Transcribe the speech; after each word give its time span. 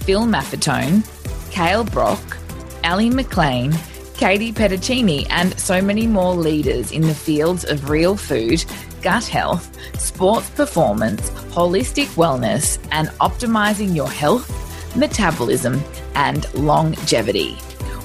Phil 0.03 0.27
Maffetone, 0.27 1.01
Kale 1.49 1.83
Brock, 1.83 2.37
Ali 2.83 3.09
McLean, 3.09 3.73
Katie 4.17 4.53
Petticini, 4.53 5.25
and 5.31 5.59
so 5.59 5.81
many 5.81 6.05
more 6.05 6.35
leaders 6.35 6.91
in 6.91 7.01
the 7.01 7.15
fields 7.15 7.65
of 7.65 7.89
real 7.89 8.15
food, 8.15 8.63
gut 9.01 9.25
health, 9.25 9.75
sports 9.99 10.51
performance, 10.51 11.31
holistic 11.55 12.05
wellness, 12.09 12.77
and 12.91 13.07
optimizing 13.19 13.95
your 13.95 14.11
health, 14.11 14.47
metabolism, 14.95 15.81
and 16.13 16.53
longevity. 16.53 17.55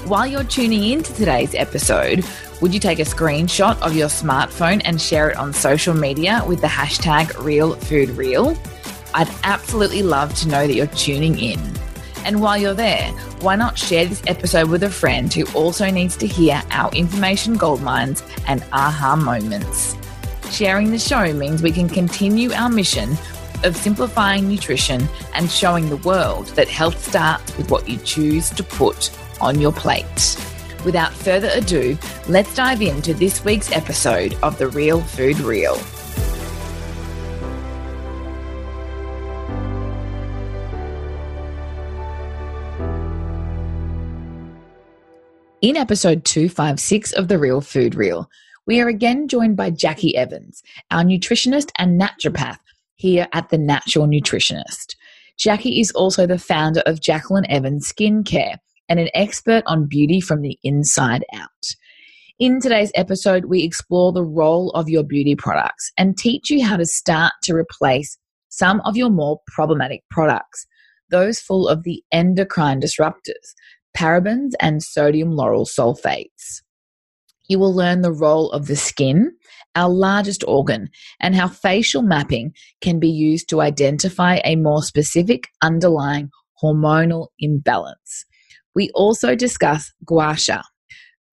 While 0.07 0.27
you're 0.27 0.43
tuning 0.43 0.85
into 0.85 1.13
today's 1.13 1.55
episode, 1.55 2.25
would 2.61 2.75
you 2.75 2.81
take 2.81 2.99
a 2.99 3.03
screenshot 3.03 3.81
of 3.81 3.95
your 3.95 4.09
smartphone 4.09 4.83
and 4.85 5.01
share 5.01 5.31
it 5.31 5.37
on 5.37 5.53
social 5.53 5.95
media 5.95 6.43
with 6.47 6.61
the 6.61 6.67
hashtag 6.67 7.27
RealFoodReel? 7.35 8.59
I'd 9.15 9.31
absolutely 9.45 10.03
love 10.03 10.35
to 10.41 10.49
know 10.49 10.67
that 10.67 10.75
you're 10.75 10.87
tuning 10.87 11.39
in. 11.39 11.61
And 12.25 12.41
while 12.41 12.59
you're 12.59 12.75
there, 12.75 13.13
why 13.41 13.55
not 13.55 13.79
share 13.79 14.07
this 14.07 14.23
episode 14.27 14.69
with 14.71 14.83
a 14.83 14.91
friend 14.91 15.33
who 15.33 15.47
also 15.55 15.89
needs 15.91 16.17
to 16.17 16.27
hear 16.27 16.61
our 16.73 16.91
information 16.93 17.57
goldmines 17.57 18.23
and 18.49 18.65
aha 18.73 19.15
moments? 19.15 19.97
Sharing 20.51 20.91
the 20.91 20.99
show 20.99 21.33
means 21.33 21.63
we 21.63 21.73
can 21.73 21.89
continue 21.89 22.53
our 22.53 22.69
mission 22.69 23.17
of 23.65 23.77
simplifying 23.77 24.49
nutrition 24.49 25.09
and 25.35 25.51
showing 25.51 25.89
the 25.89 25.97
world 25.99 26.47
that 26.49 26.69
health 26.69 27.03
starts 27.09 27.57
with 27.57 27.71
what 27.71 27.89
you 27.89 27.99
choose 27.99 28.51
to 28.51 28.63
put 28.65 29.17
on 29.41 29.61
your 29.61 29.73
plate. 29.73 30.37
Without 30.85 31.13
further 31.13 31.51
ado, 31.55 31.99
let's 32.29 32.55
dive 32.55 32.83
into 32.83 33.13
this 33.15 33.45
week's 33.45 33.73
episode 33.73 34.37
of 34.43 34.59
The 34.59 34.69
Real 34.69 35.01
Food 35.01 35.41
Reel. 35.41 35.77
In 45.61 45.77
episode 45.77 46.25
256 46.25 47.13
of 47.13 47.27
The 47.27 47.39
Real 47.39 47.61
Food 47.61 47.97
Reel, 47.97 48.31
we 48.65 48.81
are 48.81 48.87
again 48.87 49.27
joined 49.27 49.57
by 49.57 49.73
Jacqui 49.73 50.15
Evans, 50.15 50.63
our 50.93 51.03
nutritionist 51.03 51.71
and 51.79 52.01
naturopath 52.01 52.61
here 52.95 53.27
at 53.33 53.49
The 53.49 53.59
Natural 53.59 54.07
Nutritionist. 54.07 54.95
Jacqui 55.37 55.81
is 55.81 55.91
also 55.91 56.27
the 56.27 56.39
founder 56.39 56.83
of 56.87 57.01
Jacqueline 57.01 57.47
Evans 57.51 57.93
Skincare 57.93 58.59
and 58.89 58.99
an 58.99 59.09
expert 59.15 59.63
on 59.67 59.87
beauty 59.89 60.21
from 60.21 60.43
the 60.43 60.59
inside 60.63 61.25
out. 61.35 61.49
In 62.39 62.61
today's 62.61 62.93
episode, 62.95 63.47
we 63.47 63.65
explore 63.65 64.13
the 64.13 64.25
role 64.25 64.71
of 64.71 64.89
your 64.89 65.03
beauty 65.03 65.35
products 65.35 65.91
and 65.99 66.17
teach 66.17 66.51
you 66.51 66.65
how 66.65 66.77
to 66.77 66.87
start 66.87 67.33
to 67.43 67.55
replace 67.55 68.17
some 68.49 68.81
of 68.85 68.97
your 68.97 69.11
more 69.11 69.41
problematic 69.49 70.03
products, 70.11 70.67
those 71.11 71.41
full 71.41 71.67
of 71.69 71.83
the 71.83 72.03
endocrine 72.13 72.81
disruptors, 72.81 73.55
parabens 73.97 74.53
and 74.61 74.83
sodium 74.83 75.31
lauryl 75.31 75.67
sulfates. 75.67 76.63
You 77.49 77.59
will 77.59 77.75
learn 77.75 78.03
the 78.03 78.13
role 78.13 78.53
of 78.53 78.67
the 78.67 78.77
skin, 78.77 79.33
our 79.75 79.89
largest 79.89 80.45
organ, 80.47 80.91
and 81.21 81.35
how 81.35 81.49
facial 81.49 82.03
mapping 82.03 82.53
can 82.81 83.01
be 83.01 83.09
used 83.09 83.49
to 83.49 83.61
identify 83.63 84.39
a 84.45 84.57
more 84.57 84.83
specific 84.83 85.49
underlying 85.63 86.31
hormonal 86.63 87.29
imbalance. 87.39 88.27
We 88.79 88.91
also 88.95 89.35
discuss 89.35 89.93
gua 90.05 90.37
sha, 90.37 90.63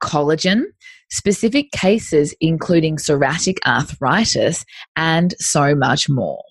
collagen, 0.01 0.63
specific 1.11 1.69
cases 1.69 2.33
including 2.41 2.97
psoriatic 2.97 3.57
arthritis, 3.67 4.66
and 4.95 5.35
so 5.38 5.75
much 5.75 6.09
more. 6.09 6.41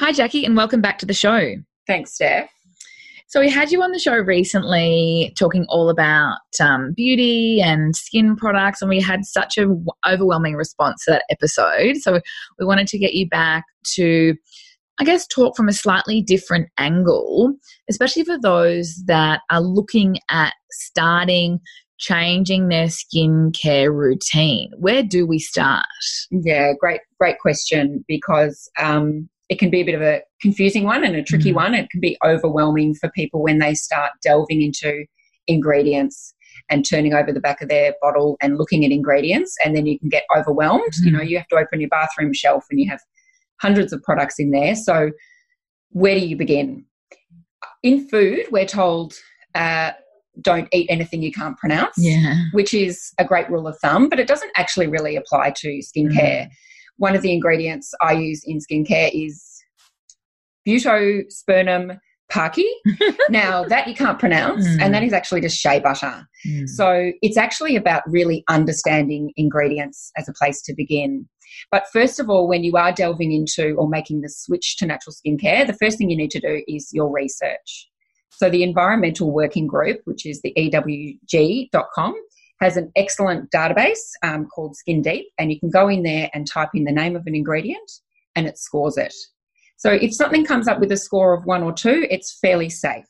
Hi, 0.00 0.10
Jacqui, 0.10 0.44
and 0.44 0.56
welcome 0.56 0.80
back 0.80 0.98
to 0.98 1.06
the 1.06 1.14
show. 1.14 1.54
Thanks, 1.86 2.14
Steph. 2.14 2.50
So, 3.28 3.38
we 3.38 3.48
had 3.48 3.70
you 3.70 3.80
on 3.80 3.92
the 3.92 4.00
show 4.00 4.16
recently 4.16 5.32
talking 5.38 5.66
all 5.68 5.88
about 5.88 6.38
um, 6.60 6.94
beauty 6.96 7.60
and 7.62 7.94
skin 7.94 8.34
products, 8.34 8.82
and 8.82 8.88
we 8.88 9.00
had 9.00 9.24
such 9.24 9.56
an 9.56 9.86
overwhelming 10.04 10.56
response 10.56 11.04
to 11.04 11.12
that 11.12 11.24
episode. 11.30 11.98
So, 11.98 12.20
we 12.58 12.66
wanted 12.66 12.88
to 12.88 12.98
get 12.98 13.14
you 13.14 13.28
back 13.28 13.66
to 13.94 14.34
I 15.02 15.04
guess, 15.04 15.26
talk 15.26 15.56
from 15.56 15.68
a 15.68 15.72
slightly 15.72 16.22
different 16.22 16.68
angle, 16.78 17.54
especially 17.90 18.22
for 18.22 18.38
those 18.40 19.02
that 19.06 19.40
are 19.50 19.60
looking 19.60 20.18
at 20.30 20.54
starting 20.70 21.58
changing 21.98 22.68
their 22.68 22.86
skincare 22.86 23.92
routine. 23.92 24.70
Where 24.78 25.02
do 25.02 25.26
we 25.26 25.40
start? 25.40 25.86
Yeah, 26.30 26.74
great, 26.78 27.00
great 27.18 27.40
question 27.40 28.04
because 28.06 28.70
um, 28.78 29.28
it 29.48 29.58
can 29.58 29.70
be 29.70 29.80
a 29.80 29.84
bit 29.84 29.96
of 29.96 30.02
a 30.02 30.22
confusing 30.40 30.84
one 30.84 31.02
and 31.02 31.16
a 31.16 31.24
tricky 31.24 31.50
mm. 31.50 31.56
one. 31.56 31.74
It 31.74 31.90
can 31.90 32.00
be 32.00 32.16
overwhelming 32.24 32.94
for 32.94 33.10
people 33.10 33.42
when 33.42 33.58
they 33.58 33.74
start 33.74 34.12
delving 34.22 34.62
into 34.62 35.04
ingredients 35.48 36.32
and 36.70 36.88
turning 36.88 37.12
over 37.12 37.32
the 37.32 37.40
back 37.40 37.60
of 37.60 37.68
their 37.68 37.92
bottle 38.00 38.36
and 38.40 38.56
looking 38.56 38.84
at 38.84 38.92
ingredients, 38.92 39.56
and 39.64 39.74
then 39.74 39.84
you 39.84 39.98
can 39.98 40.10
get 40.10 40.22
overwhelmed. 40.36 40.92
Mm. 40.92 41.06
You 41.06 41.10
know, 41.10 41.22
you 41.22 41.38
have 41.38 41.48
to 41.48 41.56
open 41.56 41.80
your 41.80 41.90
bathroom 41.90 42.32
shelf 42.32 42.66
and 42.70 42.78
you 42.78 42.88
have 42.88 43.00
hundreds 43.62 43.92
of 43.92 44.02
products 44.02 44.38
in 44.38 44.50
there. 44.50 44.74
So, 44.74 45.12
where 45.90 46.18
do 46.18 46.26
you 46.26 46.36
begin? 46.36 46.84
In 47.82 48.08
food, 48.08 48.46
we're 48.50 48.66
told 48.66 49.14
uh, 49.54 49.92
don't 50.40 50.68
eat 50.72 50.86
anything 50.90 51.22
you 51.22 51.32
can't 51.32 51.56
pronounce, 51.58 51.94
yeah. 51.96 52.44
which 52.52 52.74
is 52.74 53.12
a 53.18 53.24
great 53.24 53.48
rule 53.50 53.66
of 53.66 53.78
thumb, 53.78 54.08
but 54.08 54.18
it 54.18 54.26
doesn't 54.26 54.50
actually 54.56 54.86
really 54.86 55.16
apply 55.16 55.52
to 55.56 55.80
skincare. 55.80 56.46
Mm. 56.46 56.50
One 56.96 57.14
of 57.14 57.22
the 57.22 57.32
ingredients 57.32 57.92
I 58.00 58.12
use 58.12 58.42
in 58.44 58.58
skincare 58.58 59.10
is 59.12 59.62
butyrospermum 60.66 61.98
parkii. 62.30 62.64
now, 63.28 63.64
that 63.64 63.86
you 63.86 63.94
can't 63.94 64.18
pronounce, 64.18 64.66
mm. 64.66 64.80
and 64.80 64.94
that 64.94 65.02
is 65.02 65.12
actually 65.12 65.42
just 65.42 65.58
shea 65.58 65.80
butter. 65.80 66.26
Mm. 66.46 66.68
So, 66.68 67.12
it's 67.20 67.36
actually 67.36 67.76
about 67.76 68.02
really 68.06 68.42
understanding 68.48 69.32
ingredients 69.36 70.10
as 70.16 70.28
a 70.28 70.32
place 70.32 70.62
to 70.62 70.74
begin. 70.74 71.28
But 71.70 71.84
first 71.92 72.20
of 72.20 72.28
all, 72.28 72.48
when 72.48 72.64
you 72.64 72.76
are 72.76 72.92
delving 72.92 73.32
into 73.32 73.74
or 73.76 73.88
making 73.88 74.20
the 74.20 74.28
switch 74.28 74.76
to 74.78 74.86
natural 74.86 75.14
skincare, 75.14 75.66
the 75.66 75.76
first 75.80 75.98
thing 75.98 76.10
you 76.10 76.16
need 76.16 76.30
to 76.32 76.40
do 76.40 76.62
is 76.68 76.90
your 76.92 77.10
research. 77.10 77.88
So 78.30 78.50
the 78.50 78.62
Environmental 78.62 79.30
Working 79.30 79.66
Group, 79.66 80.00
which 80.04 80.26
is 80.26 80.40
the 80.42 80.52
EWG.com, 80.56 82.14
has 82.60 82.76
an 82.76 82.90
excellent 82.96 83.50
database 83.50 84.12
um, 84.22 84.46
called 84.46 84.76
Skin 84.76 85.02
Deep, 85.02 85.26
and 85.38 85.52
you 85.52 85.58
can 85.58 85.70
go 85.70 85.88
in 85.88 86.02
there 86.02 86.30
and 86.32 86.46
type 86.48 86.70
in 86.74 86.84
the 86.84 86.92
name 86.92 87.16
of 87.16 87.26
an 87.26 87.34
ingredient 87.34 87.90
and 88.36 88.46
it 88.46 88.58
scores 88.58 88.96
it. 88.96 89.14
So 89.76 89.90
if 89.90 90.14
something 90.14 90.44
comes 90.44 90.68
up 90.68 90.78
with 90.78 90.92
a 90.92 90.96
score 90.96 91.34
of 91.34 91.44
one 91.44 91.62
or 91.62 91.72
two, 91.72 92.06
it's 92.08 92.38
fairly 92.40 92.70
safe. 92.70 93.04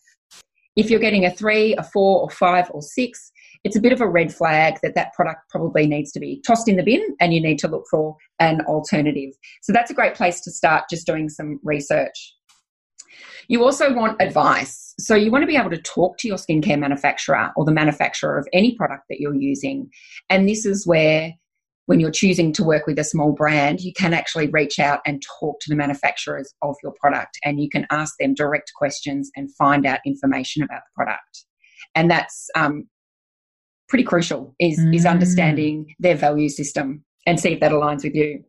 If 0.74 0.88
you're 0.88 1.00
getting 1.00 1.26
a 1.26 1.30
three, 1.30 1.74
a 1.76 1.82
four, 1.82 2.22
or 2.22 2.30
five, 2.30 2.70
or 2.70 2.80
six, 2.80 3.30
it's 3.64 3.76
a 3.76 3.80
bit 3.80 3.92
of 3.92 4.00
a 4.00 4.08
red 4.08 4.34
flag 4.34 4.78
that 4.82 4.94
that 4.94 5.12
product 5.12 5.48
probably 5.50 5.86
needs 5.86 6.10
to 6.12 6.20
be 6.20 6.42
tossed 6.46 6.68
in 6.68 6.76
the 6.76 6.82
bin 6.82 7.16
and 7.20 7.32
you 7.32 7.40
need 7.40 7.58
to 7.60 7.68
look 7.68 7.84
for 7.90 8.16
an 8.40 8.60
alternative. 8.62 9.30
So 9.62 9.72
that's 9.72 9.90
a 9.90 9.94
great 9.94 10.14
place 10.14 10.40
to 10.42 10.50
start 10.50 10.84
just 10.90 11.06
doing 11.06 11.28
some 11.28 11.60
research. 11.62 12.34
You 13.48 13.64
also 13.64 13.92
want 13.92 14.20
advice. 14.20 14.94
So 14.98 15.14
you 15.14 15.30
want 15.30 15.42
to 15.42 15.46
be 15.46 15.56
able 15.56 15.70
to 15.70 15.80
talk 15.80 16.18
to 16.18 16.28
your 16.28 16.36
skincare 16.36 16.78
manufacturer 16.78 17.50
or 17.56 17.64
the 17.64 17.72
manufacturer 17.72 18.38
of 18.38 18.48
any 18.52 18.76
product 18.76 19.04
that 19.10 19.20
you're 19.20 19.34
using. 19.34 19.90
And 20.30 20.48
this 20.48 20.64
is 20.64 20.86
where 20.86 21.32
when 21.86 21.98
you're 21.98 22.12
choosing 22.12 22.52
to 22.54 22.64
work 22.64 22.86
with 22.86 22.98
a 22.98 23.04
small 23.04 23.32
brand, 23.32 23.80
you 23.80 23.92
can 23.92 24.14
actually 24.14 24.48
reach 24.48 24.78
out 24.78 25.00
and 25.04 25.22
talk 25.40 25.58
to 25.60 25.68
the 25.68 25.76
manufacturers 25.76 26.54
of 26.62 26.76
your 26.82 26.94
product 27.00 27.38
and 27.44 27.60
you 27.60 27.68
can 27.68 27.86
ask 27.90 28.14
them 28.18 28.34
direct 28.34 28.72
questions 28.76 29.30
and 29.36 29.54
find 29.56 29.84
out 29.84 29.98
information 30.06 30.62
about 30.62 30.82
the 30.82 31.04
product. 31.04 31.44
And 31.94 32.10
that's 32.10 32.48
um, 32.54 32.88
pretty 33.92 34.04
crucial 34.04 34.54
is, 34.58 34.80
mm. 34.80 34.94
is 34.94 35.04
understanding 35.04 35.94
their 35.98 36.14
value 36.14 36.48
system 36.48 37.04
and 37.26 37.38
see 37.38 37.50
if 37.50 37.60
that 37.60 37.72
aligns 37.72 38.02
with 38.02 38.14
you. 38.14 38.42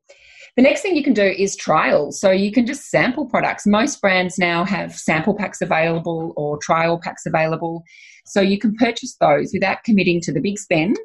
The 0.55 0.63
next 0.63 0.81
thing 0.81 0.95
you 0.95 1.03
can 1.03 1.13
do 1.13 1.21
is 1.25 1.57
trials. 1.57 2.17
So 2.17 2.31
you 2.31 2.49
can 2.49 2.65
just 2.65 2.89
sample 2.89 3.25
products. 3.25 3.67
Most 3.67 3.99
brands 3.99 4.39
now 4.39 4.63
have 4.63 4.95
sample 4.95 5.35
packs 5.35 5.59
available 5.59 6.31
or 6.37 6.57
trial 6.59 6.97
packs 6.97 7.25
available. 7.25 7.83
So 8.25 8.39
you 8.39 8.57
can 8.57 8.73
purchase 8.75 9.17
those 9.19 9.49
without 9.53 9.83
committing 9.83 10.21
to 10.21 10.31
the 10.31 10.39
big 10.39 10.57
spend 10.57 10.95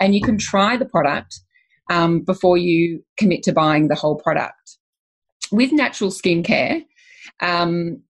and 0.00 0.14
you 0.14 0.22
can 0.22 0.38
try 0.38 0.78
the 0.78 0.86
product 0.86 1.38
um, 1.90 2.20
before 2.20 2.56
you 2.56 3.04
commit 3.18 3.42
to 3.42 3.52
buying 3.52 3.88
the 3.88 3.94
whole 3.94 4.16
product. 4.16 4.78
With 5.52 5.72
natural 5.72 6.08
skincare, 6.08 6.86
um, 7.42 8.00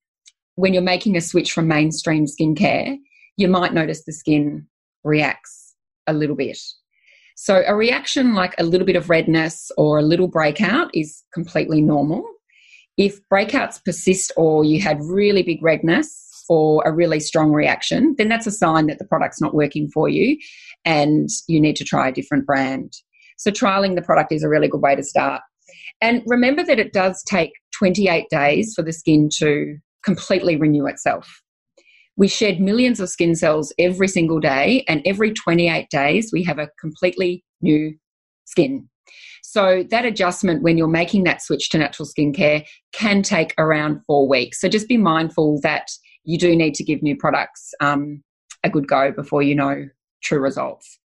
when 0.54 0.72
you're 0.72 0.82
making 0.82 1.16
a 1.16 1.20
switch 1.20 1.50
from 1.50 1.66
mainstream 1.66 2.26
skincare, 2.26 2.96
you 3.36 3.48
might 3.48 3.74
notice 3.74 4.04
the 4.04 4.12
skin 4.12 4.68
reacts 5.02 5.63
a 6.06 6.12
little 6.12 6.36
bit. 6.36 6.58
So, 7.36 7.62
a 7.66 7.74
reaction 7.74 8.34
like 8.34 8.54
a 8.58 8.64
little 8.64 8.86
bit 8.86 8.96
of 8.96 9.10
redness 9.10 9.70
or 9.76 9.98
a 9.98 10.02
little 10.02 10.28
breakout 10.28 10.90
is 10.94 11.22
completely 11.32 11.80
normal. 11.80 12.24
If 12.96 13.18
breakouts 13.32 13.84
persist 13.84 14.30
or 14.36 14.64
you 14.64 14.80
had 14.80 14.98
really 15.02 15.42
big 15.42 15.62
redness 15.62 16.44
or 16.48 16.82
a 16.84 16.92
really 16.92 17.18
strong 17.18 17.50
reaction, 17.50 18.14
then 18.18 18.28
that's 18.28 18.46
a 18.46 18.52
sign 18.52 18.86
that 18.86 18.98
the 18.98 19.06
product's 19.06 19.40
not 19.40 19.54
working 19.54 19.88
for 19.88 20.08
you 20.08 20.38
and 20.84 21.28
you 21.48 21.60
need 21.60 21.74
to 21.76 21.84
try 21.84 22.08
a 22.08 22.12
different 22.12 22.46
brand. 22.46 22.92
So, 23.36 23.50
trialing 23.50 23.96
the 23.96 24.02
product 24.02 24.30
is 24.30 24.44
a 24.44 24.48
really 24.48 24.68
good 24.68 24.82
way 24.82 24.94
to 24.94 25.02
start. 25.02 25.42
And 26.00 26.22
remember 26.26 26.62
that 26.62 26.78
it 26.78 26.92
does 26.92 27.22
take 27.24 27.52
28 27.76 28.26
days 28.30 28.74
for 28.74 28.82
the 28.82 28.92
skin 28.92 29.28
to 29.38 29.76
completely 30.04 30.56
renew 30.56 30.86
itself. 30.86 31.42
We 32.16 32.28
shed 32.28 32.60
millions 32.60 33.00
of 33.00 33.08
skin 33.08 33.34
cells 33.34 33.72
every 33.78 34.08
single 34.08 34.40
day, 34.40 34.84
and 34.88 35.02
every 35.04 35.32
28 35.32 35.88
days, 35.90 36.30
we 36.32 36.44
have 36.44 36.58
a 36.58 36.68
completely 36.80 37.44
new 37.60 37.94
skin. 38.44 38.88
So, 39.42 39.84
that 39.90 40.04
adjustment 40.04 40.62
when 40.62 40.78
you're 40.78 40.88
making 40.88 41.24
that 41.24 41.42
switch 41.42 41.70
to 41.70 41.78
natural 41.78 42.08
skincare 42.08 42.64
can 42.92 43.22
take 43.22 43.54
around 43.58 44.00
four 44.06 44.28
weeks. 44.28 44.60
So, 44.60 44.68
just 44.68 44.88
be 44.88 44.96
mindful 44.96 45.60
that 45.62 45.90
you 46.24 46.38
do 46.38 46.56
need 46.56 46.74
to 46.74 46.84
give 46.84 47.02
new 47.02 47.16
products 47.16 47.72
um, 47.80 48.22
a 48.64 48.70
good 48.70 48.88
go 48.88 49.12
before 49.12 49.42
you 49.42 49.54
know 49.54 49.88
true 50.22 50.40
results. 50.40 50.98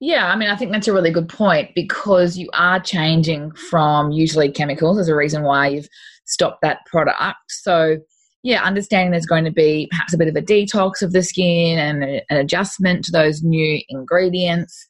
Yeah, 0.00 0.26
I 0.26 0.36
mean, 0.36 0.48
I 0.48 0.56
think 0.56 0.72
that's 0.72 0.88
a 0.88 0.92
really 0.92 1.10
good 1.10 1.28
point 1.28 1.70
because 1.74 2.36
you 2.36 2.48
are 2.54 2.80
changing 2.80 3.52
from 3.52 4.10
usually 4.10 4.50
chemicals 4.50 4.98
as 4.98 5.08
a 5.08 5.14
reason 5.14 5.42
why 5.42 5.68
you've 5.68 5.88
stopped 6.24 6.62
that 6.62 6.86
product. 6.86 7.38
So, 7.48 7.98
yeah, 8.42 8.62
understanding 8.62 9.10
there's 9.10 9.26
going 9.26 9.44
to 9.44 9.52
be 9.52 9.88
perhaps 9.90 10.14
a 10.14 10.18
bit 10.18 10.28
of 10.28 10.36
a 10.36 10.42
detox 10.42 11.02
of 11.02 11.12
the 11.12 11.22
skin 11.22 11.78
and 11.78 12.02
a, 12.02 12.22
an 12.30 12.38
adjustment 12.38 13.04
to 13.04 13.12
those 13.12 13.42
new 13.42 13.80
ingredients. 13.88 14.86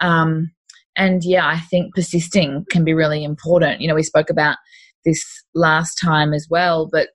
Um, 0.00 0.50
and 0.96 1.24
yeah, 1.24 1.46
I 1.46 1.60
think 1.60 1.94
persisting 1.94 2.66
can 2.70 2.84
be 2.84 2.94
really 2.94 3.24
important. 3.24 3.80
You 3.80 3.88
know, 3.88 3.94
we 3.94 4.02
spoke 4.02 4.28
about 4.28 4.56
this 5.04 5.24
last 5.54 5.94
time 5.94 6.34
as 6.34 6.46
well, 6.50 6.88
but 6.90 7.08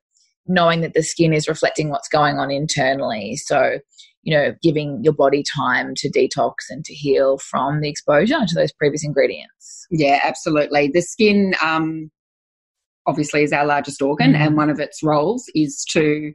knowing 0.46 0.80
that 0.80 0.94
the 0.94 1.02
skin 1.02 1.32
is 1.32 1.48
reflecting 1.48 1.90
what's 1.90 2.08
going 2.08 2.38
on 2.38 2.50
internally. 2.50 3.36
So, 3.36 3.78
you 4.22 4.36
know, 4.36 4.54
giving 4.62 5.02
your 5.04 5.12
body 5.12 5.44
time 5.56 5.94
to 5.96 6.10
detox 6.10 6.54
and 6.68 6.84
to 6.84 6.94
heal 6.94 7.38
from 7.38 7.80
the 7.80 7.88
exposure 7.88 8.44
to 8.44 8.54
those 8.54 8.72
previous 8.72 9.04
ingredients. 9.04 9.86
Yeah, 9.90 10.18
absolutely. 10.22 10.90
The 10.92 11.02
skin, 11.02 11.54
um, 11.62 12.10
obviously 13.06 13.42
is 13.42 13.52
our 13.52 13.66
largest 13.66 14.02
organ, 14.02 14.32
mm-hmm. 14.32 14.42
and 14.42 14.56
one 14.56 14.70
of 14.70 14.80
its 14.80 15.02
roles 15.02 15.44
is 15.54 15.84
to 15.90 16.32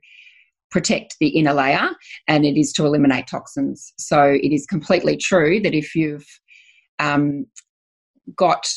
protect 0.71 1.17
the 1.19 1.27
inner 1.27 1.53
layer 1.53 1.89
and 2.27 2.45
it 2.45 2.57
is 2.57 2.71
to 2.73 2.85
eliminate 2.85 3.27
toxins. 3.27 3.93
So 3.97 4.23
it 4.23 4.53
is 4.53 4.65
completely 4.65 5.17
true 5.17 5.59
that 5.59 5.75
if 5.75 5.93
you've 5.95 6.25
um, 6.97 7.45
got 8.35 8.67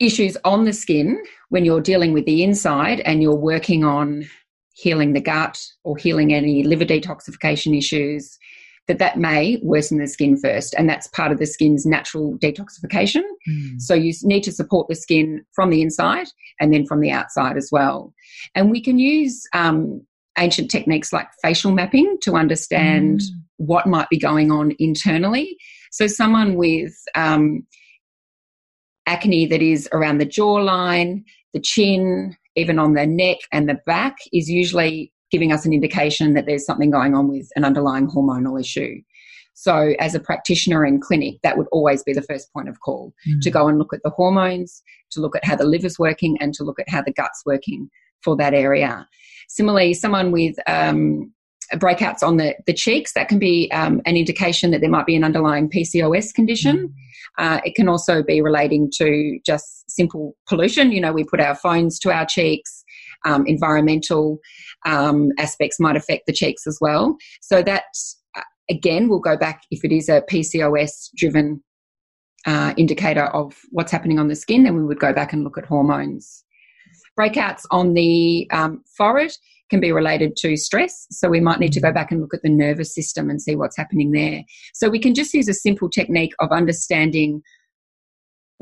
issues 0.00 0.36
on 0.44 0.64
the 0.64 0.72
skin 0.72 1.20
when 1.48 1.64
you're 1.64 1.80
dealing 1.80 2.12
with 2.12 2.24
the 2.24 2.44
inside 2.44 3.00
and 3.00 3.20
you're 3.20 3.34
working 3.34 3.84
on 3.84 4.28
healing 4.74 5.12
the 5.12 5.20
gut 5.20 5.60
or 5.82 5.96
healing 5.96 6.32
any 6.32 6.62
liver 6.62 6.84
detoxification 6.84 7.76
issues 7.76 8.38
that 8.88 8.98
that 8.98 9.18
may 9.18 9.60
worsen 9.62 9.98
the 9.98 10.06
skin 10.06 10.36
first 10.36 10.74
and 10.76 10.88
that's 10.88 11.06
part 11.08 11.32
of 11.32 11.38
the 11.38 11.46
skin's 11.46 11.86
natural 11.86 12.36
detoxification 12.38 13.22
mm. 13.48 13.80
so 13.80 13.94
you 13.94 14.12
need 14.22 14.42
to 14.42 14.52
support 14.52 14.88
the 14.88 14.94
skin 14.94 15.44
from 15.52 15.70
the 15.70 15.82
inside 15.82 16.26
and 16.60 16.72
then 16.72 16.86
from 16.86 17.00
the 17.00 17.10
outside 17.10 17.56
as 17.56 17.68
well 17.70 18.12
and 18.54 18.70
we 18.70 18.82
can 18.82 18.98
use 18.98 19.44
um, 19.54 20.04
ancient 20.38 20.70
techniques 20.70 21.12
like 21.12 21.28
facial 21.42 21.72
mapping 21.72 22.16
to 22.22 22.34
understand 22.34 23.20
mm. 23.20 23.26
what 23.56 23.86
might 23.86 24.08
be 24.08 24.18
going 24.18 24.50
on 24.50 24.72
internally 24.78 25.56
so 25.90 26.06
someone 26.06 26.54
with 26.54 26.94
um, 27.14 27.64
acne 29.06 29.46
that 29.46 29.62
is 29.62 29.88
around 29.92 30.18
the 30.18 30.26
jawline 30.26 31.22
the 31.52 31.60
chin 31.60 32.36
even 32.56 32.78
on 32.78 32.94
the 32.94 33.06
neck 33.06 33.38
and 33.52 33.68
the 33.68 33.78
back 33.86 34.16
is 34.32 34.50
usually 34.50 35.12
giving 35.32 35.52
us 35.52 35.66
an 35.66 35.72
indication 35.72 36.34
that 36.34 36.46
there's 36.46 36.64
something 36.64 36.90
going 36.90 37.14
on 37.14 37.26
with 37.26 37.48
an 37.56 37.64
underlying 37.64 38.06
hormonal 38.06 38.60
issue. 38.60 39.00
So, 39.54 39.94
as 39.98 40.14
a 40.14 40.20
practitioner 40.20 40.84
in 40.84 41.00
clinic, 41.00 41.36
that 41.42 41.58
would 41.58 41.66
always 41.72 42.02
be 42.02 42.12
the 42.12 42.22
first 42.22 42.52
point 42.52 42.68
of 42.68 42.80
call 42.80 43.12
mm. 43.28 43.40
to 43.40 43.50
go 43.50 43.68
and 43.68 43.78
look 43.78 43.92
at 43.92 44.00
the 44.02 44.10
hormones, 44.10 44.82
to 45.10 45.20
look 45.20 45.36
at 45.36 45.44
how 45.44 45.56
the 45.56 45.64
liver's 45.64 45.98
working, 45.98 46.36
and 46.40 46.54
to 46.54 46.64
look 46.64 46.78
at 46.78 46.88
how 46.88 47.02
the 47.02 47.12
gut's 47.12 47.42
working 47.44 47.90
for 48.22 48.36
that 48.36 48.54
area. 48.54 49.06
Similarly, 49.48 49.92
someone 49.94 50.32
with 50.32 50.56
um, 50.66 51.32
breakouts 51.74 52.22
on 52.22 52.38
the, 52.38 52.54
the 52.66 52.72
cheeks, 52.72 53.12
that 53.14 53.28
can 53.28 53.38
be 53.38 53.70
um, 53.72 54.00
an 54.06 54.16
indication 54.16 54.70
that 54.70 54.80
there 54.80 54.90
might 54.90 55.06
be 55.06 55.16
an 55.16 55.24
underlying 55.24 55.68
PCOS 55.68 56.32
condition. 56.32 56.88
Mm. 56.88 56.92
Uh, 57.38 57.60
it 57.64 57.74
can 57.74 57.88
also 57.88 58.22
be 58.22 58.40
relating 58.40 58.90
to 58.96 59.38
just 59.44 59.90
simple 59.90 60.36
pollution. 60.46 60.92
You 60.92 61.00
know, 61.00 61.12
we 61.12 61.24
put 61.24 61.40
our 61.40 61.54
phones 61.54 61.98
to 62.00 62.12
our 62.12 62.26
cheeks, 62.26 62.84
um, 63.24 63.46
environmental 63.46 64.38
um, 64.84 65.30
aspects 65.38 65.78
might 65.80 65.96
affect 65.96 66.26
the 66.26 66.32
cheeks 66.32 66.66
as 66.66 66.78
well. 66.80 67.16
So 67.40 67.62
that 67.62 67.84
uh, 68.36 68.42
again, 68.70 69.08
we'll 69.08 69.20
go 69.20 69.36
back 69.36 69.62
if 69.70 69.84
it 69.84 69.92
is 69.92 70.08
a 70.08 70.22
PCOS 70.30 71.10
driven 71.16 71.62
uh, 72.46 72.74
indicator 72.76 73.26
of 73.26 73.56
what's 73.70 73.92
happening 73.92 74.18
on 74.18 74.28
the 74.28 74.36
skin, 74.36 74.64
then 74.64 74.76
we 74.76 74.84
would 74.84 74.98
go 74.98 75.12
back 75.12 75.32
and 75.32 75.44
look 75.44 75.58
at 75.58 75.64
hormones. 75.64 76.44
Breakouts 77.18 77.64
on 77.70 77.94
the 77.94 78.48
um, 78.50 78.82
forehead 78.96 79.32
can 79.70 79.80
be 79.80 79.92
related 79.92 80.36
to 80.36 80.56
stress. 80.56 81.06
So 81.10 81.28
we 81.28 81.40
might 81.40 81.60
need 81.60 81.72
to 81.72 81.80
go 81.80 81.92
back 81.92 82.10
and 82.10 82.20
look 82.20 82.34
at 82.34 82.42
the 82.42 82.50
nervous 82.50 82.94
system 82.94 83.30
and 83.30 83.40
see 83.40 83.56
what's 83.56 83.76
happening 83.76 84.12
there. 84.12 84.42
So 84.74 84.90
we 84.90 84.98
can 84.98 85.14
just 85.14 85.32
use 85.32 85.48
a 85.48 85.54
simple 85.54 85.88
technique 85.88 86.32
of 86.40 86.52
understanding 86.52 87.42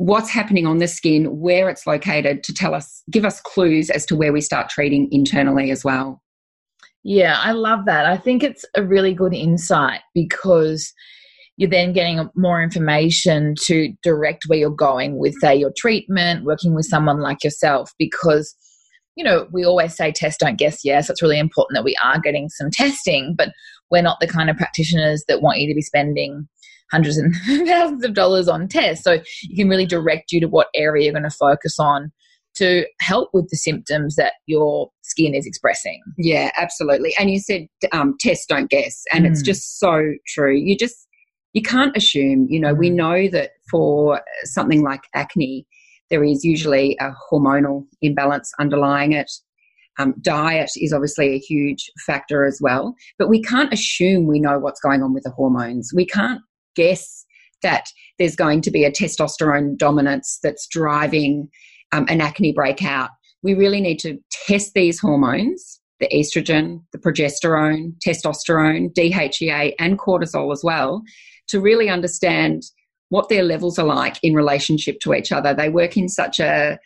what's 0.01 0.31
happening 0.31 0.67
on 0.67 0.79
the 0.79 0.89
skin, 0.89 1.27
where 1.27 1.69
it's 1.69 1.87
located 1.87 2.43
to 2.43 2.55
tell 2.55 2.75
us, 2.75 3.03
give 3.11 3.27
us 3.27 3.39
clues 3.43 3.91
as 3.91 4.07
to 4.07 4.17
where 4.17 4.33
we 4.33 4.41
start 4.41 4.71
treating 4.71 5.07
internally 5.13 5.71
as 5.71 5.85
well. 5.85 6.23
Yeah, 7.05 7.39
I 7.39 7.53
love 7.53 7.85
that. 7.85 8.07
I 8.07 8.17
think 8.17 8.43
it's 8.43 8.65
a 8.75 8.83
really 8.83 9.13
good 9.13 9.35
insight 9.35 10.01
because 10.15 10.91
you're 11.59 11.69
then 11.69 11.93
getting 11.93 12.31
more 12.35 12.63
information 12.63 13.55
to 13.65 13.93
direct 14.03 14.45
where 14.47 14.59
you're 14.59 14.71
going 14.71 15.19
with, 15.19 15.35
say, 15.35 15.55
your 15.55 15.73
treatment, 15.77 16.47
working 16.47 16.75
with 16.75 16.87
someone 16.87 17.21
like 17.21 17.45
yourself, 17.45 17.93
because, 17.99 18.55
you 19.17 19.25
know, 19.25 19.49
we 19.53 19.67
always 19.67 19.95
say 19.95 20.13
test, 20.13 20.41
don't 20.41 20.59
guess. 20.59 20.81
Yes, 20.83 21.11
it's 21.11 21.21
really 21.21 21.39
important 21.39 21.77
that 21.77 21.85
we 21.85 21.95
are 22.03 22.19
getting 22.19 22.49
some 22.49 22.71
testing, 22.71 23.35
but 23.37 23.51
we're 23.91 24.01
not 24.01 24.17
the 24.19 24.27
kind 24.27 24.49
of 24.49 24.57
practitioners 24.57 25.25
that 25.29 25.43
want 25.43 25.59
you 25.59 25.69
to 25.69 25.75
be 25.75 25.83
spending 25.83 26.49
hundreds 26.91 27.17
and 27.17 27.35
thousands 27.67 28.05
of 28.05 28.15
dollars 28.15 28.49
on 28.49 28.69
tests. 28.69 29.05
So 29.05 29.19
you 29.43 29.57
can 29.57 29.69
really 29.69 29.87
direct 29.87 30.33
you 30.33 30.41
to 30.41 30.49
what 30.49 30.69
area 30.75 31.05
you're 31.05 31.13
going 31.13 31.23
to 31.23 31.31
focus 31.31 31.79
on 31.79 32.13
to 32.57 32.85
help 33.01 33.31
with 33.33 33.49
the 33.51 33.57
symptoms 33.57 34.17
that 34.17 34.35
your 34.47 34.91
skin 35.03 35.35
is 35.35 35.47
expressing. 35.47 36.01
Yeah, 36.19 36.51
absolutely. 36.57 37.15
And 37.19 37.31
you 37.31 37.39
said 37.39 37.67
um, 37.93 38.17
test, 38.19 38.49
don't 38.49 38.71
guess. 38.71 39.03
And 39.13 39.25
mm. 39.25 39.31
it's 39.31 39.43
just 39.43 39.79
so 39.79 40.03
true. 40.27 40.57
You 40.57 40.77
just, 40.77 41.07
you 41.53 41.63
can't 41.63 41.97
assume, 41.97 42.47
you 42.49 42.61
know, 42.61 42.75
we 42.75 42.91
mm. 42.91 42.95
know 42.95 43.29
that 43.29 43.51
for 43.71 44.21
something 44.45 44.83
like 44.83 45.03
acne, 45.15 45.67
there 46.11 46.25
is 46.25 46.45
usually 46.45 46.97
a 47.01 47.13
hormonal 47.31 47.87
imbalance 48.03 48.53
underlying 48.59 49.13
it. 49.13 49.31
Um, 49.99 50.15
diet 50.23 50.71
is 50.77 50.93
obviously 50.93 51.35
a 51.35 51.39
huge 51.39 51.91
factor 52.07 52.47
as 52.47 52.59
well, 52.61 52.95
but 53.19 53.29
we 53.29 53.43
can't 53.43 53.73
assume 53.73 54.27
we 54.27 54.41
know 54.41 54.59
what's 54.59 54.81
going 54.81 55.03
on 55.03 55.13
with 55.13 55.25
the 55.25 55.31
hormones. 55.31 55.93
We 55.95 56.07
can't 56.07 56.41
guess 56.75 57.25
that 57.63 57.87
there's 58.19 58.37
going 58.37 58.63
to 58.63 58.71
be 58.71 58.85
a 58.85 58.91
testosterone 58.91 59.77
dominance 59.77 60.39
that's 60.43 60.67
driving 60.69 61.49
um, 61.93 62.07
an 62.09 62.21
acne 62.21 62.53
breakout. 62.53 63.11
We 63.43 63.55
really 63.55 63.81
need 63.81 63.99
to 64.01 64.19
test 64.47 64.73
these 64.75 64.99
hormones 64.99 65.81
the 66.01 66.09
estrogen, 66.09 66.83
the 66.93 66.99
progesterone, 66.99 67.93
testosterone, 68.05 68.93
DHEA, 68.95 69.75
and 69.79 69.99
cortisol 69.99 70.51
as 70.53 70.63
well 70.65 71.03
to 71.49 71.61
really 71.61 71.89
understand 71.89 72.63
what 73.11 73.29
their 73.29 73.43
levels 73.43 73.79
are 73.79 73.87
like 73.87 74.17
in 74.23 74.35
relationship 74.35 74.99
to 75.01 75.15
each 75.15 75.31
other. 75.31 75.53
They 75.53 75.69
work 75.69 75.97
in 75.97 76.09
such 76.09 76.41
a 76.41 76.79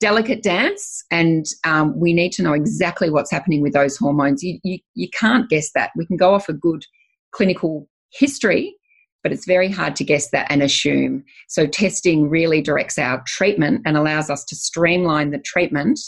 delicate 0.00 0.42
dance, 0.42 1.04
and 1.10 1.46
um, 1.64 1.98
we 1.98 2.12
need 2.12 2.32
to 2.32 2.42
know 2.42 2.52
exactly 2.52 3.10
what's 3.10 3.30
happening 3.30 3.62
with 3.62 3.72
those 3.72 3.96
hormones. 3.96 4.42
You, 4.42 4.58
you, 4.62 4.78
you 4.94 5.08
can't 5.18 5.48
guess 5.48 5.70
that. 5.74 5.90
We 5.96 6.06
can 6.06 6.16
go 6.16 6.34
off 6.34 6.48
a 6.48 6.52
good 6.52 6.84
clinical 7.32 7.88
history, 8.12 8.76
but 9.24 9.32
it's 9.32 9.46
very 9.46 9.70
hard 9.70 9.96
to 9.96 10.04
guess 10.04 10.30
that 10.30 10.46
and 10.50 10.62
assume. 10.62 11.24
So, 11.48 11.66
testing 11.66 12.30
really 12.30 12.62
directs 12.62 12.98
our 12.98 13.24
treatment 13.26 13.82
and 13.84 13.96
allows 13.96 14.30
us 14.30 14.44
to 14.44 14.54
streamline 14.54 15.30
the 15.30 15.38
treatment 15.38 15.98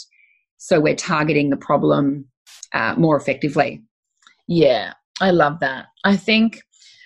so 0.57 0.79
we're 0.79 0.95
targeting 0.95 1.49
the 1.49 1.57
problem 1.57 2.25
uh, 2.73 2.95
more 2.97 3.15
effectively. 3.15 3.83
Yeah, 4.47 4.93
I 5.21 5.31
love 5.31 5.59
that. 5.61 5.85
I 6.03 6.17
think 6.17 6.61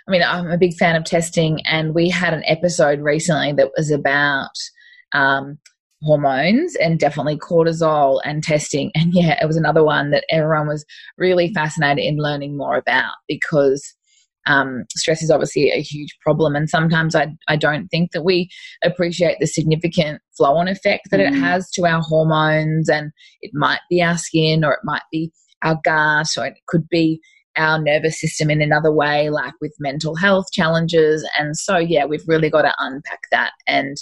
I 0.08 0.12
mean, 0.12 0.24
I'm 0.24 0.50
a 0.50 0.58
big 0.58 0.74
fan 0.74 0.96
of 0.96 1.04
testing, 1.04 1.62
and 1.66 1.94
we 1.94 2.10
had 2.10 2.34
an 2.34 2.44
episode 2.46 3.00
recently 3.02 3.54
that 3.54 3.70
was 3.78 3.92
about 3.92 4.50
um, 5.14 5.60
hormones 6.02 6.76
and 6.78 7.00
definitely 7.00 7.38
cortisol 7.38 8.20
and 8.26 8.44
testing. 8.44 8.92
And 8.96 9.14
yeah, 9.14 9.38
it 9.42 9.46
was 9.46 9.58
another 9.58 9.84
one 9.84 10.10
that 10.12 10.26
everyone 10.32 10.68
was 10.68 10.86
really 11.18 11.54
fascinated 11.54 12.04
in 12.04 12.18
learning 12.18 12.58
more 12.58 12.78
about 12.78 13.14
because 13.28 13.94
um, 14.48 14.86
stress 14.96 15.22
is 15.22 15.32
obviously 15.32 15.72
a 15.72 15.82
huge 15.82 16.18
problem. 16.22 16.56
And 16.56 16.70
sometimes 16.70 17.16
I, 17.16 17.28
I 17.48 17.56
don't 17.56 17.88
think 17.88 18.12
that 18.12 18.24
we 18.24 18.50
appreciate 18.84 19.38
the 19.40 19.48
significant 19.48 20.22
flow 20.36 20.56
on 20.56 20.68
effect 20.68 21.10
that 21.12 21.20
mm. 21.20 21.28
it 21.28 21.36
has 21.36 21.70
to 21.72 21.86
our 21.86 22.02
hormones. 22.02 22.90
And 22.90 23.12
it 23.42 23.52
might 23.54 23.82
be 23.90 24.02
our 24.02 24.18
skin 24.18 24.64
or 24.64 24.74
it 24.74 24.80
might 24.84 25.04
be 25.12 25.32
our 25.64 25.80
gut 25.84 26.28
or 26.38 26.48
it 26.48 26.56
could 26.68 26.88
be 26.90 27.22
our 27.58 27.82
nervous 27.82 28.20
system 28.20 28.50
in 28.50 28.62
another 28.62 28.92
way, 28.92 29.30
like 29.30 29.54
with 29.62 29.76
mental 29.80 30.16
health 30.16 30.48
challenges. 30.52 31.28
And 31.38 31.58
so, 31.58 31.78
yeah, 31.78 32.06
we've 32.06 32.28
really 32.28 32.50
got 32.50 32.64
to 32.64 32.74
unpack 32.80 33.22
that. 33.32 33.52
And 33.68 33.98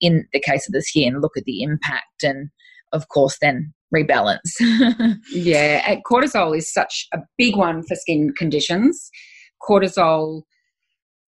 in 0.00 0.26
the 0.32 0.40
case 0.40 0.68
of 0.68 0.72
the 0.72 0.82
skin, 0.82 1.20
look 1.20 1.36
at 1.36 1.44
the 1.44 1.62
impact 1.62 2.22
and, 2.22 2.50
of 2.92 3.08
course, 3.08 3.38
then 3.40 3.72
rebalance. 3.94 4.38
yeah, 5.32 5.96
cortisol 6.10 6.56
is 6.56 6.72
such 6.72 7.06
a 7.12 7.18
big 7.36 7.56
one 7.56 7.82
for 7.82 7.96
skin 7.96 8.32
conditions. 8.36 9.10
Cortisol 9.62 10.42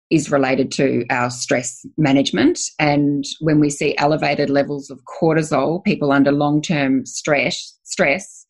is 0.09 0.31
related 0.31 0.71
to 0.71 1.05
our 1.09 1.29
stress 1.29 1.85
management. 1.97 2.59
And 2.79 3.23
when 3.41 3.59
we 3.59 3.69
see 3.69 3.95
elevated 3.97 4.49
levels 4.49 4.89
of 4.89 5.01
cortisol, 5.05 5.83
people 5.83 6.11
under 6.11 6.31
long 6.31 6.61
term 6.61 7.05
stress, 7.05 7.77
stress, 7.83 8.45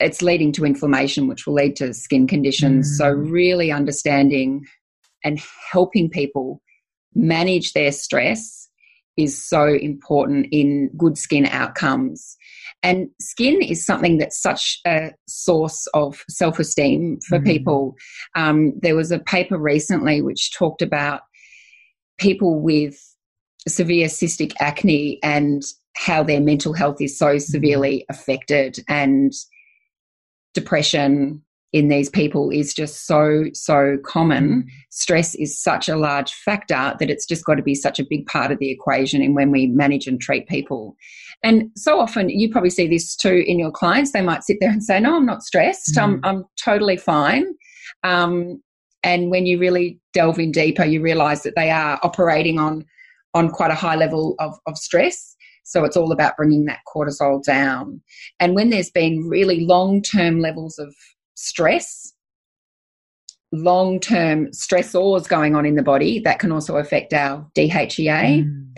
it's 0.00 0.22
leading 0.22 0.52
to 0.52 0.64
inflammation, 0.64 1.28
which 1.28 1.46
will 1.46 1.54
lead 1.54 1.76
to 1.76 1.94
skin 1.94 2.26
conditions. 2.26 2.92
Mm. 2.92 2.96
So, 2.96 3.08
really 3.10 3.70
understanding 3.70 4.64
and 5.24 5.40
helping 5.70 6.10
people 6.10 6.60
manage 7.14 7.72
their 7.72 7.92
stress 7.92 8.61
is 9.16 9.46
so 9.46 9.66
important 9.66 10.46
in 10.50 10.90
good 10.96 11.18
skin 11.18 11.46
outcomes. 11.46 12.36
And 12.82 13.08
skin 13.20 13.62
is 13.62 13.84
something 13.84 14.18
that's 14.18 14.40
such 14.40 14.80
a 14.86 15.12
source 15.28 15.86
of 15.94 16.24
self 16.28 16.58
esteem 16.58 17.18
for 17.28 17.38
mm. 17.38 17.44
people. 17.44 17.94
Um, 18.34 18.72
there 18.80 18.96
was 18.96 19.12
a 19.12 19.18
paper 19.18 19.58
recently 19.58 20.22
which 20.22 20.52
talked 20.52 20.82
about 20.82 21.20
people 22.18 22.60
with 22.60 22.96
severe 23.68 24.08
cystic 24.08 24.52
acne 24.60 25.20
and 25.22 25.62
how 25.96 26.22
their 26.22 26.40
mental 26.40 26.72
health 26.72 27.00
is 27.00 27.16
so 27.16 27.36
mm. 27.36 27.42
severely 27.42 28.04
affected 28.08 28.78
and 28.88 29.32
depression 30.54 31.42
in 31.72 31.88
these 31.88 32.10
people 32.10 32.50
is 32.50 32.74
just 32.74 33.06
so 33.06 33.44
so 33.54 33.96
common 34.04 34.62
mm. 34.62 34.70
stress 34.90 35.34
is 35.36 35.60
such 35.60 35.88
a 35.88 35.96
large 35.96 36.32
factor 36.32 36.94
that 36.98 37.10
it's 37.10 37.26
just 37.26 37.44
got 37.44 37.54
to 37.54 37.62
be 37.62 37.74
such 37.74 37.98
a 37.98 38.04
big 38.04 38.26
part 38.26 38.50
of 38.50 38.58
the 38.58 38.70
equation 38.70 39.22
in 39.22 39.34
when 39.34 39.50
we 39.50 39.66
manage 39.66 40.06
and 40.06 40.20
treat 40.20 40.46
people 40.48 40.96
and 41.42 41.70
so 41.76 41.98
often 41.98 42.28
you 42.28 42.50
probably 42.50 42.70
see 42.70 42.86
this 42.86 43.16
too 43.16 43.42
in 43.46 43.58
your 43.58 43.70
clients 43.70 44.12
they 44.12 44.22
might 44.22 44.44
sit 44.44 44.58
there 44.60 44.70
and 44.70 44.84
say 44.84 45.00
no 45.00 45.16
i'm 45.16 45.26
not 45.26 45.42
stressed 45.42 45.94
mm. 45.96 46.02
I'm, 46.02 46.20
I'm 46.24 46.44
totally 46.62 46.96
fine 46.96 47.46
um, 48.04 48.62
and 49.04 49.30
when 49.30 49.46
you 49.46 49.58
really 49.58 49.98
delve 50.12 50.38
in 50.38 50.52
deeper 50.52 50.84
you 50.84 51.00
realize 51.00 51.42
that 51.42 51.56
they 51.56 51.70
are 51.70 51.98
operating 52.02 52.58
on 52.58 52.84
on 53.34 53.50
quite 53.50 53.70
a 53.70 53.74
high 53.74 53.96
level 53.96 54.34
of, 54.38 54.54
of 54.66 54.76
stress 54.76 55.32
so 55.64 55.84
it's 55.84 55.96
all 55.96 56.12
about 56.12 56.36
bringing 56.36 56.64
that 56.64 56.80
cortisol 56.92 57.42
down. 57.42 58.00
And 58.40 58.54
when 58.54 58.70
there's 58.70 58.90
been 58.90 59.28
really 59.28 59.64
long 59.64 60.02
term 60.02 60.40
levels 60.40 60.78
of 60.78 60.92
stress, 61.42 62.14
long 63.50 63.98
term 64.00 64.46
stressors 64.48 65.28
going 65.28 65.54
on 65.54 65.66
in 65.66 65.74
the 65.74 65.82
body, 65.82 66.20
that 66.20 66.38
can 66.38 66.52
also 66.52 66.76
affect 66.76 67.12
our 67.12 67.46
DHEA 67.56 68.44
mm. 68.44 68.76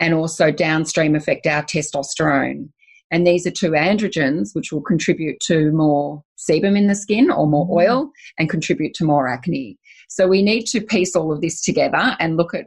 and 0.00 0.14
also 0.14 0.50
downstream 0.50 1.14
affect 1.14 1.46
our 1.46 1.62
testosterone. 1.62 2.70
And 3.12 3.24
these 3.24 3.46
are 3.46 3.52
two 3.52 3.70
androgens 3.70 4.54
which 4.54 4.72
will 4.72 4.80
contribute 4.80 5.38
to 5.40 5.70
more 5.70 6.24
sebum 6.36 6.76
in 6.76 6.88
the 6.88 6.94
skin 6.94 7.30
or 7.30 7.46
more 7.46 7.66
mm. 7.66 7.76
oil 7.76 8.10
and 8.38 8.50
contribute 8.50 8.94
to 8.94 9.04
more 9.04 9.28
acne. 9.28 9.78
So 10.08 10.26
we 10.26 10.42
need 10.42 10.64
to 10.68 10.80
piece 10.80 11.14
all 11.14 11.32
of 11.32 11.42
this 11.42 11.60
together 11.60 12.16
and 12.18 12.36
look 12.36 12.54
at 12.54 12.66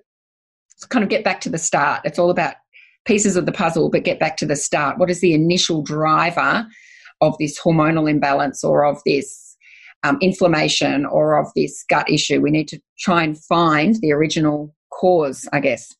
kind 0.89 1.03
of 1.03 1.10
get 1.10 1.25
back 1.25 1.41
to 1.41 1.50
the 1.50 1.58
start. 1.58 2.01
It's 2.06 2.20
all 2.20 2.29
about 2.29 2.56
pieces 3.06 3.36
of 3.36 3.46
the 3.46 3.51
puzzle, 3.51 3.89
but 3.89 4.03
get 4.03 4.20
back 4.20 4.38
to 4.38 4.46
the 4.46 4.56
start. 4.56 4.98
What 4.98 5.10
is 5.10 5.20
the 5.20 5.34
initial 5.34 5.82
driver 5.82 6.68
of 7.21 7.38
this 7.38 7.59
hormonal 7.59 8.09
imbalance 8.09 8.63
or 8.63 8.85
of 8.85 9.01
this 9.05 9.57
um, 10.03 10.17
inflammation 10.21 11.05
or 11.05 11.39
of 11.39 11.47
this 11.55 11.83
gut 11.89 12.09
issue? 12.09 12.41
We 12.41 12.51
need 12.51 12.67
to 12.69 12.81
try 12.99 13.23
and 13.23 13.38
find 13.38 13.95
the 14.01 14.11
original 14.11 14.73
cause, 14.91 15.47
I 15.53 15.59
guess. 15.59 15.95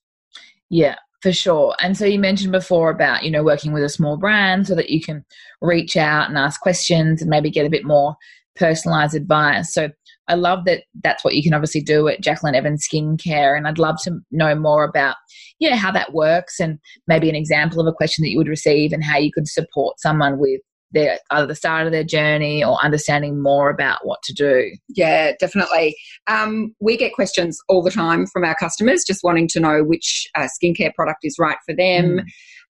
Yeah, 0.70 0.96
for 1.22 1.34
sure. 1.34 1.76
And 1.82 1.98
so 1.98 2.06
you 2.06 2.20
mentioned 2.20 2.52
before 2.52 2.90
about, 2.90 3.24
you 3.24 3.32
know, 3.32 3.44
working 3.44 3.74
with 3.74 3.84
a 3.84 3.90
small 3.90 4.18
brand 4.18 4.68
so 4.68 4.76
that 4.76 4.90
you 4.90 5.02
can 5.02 5.26
reach 5.62 5.98
out 5.98 6.30
and 6.30 6.38
ask 6.38 6.62
questions 6.62 7.22
and 7.22 7.30
maybe 7.30 7.50
get 7.50 7.66
a 7.66 7.70
bit 7.70 7.86
more 7.86 8.16
personalized 8.56 9.16
advice. 9.16 9.74
So 9.74 9.90
I 10.28 10.36
love 10.36 10.66
that 10.66 10.84
that's 11.04 11.24
what 11.24 11.34
you 11.34 11.42
can 11.42 11.54
obviously 11.54 11.82
do 11.82 12.08
at 12.08 12.22
Jacqueline 12.22 12.56
Evans 12.56 12.88
Skincare. 12.88 13.58
And 13.58 13.68
I'd 13.68 13.80
love 13.80 13.96
to 14.04 14.20
know 14.32 14.54
more 14.54 14.84
about, 14.84 15.16
you 15.58 15.70
know, 15.70 15.76
how 15.76 15.92
that 15.92 16.14
works 16.14 16.60
and 16.60 16.78
maybe 17.08 17.30
an 17.30 17.36
example 17.36 17.80
of 17.80 17.88
a 17.88 17.94
question 17.94 18.24
that 18.24 18.30
you 18.30 18.38
would 18.38 18.48
receive 18.48 18.94
and 18.94 19.04
how 19.04 19.18
you 19.18 19.32
could 19.32 19.48
support 19.48 20.00
someone 20.00 20.38
with 20.38 20.62
their 20.92 21.20
either 21.32 21.48
the 21.48 21.56
start 21.56 21.86
of 21.86 21.92
their 21.92 22.04
journey 22.04 22.64
or 22.64 22.78
understanding 22.84 23.42
more 23.42 23.70
about 23.70 24.00
what 24.04 24.22
to 24.24 24.34
do. 24.34 24.72
Yeah, 24.90 25.34
definitely. 25.40 25.96
Um, 26.28 26.76
we 26.80 26.98
get 26.98 27.14
questions 27.14 27.60
all 27.68 27.82
the 27.82 27.92
time 27.92 28.26
from 28.28 28.44
our 28.44 28.56
customers 28.56 29.04
just 29.06 29.24
wanting 29.24 29.48
to 29.50 29.60
know 29.60 29.84
which 29.84 30.28
uh, 30.36 30.48
skincare 30.48 30.94
product 30.94 31.20
is 31.24 31.36
right 31.40 31.58
for 31.66 31.76
them. 31.76 32.22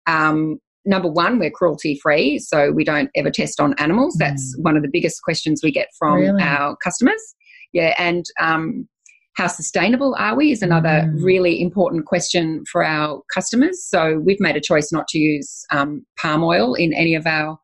Mm. 0.08 0.14
Um, 0.14 0.60
number 0.86 1.10
one, 1.10 1.40
we're 1.40 1.52
cruelty 1.52 2.00
free, 2.02 2.40
so 2.40 2.72
we 2.72 2.84
don't 2.84 3.10
ever 3.16 3.32
test 3.32 3.60
on 3.60 3.74
animals. 3.78 4.16
That's 4.20 4.56
mm. 4.58 4.64
one 4.64 4.76
of 4.76 4.84
the 4.84 4.90
biggest 4.92 5.22
questions 5.24 5.62
we 5.64 5.72
get 5.72 5.88
from 5.98 6.16
really? 6.16 6.42
our 6.42 6.76
customers 6.84 7.36
yeah, 7.74 7.94
and 7.98 8.26
um, 8.40 8.88
how 9.36 9.48
sustainable 9.48 10.16
are 10.18 10.36
we 10.36 10.52
is 10.52 10.62
another 10.62 11.06
mm. 11.06 11.24
really 11.24 11.62
important 11.62 12.06
question 12.06 12.64
for 12.72 12.84
our 12.84 13.22
customers. 13.34 13.84
So 13.84 14.20
we've 14.20 14.40
made 14.40 14.56
a 14.56 14.62
choice 14.62 14.92
not 14.92 15.08
to 15.10 15.20
use 15.20 15.66
um, 15.72 16.06
palm 16.18 16.44
oil 16.44 16.74
in 16.74 16.94
any 16.94 17.16
of 17.16 17.26
our 17.26 17.58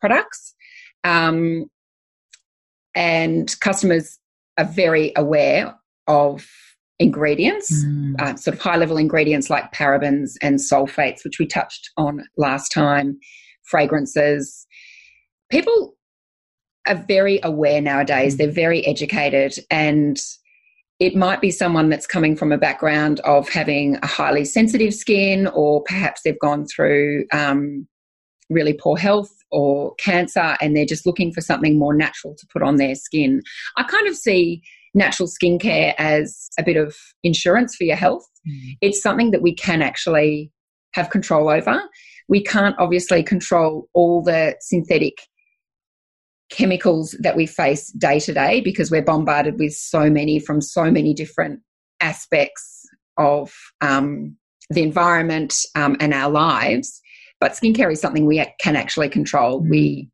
products. 0.00 0.54
Um, 1.04 1.66
and 2.94 3.54
customers 3.60 4.18
are 4.58 4.64
very 4.64 5.12
aware 5.16 5.74
of 6.06 6.46
ingredients, 6.98 7.84
mm. 7.84 8.20
uh, 8.20 8.34
sort 8.36 8.56
of 8.56 8.60
high 8.60 8.76
level 8.76 8.96
ingredients 8.96 9.48
like 9.50 9.72
parabens 9.72 10.32
and 10.42 10.58
sulfates, 10.58 11.22
which 11.24 11.38
we 11.38 11.46
touched 11.46 11.90
on 11.96 12.24
last 12.36 12.70
time, 12.70 13.18
fragrances. 13.64 14.66
People 15.50 15.94
are 16.88 17.04
very 17.06 17.38
aware 17.42 17.80
nowadays. 17.80 18.34
Mm. 18.34 18.38
They're 18.38 18.50
very 18.50 18.84
educated 18.86 19.58
and 19.70 20.18
it 20.98 21.14
might 21.14 21.40
be 21.40 21.50
someone 21.50 21.88
that's 21.88 22.06
coming 22.06 22.34
from 22.34 22.50
a 22.50 22.58
background 22.58 23.20
of 23.20 23.48
having 23.48 23.96
a 24.02 24.06
highly 24.06 24.44
sensitive 24.44 24.92
skin, 24.92 25.46
or 25.48 25.82
perhaps 25.84 26.22
they've 26.24 26.38
gone 26.40 26.66
through 26.66 27.24
um, 27.32 27.86
really 28.48 28.72
poor 28.72 28.96
health 28.96 29.30
or 29.50 29.94
cancer 29.96 30.56
and 30.60 30.76
they're 30.76 30.84
just 30.86 31.06
looking 31.06 31.32
for 31.32 31.40
something 31.40 31.78
more 31.78 31.94
natural 31.94 32.34
to 32.34 32.46
put 32.52 32.62
on 32.62 32.76
their 32.76 32.94
skin. 32.94 33.42
I 33.76 33.82
kind 33.84 34.06
of 34.06 34.16
see 34.16 34.62
natural 34.94 35.28
skincare 35.28 35.94
as 35.98 36.48
a 36.58 36.62
bit 36.62 36.76
of 36.76 36.96
insurance 37.22 37.76
for 37.76 37.84
your 37.84 37.96
health. 37.96 38.26
Mm. 38.48 38.76
It's 38.80 39.02
something 39.02 39.30
that 39.30 39.42
we 39.42 39.54
can 39.54 39.82
actually 39.82 40.50
have 40.94 41.10
control 41.10 41.48
over. 41.48 41.80
We 42.28 42.42
can't 42.42 42.76
obviously 42.78 43.22
control 43.22 43.88
all 43.94 44.22
the 44.22 44.56
synthetic 44.60 45.18
chemicals 46.50 47.14
that 47.20 47.36
we 47.36 47.46
face 47.46 47.92
day 47.92 48.20
to 48.20 48.32
day 48.32 48.60
because 48.60 48.90
we're 48.90 49.02
bombarded 49.02 49.58
with 49.58 49.74
so 49.74 50.08
many 50.08 50.38
from 50.38 50.60
so 50.60 50.90
many 50.90 51.12
different 51.12 51.60
aspects 52.00 52.84
of 53.18 53.52
um, 53.80 54.36
the 54.70 54.82
environment 54.82 55.54
um, 55.74 55.96
and 56.00 56.14
our 56.14 56.30
lives. 56.30 57.00
But 57.40 57.52
skincare 57.52 57.92
is 57.92 58.00
something 58.00 58.26
we 58.26 58.44
can 58.60 58.76
actually 58.76 59.08
control. 59.08 59.62
Mm. 59.62 59.70
We 59.70 60.10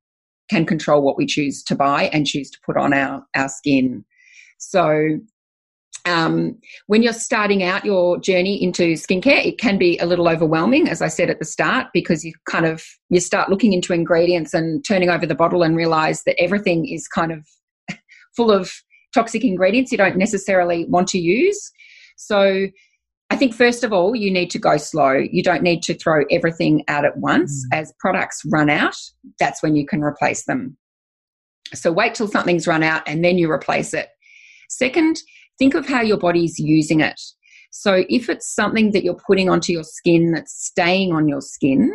can 0.50 0.66
control 0.66 1.02
what 1.02 1.16
we 1.16 1.26
choose 1.26 1.62
to 1.64 1.74
buy 1.74 2.04
and 2.12 2.26
choose 2.26 2.50
to 2.50 2.58
put 2.64 2.76
on 2.76 2.92
our, 2.92 3.24
our 3.34 3.48
skin. 3.48 4.04
So 4.58 5.18
um, 6.06 6.58
when 6.86 7.02
you're 7.02 7.14
starting 7.14 7.62
out 7.62 7.84
your 7.84 8.18
journey 8.18 8.62
into 8.62 8.92
skincare, 8.92 9.44
it 9.44 9.58
can 9.58 9.78
be 9.78 9.98
a 9.98 10.06
little 10.06 10.28
overwhelming, 10.28 10.88
as 10.88 11.00
I 11.00 11.08
said 11.08 11.30
at 11.30 11.38
the 11.38 11.44
start, 11.46 11.88
because 11.94 12.24
you 12.24 12.32
kind 12.48 12.66
of 12.66 12.84
you 13.08 13.20
start 13.20 13.48
looking 13.48 13.72
into 13.72 13.92
ingredients 13.92 14.52
and 14.52 14.84
turning 14.84 15.08
over 15.08 15.24
the 15.24 15.34
bottle 15.34 15.62
and 15.62 15.76
realize 15.76 16.22
that 16.24 16.38
everything 16.38 16.86
is 16.86 17.08
kind 17.08 17.32
of 17.32 17.48
full 18.36 18.50
of 18.50 18.70
toxic 19.14 19.44
ingredients 19.44 19.92
you 19.92 19.98
don't 19.98 20.16
necessarily 20.16 20.84
want 20.86 21.08
to 21.08 21.18
use. 21.18 21.70
So 22.16 22.66
I 23.30 23.36
think 23.36 23.54
first 23.54 23.84
of 23.84 23.92
all, 23.92 24.14
you 24.14 24.30
need 24.30 24.50
to 24.50 24.58
go 24.58 24.76
slow. 24.76 25.12
You 25.12 25.42
don't 25.42 25.62
need 25.62 25.82
to 25.84 25.94
throw 25.94 26.24
everything 26.30 26.84
out 26.88 27.04
at 27.04 27.16
once. 27.16 27.66
Mm. 27.72 27.78
As 27.78 27.92
products 27.98 28.42
run 28.50 28.70
out, 28.70 28.96
that's 29.40 29.62
when 29.62 29.74
you 29.74 29.86
can 29.86 30.02
replace 30.02 30.44
them. 30.44 30.76
So 31.72 31.90
wait 31.90 32.14
till 32.14 32.28
something's 32.28 32.66
run 32.66 32.82
out 32.82 33.02
and 33.06 33.24
then 33.24 33.38
you 33.38 33.50
replace 33.50 33.94
it. 33.94 34.08
Second, 34.68 35.16
think 35.58 35.74
of 35.74 35.86
how 35.86 36.02
your 36.02 36.18
body's 36.18 36.58
using 36.58 37.00
it. 37.00 37.20
So 37.70 38.04
if 38.08 38.28
it's 38.28 38.54
something 38.54 38.92
that 38.92 39.02
you're 39.02 39.18
putting 39.26 39.50
onto 39.50 39.72
your 39.72 39.82
skin 39.82 40.32
that's 40.32 40.52
staying 40.52 41.12
on 41.12 41.26
your 41.28 41.40
skin, 41.40 41.92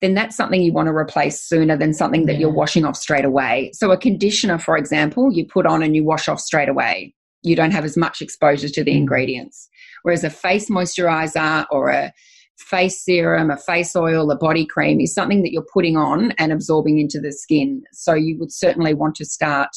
then 0.00 0.14
that's 0.14 0.36
something 0.36 0.62
you 0.62 0.72
want 0.72 0.86
to 0.86 0.94
replace 0.94 1.40
sooner 1.40 1.76
than 1.76 1.92
something 1.92 2.26
that 2.26 2.34
yeah. 2.34 2.40
you're 2.40 2.52
washing 2.52 2.84
off 2.84 2.96
straight 2.96 3.24
away. 3.24 3.70
So 3.74 3.90
a 3.90 3.96
conditioner, 3.96 4.58
for 4.58 4.76
example, 4.76 5.32
you 5.32 5.46
put 5.46 5.66
on 5.66 5.82
and 5.82 5.94
you 5.94 6.04
wash 6.04 6.28
off 6.28 6.40
straight 6.40 6.68
away. 6.68 7.14
You 7.42 7.54
don't 7.56 7.70
have 7.72 7.84
as 7.84 7.96
much 7.96 8.20
exposure 8.20 8.68
to 8.68 8.84
the 8.84 8.92
mm. 8.92 8.98
ingredients. 8.98 9.68
Whereas 10.02 10.24
a 10.24 10.30
face 10.30 10.70
moisturizer 10.70 11.66
or 11.70 11.90
a 11.90 12.12
face 12.58 13.04
serum, 13.04 13.50
a 13.50 13.56
face 13.56 13.94
oil, 13.94 14.30
a 14.30 14.36
body 14.36 14.66
cream 14.66 15.00
is 15.00 15.14
something 15.14 15.42
that 15.42 15.52
you're 15.52 15.66
putting 15.72 15.96
on 15.96 16.32
and 16.32 16.52
absorbing 16.52 16.98
into 16.98 17.20
the 17.20 17.32
skin. 17.32 17.82
So 17.92 18.14
you 18.14 18.36
would 18.38 18.52
certainly 18.52 18.94
want 18.94 19.14
to 19.16 19.24
start 19.24 19.70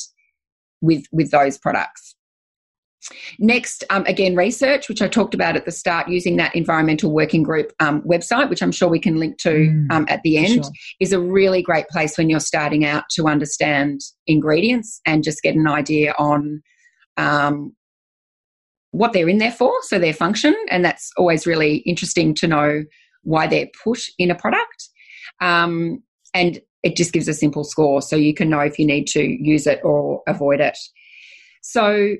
with 0.81 1.05
with 1.11 1.31
those 1.31 1.57
products. 1.57 2.15
Next, 3.39 3.83
um, 3.89 4.05
again, 4.05 4.35
research, 4.35 4.87
which 4.87 5.01
I 5.01 5.07
talked 5.07 5.33
about 5.33 5.55
at 5.55 5.65
the 5.65 5.71
start, 5.71 6.07
using 6.07 6.37
that 6.37 6.55
environmental 6.55 7.11
working 7.11 7.41
group 7.41 7.73
um, 7.79 8.01
website, 8.03 8.49
which 8.49 8.61
I'm 8.61 8.71
sure 8.71 8.89
we 8.89 8.99
can 8.99 9.15
link 9.15 9.39
to 9.39 9.49
mm, 9.49 9.91
um, 9.91 10.05
at 10.07 10.21
the 10.21 10.37
end, 10.37 10.65
sure. 10.65 10.73
is 10.99 11.11
a 11.11 11.19
really 11.19 11.63
great 11.63 11.87
place 11.87 12.17
when 12.17 12.29
you're 12.29 12.39
starting 12.39 12.85
out 12.85 13.05
to 13.15 13.27
understand 13.27 14.01
ingredients 14.27 15.01
and 15.05 15.23
just 15.23 15.41
get 15.41 15.55
an 15.55 15.67
idea 15.67 16.13
on 16.19 16.61
um, 17.17 17.75
what 18.91 19.13
they're 19.13 19.29
in 19.29 19.37
there 19.37 19.51
for, 19.51 19.73
so 19.83 19.99
their 19.99 20.13
function. 20.13 20.55
And 20.69 20.83
that's 20.85 21.11
always 21.17 21.47
really 21.47 21.77
interesting 21.77 22.33
to 22.35 22.47
know 22.47 22.83
why 23.23 23.47
they're 23.47 23.69
put 23.83 24.01
in 24.17 24.31
a 24.31 24.35
product. 24.35 24.89
Um, 25.41 26.03
and 26.33 26.59
it 26.83 26.95
just 26.95 27.13
gives 27.13 27.27
a 27.27 27.33
simple 27.33 27.63
score 27.63 28.01
so 28.01 28.15
you 28.15 28.33
can 28.33 28.49
know 28.49 28.59
if 28.59 28.79
you 28.79 28.85
need 28.85 29.07
to 29.07 29.21
use 29.21 29.67
it 29.67 29.79
or 29.83 30.21
avoid 30.27 30.59
it. 30.59 30.77
So, 31.61 32.15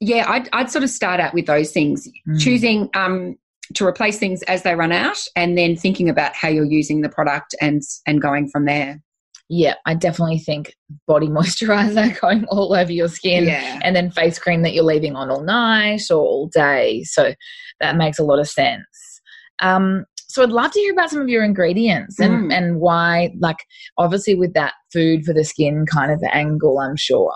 yeah, 0.00 0.26
I'd, 0.28 0.48
I'd 0.52 0.70
sort 0.70 0.84
of 0.84 0.90
start 0.90 1.20
out 1.20 1.34
with 1.34 1.46
those 1.46 1.72
things, 1.72 2.08
mm. 2.28 2.40
choosing 2.40 2.90
um, 2.94 3.36
to 3.74 3.86
replace 3.86 4.18
things 4.18 4.42
as 4.42 4.62
they 4.62 4.74
run 4.74 4.92
out, 4.92 5.18
and 5.34 5.56
then 5.56 5.76
thinking 5.76 6.08
about 6.08 6.34
how 6.34 6.48
you're 6.48 6.64
using 6.64 7.00
the 7.00 7.08
product 7.08 7.54
and 7.60 7.80
and 8.06 8.20
going 8.20 8.48
from 8.48 8.66
there 8.66 9.00
yeah, 9.48 9.74
I 9.86 9.94
definitely 9.94 10.38
think 10.38 10.74
body 11.06 11.26
moisturizer 11.28 12.18
going 12.20 12.44
all 12.46 12.74
over 12.74 12.92
your 12.92 13.08
skin 13.08 13.44
yeah. 13.44 13.80
and 13.82 13.94
then 13.94 14.10
face 14.10 14.38
cream 14.38 14.62
that 14.62 14.74
you're 14.74 14.84
leaving 14.84 15.16
on 15.16 15.30
all 15.30 15.42
night 15.42 16.02
or 16.10 16.18
all 16.18 16.48
day. 16.48 17.02
So 17.04 17.34
that 17.80 17.96
makes 17.96 18.18
a 18.18 18.24
lot 18.24 18.38
of 18.38 18.48
sense. 18.48 19.20
Um, 19.60 20.04
so 20.28 20.42
I'd 20.42 20.48
love 20.48 20.70
to 20.72 20.80
hear 20.80 20.94
about 20.94 21.10
some 21.10 21.20
of 21.20 21.28
your 21.28 21.44
ingredients 21.44 22.18
and, 22.18 22.50
mm. 22.50 22.56
and 22.56 22.80
why, 22.80 23.34
like, 23.38 23.58
obviously 23.98 24.34
with 24.34 24.54
that 24.54 24.72
food 24.90 25.24
for 25.26 25.34
the 25.34 25.44
skin 25.44 25.84
kind 25.84 26.10
of 26.10 26.22
angle, 26.32 26.78
I'm 26.78 26.96
sure. 26.96 27.34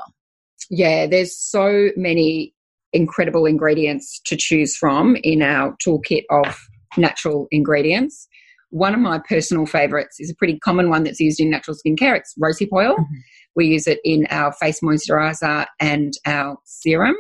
Yeah, 0.70 1.06
there's 1.06 1.36
so 1.36 1.90
many 1.94 2.54
incredible 2.94 3.44
ingredients 3.44 4.18
to 4.25 4.36
choose 4.36 4.75
from 4.75 5.16
in 5.22 5.42
our 5.42 5.76
toolkit 5.86 6.22
of 6.30 6.58
natural 6.96 7.48
ingredients. 7.50 8.25
One 8.70 8.94
of 8.94 9.00
my 9.00 9.18
personal 9.18 9.66
favorites 9.66 10.18
is 10.18 10.30
a 10.30 10.35
pretty 10.35 10.58
common 10.58 10.90
one 10.90 11.04
that's 11.04 11.20
used 11.20 11.40
in 11.40 11.50
natural 11.50 11.76
skincare. 11.76 12.16
It's 12.16 12.35
rosehip 12.42 12.68
oil. 12.73 12.95
Mm-hmm. 12.95 13.14
We 13.54 13.67
use 13.67 13.86
it 13.86 14.00
in 14.04 14.26
our 14.30 14.52
face 14.52 14.80
moisturizer 14.80 15.67
and 15.80 16.12
our 16.26 16.58
serum. 16.64 17.17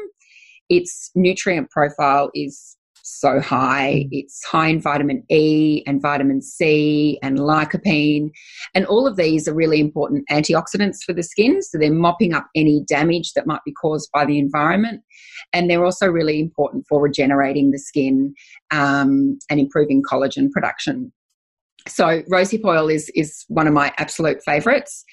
Its 0.68 1.10
nutrient 1.14 1.70
profile 1.70 2.30
is 2.34 2.76
so 3.06 3.40
high. 3.40 4.04
Mm. 4.04 4.08
It's 4.10 4.44
high 4.44 4.68
in 4.68 4.80
vitamin 4.80 5.22
E 5.30 5.82
and 5.86 6.02
vitamin 6.02 6.42
C 6.42 7.18
and 7.22 7.38
lycopene. 7.38 8.30
And 8.74 8.84
all 8.86 9.06
of 9.06 9.16
these 9.16 9.46
are 9.46 9.54
really 9.54 9.80
important 9.80 10.24
antioxidants 10.30 11.04
for 11.04 11.12
the 11.12 11.22
skin. 11.22 11.62
So 11.62 11.78
they're 11.78 11.92
mopping 11.92 12.34
up 12.34 12.48
any 12.56 12.84
damage 12.88 13.32
that 13.34 13.46
might 13.46 13.62
be 13.64 13.72
caused 13.72 14.10
by 14.12 14.24
the 14.24 14.38
environment. 14.38 15.02
And 15.52 15.70
they're 15.70 15.84
also 15.84 16.08
really 16.08 16.40
important 16.40 16.84
for 16.88 17.00
regenerating 17.00 17.70
the 17.70 17.78
skin 17.78 18.34
um, 18.72 19.38
and 19.48 19.60
improving 19.60 20.02
collagen 20.02 20.50
production. 20.50 21.12
So 21.88 22.22
rosehip 22.32 22.64
oil 22.64 22.88
is 22.88 23.10
is 23.14 23.44
one 23.48 23.66
of 23.66 23.74
my 23.74 23.92
absolute 23.98 24.42
favorites. 24.44 25.04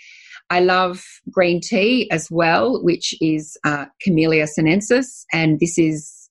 I 0.50 0.60
love 0.60 1.04
green 1.32 1.62
tea 1.62 2.10
as 2.12 2.30
well, 2.30 2.84
which 2.84 3.16
is 3.22 3.58
uh, 3.64 3.86
Camellia 4.02 4.48
sinensis, 4.48 5.26
and 5.32 5.60
this 5.60 5.78
is 5.78 6.30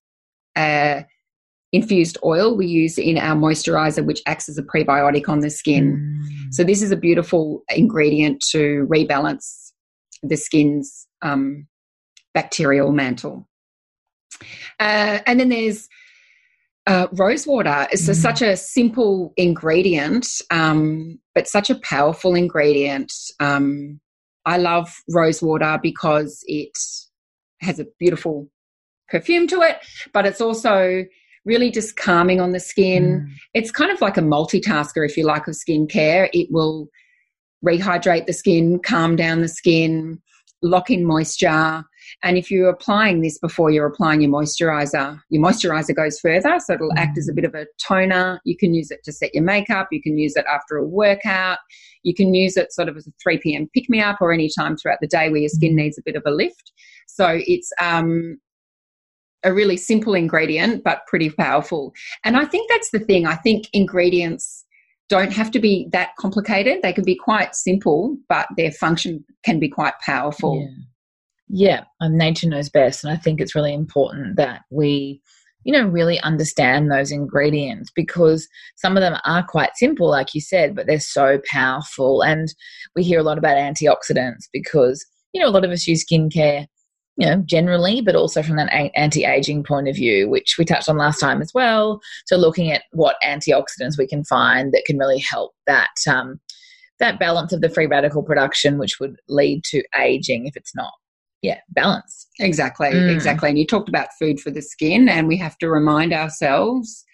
a 0.57 1.05
infused 1.73 2.19
oil 2.23 2.55
we 2.55 2.67
use 2.67 2.99
in 2.99 3.17
our 3.17 3.35
moisturizer, 3.35 4.05
which 4.05 4.23
acts 4.27 4.49
as 4.49 4.59
a 4.59 4.63
prebiotic 4.63 5.29
on 5.29 5.41
the 5.41 5.51
skin. 5.51 5.97
Mm. 5.97 6.53
So 6.53 6.65
this 6.65 6.83
is 6.83 6.91
a 6.91 6.97
beautiful 6.97 7.63
ingredient 7.75 8.45
to 8.51 8.87
rebalance 8.91 9.73
the 10.23 10.37
skin's 10.37 11.09
um, 11.23 11.67
bacterial 12.35 12.93
mantle. 12.93 13.49
Uh, 14.79 15.21
and 15.27 15.41
then 15.41 15.49
there's 15.49 15.89
uh, 16.87 17.07
rose 17.13 17.47
water 17.47 17.87
is 17.93 18.09
mm. 18.09 18.15
such 18.15 18.43
a 18.43 18.57
simple 18.57 19.33
ingredient, 19.37 20.27
um, 20.51 21.19
but 21.35 21.47
such 21.47 21.71
a 21.71 21.77
powerful 21.77 22.35
ingredient. 22.35 23.13
Um, 23.41 24.01
I 24.45 24.57
love 24.57 24.93
rose 25.09 25.41
water 25.41 25.79
because 25.81 26.43
it 26.47 26.77
has 27.61 27.79
a 27.79 27.87
beautiful 27.99 28.49
perfume 29.09 29.47
to 29.49 29.61
it, 29.61 29.79
but 30.13 30.27
it's 30.27 30.41
also 30.41 31.05
really 31.45 31.71
just 31.71 31.97
calming 31.97 32.41
on 32.41 32.53
the 32.53 32.61
skin. 32.61 33.27
Mm. 33.29 33.35
It's 33.55 33.71
kind 33.71 33.91
of 33.91 34.01
like 34.01 34.17
a 34.17 34.23
multitasker, 34.23 35.07
if 35.09 35.17
you 35.17 35.25
like, 35.25 35.47
of 35.47 35.55
skincare. 35.55 36.29
It 36.33 36.49
will 36.51 36.89
rehydrate 37.65 38.27
the 38.27 38.33
skin, 38.33 38.81
calm 38.81 39.17
down 39.17 39.41
the 39.41 39.49
skin, 39.49 40.21
lock 40.63 40.91
in 40.91 41.05
moisture. 41.05 41.85
And 42.23 42.37
if 42.37 42.51
you're 42.51 42.69
applying 42.69 43.21
this 43.21 43.39
before 43.39 43.71
you're 43.71 43.87
applying 43.87 44.21
your 44.21 44.31
moisturizer, 44.31 45.21
your 45.31 45.43
moisturizer 45.43 45.95
goes 45.95 46.21
further. 46.21 46.59
So 46.61 46.75
it'll 46.75 46.97
act 46.97 47.19
as 47.19 47.29
a 47.29 47.33
bit 47.33 47.45
of 47.45 47.55
a 47.55 47.67
toner. 47.85 48.41
You 48.45 48.57
can 48.57 48.75
use 48.75 48.91
it 48.91 49.01
to 49.05 49.13
set 49.13 49.35
your 49.35 49.45
makeup. 49.45 49.89
You 49.91 50.03
can 50.03 50.19
use 50.19 50.37
it 50.37 50.45
after 50.53 50.77
a 50.77 50.87
workout. 50.87 51.59
You 52.03 52.15
can 52.15 52.35
use 52.35 52.57
it 52.57 52.73
sort 52.73 52.89
of 52.89 52.97
as 52.97 53.07
a 53.07 53.13
3 53.23 53.39
p.m. 53.39 53.69
pick 53.75 53.89
me 53.89 54.01
up 54.01 54.19
or 54.21 54.33
any 54.33 54.49
time 54.49 54.77
throughout 54.77 54.99
the 55.01 55.07
day 55.07 55.31
where 55.31 55.41
your 55.41 55.49
skin 55.49 55.77
needs 55.77 55.99
a 55.99 56.03
bit 56.03 56.17
of 56.17 56.23
a 56.27 56.31
lift. 56.31 56.73
So 57.07 57.41
it's, 57.47 57.71
um, 57.81 58.39
a 59.45 59.53
really 59.53 59.77
simple 59.77 60.15
ingredient, 60.15 60.85
but 60.85 61.05
pretty 61.09 61.29
powerful. 61.29 61.93
And 62.23 62.37
I 62.37 62.45
think 62.45 62.71
that's 62.71 62.91
the 62.93 63.01
thing. 63.01 63.27
I 63.27 63.35
think 63.35 63.69
ingredients 63.73 64.65
don't 65.09 65.33
have 65.33 65.51
to 65.51 65.59
be 65.59 65.89
that 65.91 66.11
complicated. 66.17 66.79
They 66.83 66.93
can 66.93 67.05
be 67.05 67.17
quite 67.17 67.57
simple, 67.57 68.17
but 68.29 68.47
their 68.57 68.71
function 68.71 69.25
can 69.45 69.59
be 69.59 69.69
quite 69.69 69.95
powerful. 70.05 70.61
Yeah 70.61 70.85
yeah, 71.55 71.85
nature 72.01 72.49
knows 72.49 72.71
best. 72.71 73.05
And 73.05 73.13
I 73.13 73.17
think 73.17 73.39
it's 73.39 73.55
really 73.55 73.75
important 73.75 74.37
that 74.37 74.63
we, 74.71 75.21
you 75.65 75.73
know, 75.73 75.87
really 75.87 76.19
understand 76.21 76.91
those 76.91 77.13
ingredients 77.13 77.91
because 77.95 78.49
some 78.77 78.97
of 78.97 79.03
them 79.03 79.19
are 79.27 79.45
quite 79.47 79.77
simple, 79.77 80.09
like 80.09 80.35
you 80.35 80.41
said, 80.41 80.75
but 80.75 80.87
they're 80.87 80.99
so 80.99 81.41
powerful. 81.47 82.23
And 82.23 82.49
we 82.97 83.03
hear 83.03 83.21
a 83.21 83.23
lot 83.23 83.37
about 83.37 83.59
antioxidants 83.59 84.49
because, 84.51 85.05
you 85.35 85.43
know, 85.43 85.49
a 85.49 85.53
lot 85.53 85.63
of 85.67 85.71
us 85.71 85.87
use 85.87 86.07
skincare, 86.07 86.67
you 87.19 87.27
know, 87.27 87.43
generally, 87.45 88.01
but 88.01 88.17
also 88.17 88.43
from 88.43 88.59
an 88.59 88.71
anti 88.71 89.27
aging 89.27 89.63
point 89.63 89.89
of 89.89 89.95
view, 89.95 90.31
which 90.31 90.57
we 90.59 90.65
touched 90.65 90.89
on 90.89 90.97
last 90.97 91.21
time 91.21 91.43
as 91.43 91.53
well. 91.55 92.01
So 92.25 92.37
looking 92.37 92.73
at 92.73 92.85
what 92.93 93.17
antioxidants 93.23 93.99
we 93.99 94.07
can 94.07 94.25
find 94.25 94.73
that 94.73 94.85
can 94.87 94.97
really 94.97 95.19
help 95.21 95.53
that. 95.67 95.91
Um, 96.09 96.41
that 96.99 97.19
balance 97.19 97.53
of 97.53 97.63
the 97.63 97.69
free 97.69 97.87
radical 97.87 98.23
production, 98.23 98.79
which 98.79 99.01
would 99.01 99.17
lead 99.29 99.65
to 99.65 99.83
aging 99.99 100.47
if 100.47 100.57
it's 100.57 100.73
not 100.73 100.93
yeah, 101.43 101.59
balance. 101.71 102.29
Exactly, 102.39 102.89
mm. 102.89 103.13
exactly. 103.13 103.49
And 103.49 103.59
you 103.59 103.67
talked 103.67 103.89
about 103.89 104.09
food 104.19 104.41
for 104.41 104.51
the 104.51 104.63
skin, 104.63 105.09
and 105.09 105.29
we 105.29 105.37
have 105.39 105.59
to 105.59 105.69
remind 105.69 106.13
ourselves 106.13 107.05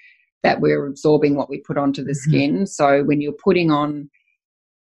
that 0.42 0.60
we're 0.60 0.86
absorbing 0.86 1.34
what 1.34 1.50
we 1.50 1.58
put 1.58 1.78
onto 1.78 2.04
the 2.04 2.12
mm-hmm. 2.12 2.30
skin. 2.30 2.66
So 2.66 3.02
when 3.02 3.20
you're 3.20 3.32
putting 3.32 3.70
on 3.70 4.08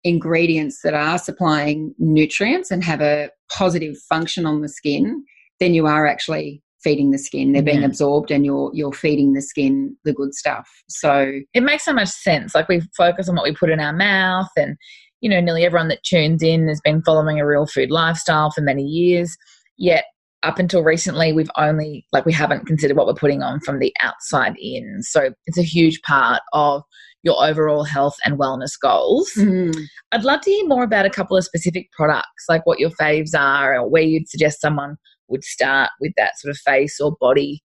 ingredients 0.05 0.81
that 0.83 0.94
are 0.94 1.18
supplying 1.18 1.94
nutrients 1.98 2.70
and 2.70 2.83
have 2.83 3.00
a 3.00 3.31
positive 3.50 3.96
function 4.09 4.46
on 4.46 4.62
the 4.62 4.68
skin, 4.68 5.24
then 5.61 5.74
you 5.74 5.87
are 5.87 6.07
actually 6.07 6.62
feeding 6.83 7.11
the 7.11 7.18
skin. 7.18 7.52
They're 7.52 7.62
being 7.62 7.81
yeah. 7.81 7.87
absorbed 7.87 8.31
and 8.31 8.44
you're 8.44 8.70
you're 8.74 8.92
feeding 8.92 9.33
the 9.33 9.42
skin 9.42 9.96
the 10.05 10.12
good 10.12 10.35
stuff. 10.35 10.68
So 10.88 11.33
it 11.55 11.62
makes 11.62 11.85
so 11.85 11.92
much 11.92 12.09
sense. 12.09 12.55
Like 12.55 12.68
we 12.68 12.81
focus 12.96 13.28
on 13.28 13.37
what 13.37 13.44
we 13.44 13.55
put 13.55 13.70
in 13.70 13.78
our 13.81 13.92
mouth 13.92 14.50
and 14.57 14.76
you 15.22 15.30
know, 15.30 15.40
nearly 15.40 15.64
everyone 15.64 15.88
that 15.88 16.02
tunes 16.02 16.42
in 16.42 16.68
has 16.68 16.80
been 16.82 17.00
following 17.02 17.40
a 17.40 17.46
real 17.46 17.64
food 17.64 17.90
lifestyle 17.90 18.50
for 18.50 18.61
many 18.61 18.82
years. 18.82 19.35
Yet 19.78 20.04
up 20.42 20.58
until 20.58 20.82
recently, 20.82 21.32
we've 21.32 21.50
only, 21.56 22.04
like, 22.12 22.26
we 22.26 22.32
haven't 22.32 22.66
considered 22.66 22.96
what 22.96 23.06
we're 23.06 23.14
putting 23.14 23.42
on 23.42 23.61
from 23.61 23.78
the 23.78 23.94
outside 24.02 24.54
in. 24.58 24.98
So 25.02 25.32
it's 25.46 25.58
a 25.58 25.62
huge 25.62 26.02
part 26.02 26.42
of 26.52 26.82
your 27.22 27.42
overall 27.42 27.85
health 27.85 28.16
and 28.24 28.37
wellness 28.37 28.72
goals. 28.80 29.30
Mm. 29.37 29.76
I'd 30.11 30.24
love 30.24 30.40
to 30.40 30.50
hear 30.50 30.66
more 30.66 30.82
about 30.82 31.06
a 31.06 31.11
couple 31.11 31.37
of 31.37 31.44
specific 31.44 31.92
products, 31.92 32.44
like 32.48 32.66
what 32.66 32.80
your 32.80 32.90
faves 32.90 33.38
are, 33.38 33.76
or 33.78 33.88
where 33.88 34.02
you'd 34.02 34.28
suggest 34.28 34.61
someone 34.61 34.96
would 35.28 35.44
start 35.44 35.90
with 36.00 36.12
that 36.16 36.32
sort 36.38 36.50
of 36.50 36.58
face 36.58 37.00
or 37.00 37.16
body 37.20 37.62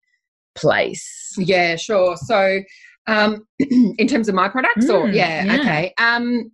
place. 0.53 1.33
Yeah, 1.37 1.75
sure. 1.75 2.15
So, 2.17 2.59
um, 3.07 3.47
in 3.59 4.07
terms 4.07 4.29
of 4.29 4.35
my 4.35 4.47
products, 4.47 4.85
mm, 4.85 4.93
or 4.93 5.07
yeah, 5.09 5.45
yeah, 5.45 5.59
okay. 5.59 5.93
Um, 5.97 6.51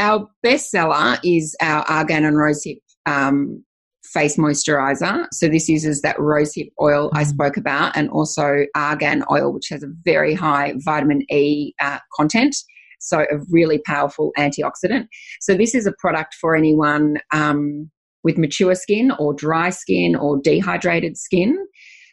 our 0.00 0.28
best 0.42 0.70
seller 0.70 1.18
is 1.22 1.54
our 1.60 1.82
argan 1.82 2.24
and 2.24 2.36
rosehip 2.36 2.80
um, 3.06 3.62
face 4.02 4.36
moisturizer. 4.36 5.26
So 5.32 5.46
this 5.46 5.68
uses 5.68 6.00
that 6.00 6.16
rosehip 6.16 6.70
oil 6.80 7.10
I 7.12 7.22
spoke 7.22 7.56
about 7.56 7.96
and 7.96 8.08
also 8.10 8.64
argan 8.74 9.22
oil, 9.30 9.52
which 9.52 9.68
has 9.68 9.82
a 9.82 9.92
very 10.04 10.34
high 10.34 10.74
vitamin 10.78 11.22
E 11.30 11.74
uh, 11.80 11.98
content. 12.16 12.56
So 12.98 13.20
a 13.20 13.38
really 13.50 13.80
powerful 13.86 14.32
antioxidant. 14.38 15.06
So 15.40 15.54
this 15.54 15.74
is 15.74 15.86
a 15.86 15.92
product 15.98 16.34
for 16.40 16.56
anyone 16.56 17.18
um, 17.32 17.90
with 18.24 18.36
mature 18.36 18.74
skin 18.74 19.12
or 19.18 19.32
dry 19.32 19.70
skin 19.70 20.16
or 20.16 20.40
dehydrated 20.42 21.16
skin. 21.16 21.56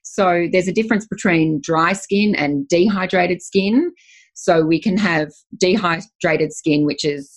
So 0.03 0.47
there's 0.51 0.69
a 0.69 0.73
difference 0.73 1.05
between 1.05 1.59
dry 1.61 1.93
skin 1.93 2.35
and 2.35 2.67
dehydrated 2.67 3.41
skin. 3.41 3.91
So 4.33 4.63
we 4.63 4.79
can 4.79 4.97
have 4.97 5.31
dehydrated 5.57 6.53
skin, 6.53 6.85
which 6.85 7.03
is 7.03 7.36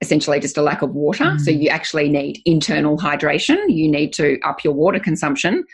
essentially 0.00 0.40
just 0.40 0.56
a 0.56 0.62
lack 0.62 0.82
of 0.82 0.94
water. 0.94 1.24
Mm. 1.24 1.40
So 1.40 1.50
you 1.50 1.68
actually 1.68 2.08
need 2.08 2.40
internal 2.44 2.96
hydration. 2.96 3.58
You 3.68 3.90
need 3.90 4.12
to 4.14 4.38
up 4.44 4.64
your 4.64 4.72
water 4.72 4.98
consumption. 4.98 5.64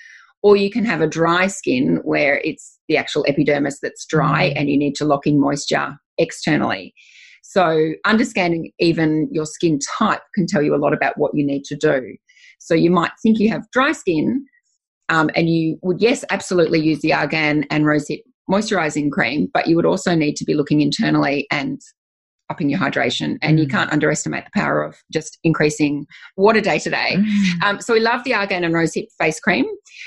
Or 0.43 0.57
you 0.57 0.71
can 0.71 0.85
have 0.85 1.01
a 1.01 1.07
dry 1.07 1.47
skin 1.47 2.01
where 2.05 2.41
it's 2.45 2.79
the 2.89 2.97
actual 2.97 3.25
epidermis 3.29 3.81
that's 3.81 4.05
dry 4.07 4.51
mm. 4.51 4.53
and 4.57 4.69
you 4.69 4.79
need 4.79 4.95
to 4.97 5.05
lock 5.05 5.27
in 5.27 5.41
moisture 5.41 5.97
externally. 6.19 6.95
So 7.43 7.93
understanding 8.05 8.73
even 8.81 9.29
your 9.31 9.47
skin 9.47 9.79
type 9.99 10.23
can 10.35 10.47
tell 10.47 10.63
you 10.63 10.75
a 10.75 10.77
lot 10.77 10.93
about 10.93 11.17
what 11.17 11.33
you 11.35 11.47
need 11.47 11.65
to 11.65 11.77
do. 11.77 12.17
So 12.59 12.75
you 12.75 12.91
might 12.91 13.13
think 13.23 13.39
you 13.39 13.49
have 13.51 13.71
dry 13.73 13.93
skin 13.93 14.45
um, 15.09 15.31
and 15.37 15.49
you 15.49 15.79
would, 15.83 16.01
yes, 16.01 16.25
absolutely 16.31 16.81
use 16.81 17.01
the 17.01 17.13
argan 17.13 17.65
and 17.71 17.85
rosehip 17.85 18.23
moisturizing 18.51 19.11
cream, 19.11 19.49
but 19.55 19.69
you 19.69 19.77
would 19.77 19.87
also 19.87 20.15
need 20.15 20.37
to 20.37 20.45
be 20.45 20.55
looking 20.55 20.81
internally 20.81 21.47
and 21.51 21.81
upping 22.51 22.71
your 22.71 22.79
hydration. 22.79 23.39
And 23.43 23.59
mm. 23.59 23.63
you 23.63 23.69
can't 23.69 23.93
underestimate 23.93 24.45
the 24.45 24.51
power 24.55 24.83
of 24.83 24.97
just 25.13 25.39
increasing 25.45 26.07
water 26.37 26.61
day 26.61 26.79
to 26.79 26.91
day. 26.91 27.17
Mm. 27.17 27.63
Um, 27.65 27.81
so 27.81 27.93
we 27.93 28.01
love 28.01 28.25
the 28.25 28.35
Argan 28.35 28.65
and 28.65 28.75
Rosehip 28.75 29.07
face 29.19 29.41
cream. 29.41 29.67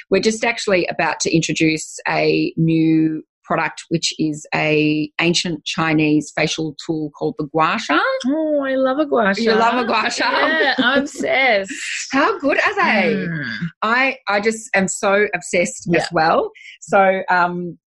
We're 0.10 0.22
just 0.22 0.44
actually 0.44 0.88
about 0.88 1.20
to 1.22 1.36
introduce 1.36 2.00
a 2.08 2.54
new 2.58 3.24
product 3.50 3.84
which 3.90 4.14
is 4.20 4.46
a 4.54 5.12
ancient 5.20 5.66
Chinese 5.66 6.32
facial 6.36 6.76
tool 6.86 7.10
called 7.18 7.34
the 7.40 7.46
gua 7.46 7.80
sha. 7.80 8.00
Oh, 8.28 8.64
I 8.64 8.76
love 8.76 9.00
a 9.00 9.08
gua 9.08 9.34
sha. 9.34 9.42
You 9.42 9.56
love 9.56 9.84
a 9.84 9.88
gua 9.88 10.12
sha? 10.12 10.30
Yeah, 10.30 10.76
I'm 10.78 11.00
obsessed. 11.04 11.74
How 12.12 12.38
good 12.38 12.60
are 12.60 12.76
they? 12.76 13.16
Mm. 13.16 13.58
I 13.82 14.18
I 14.28 14.40
just 14.40 14.70
am 14.76 14.88
so 14.88 15.26
obsessed 15.34 15.88
yeah. 15.88 16.02
as 16.02 16.08
well. 16.12 16.52
So 16.82 17.24
um 17.30 17.80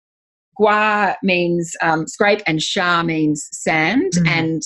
gua 0.62 1.15
means 1.24 1.74
um, 1.82 2.08
scrape 2.08 2.41
and 2.47 2.62
sha 2.62 3.04
means 3.04 3.47
sand. 3.52 4.13
Mm. 4.13 4.28
and 4.28 4.62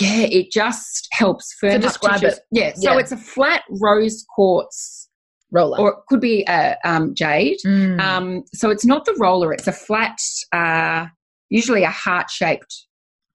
yeah 0.00 0.26
it 0.30 0.50
just 0.52 1.08
helps 1.12 1.54
firm 1.60 1.72
to 1.72 1.78
describe 1.78 2.22
it. 2.22 2.38
Yeah 2.50 2.72
so 2.74 2.92
yeah. 2.92 2.98
it's 2.98 3.12
a 3.12 3.16
flat 3.16 3.62
rose 3.70 4.24
quartz 4.34 5.08
roller. 5.52 5.78
Or 5.78 5.90
it 5.90 5.96
could 6.08 6.20
be 6.20 6.44
a 6.48 6.76
um, 6.84 7.14
jade. 7.14 7.58
Mm. 7.64 8.00
um, 8.00 8.42
so 8.52 8.70
it's 8.70 8.84
not 8.84 9.04
the 9.04 9.16
roller 9.18 9.52
it's 9.52 9.66
a 9.66 9.72
flat 9.72 10.18
uh, 10.52 11.06
usually 11.48 11.84
a 11.84 11.90
heart 11.90 12.28
shaped 12.30 12.86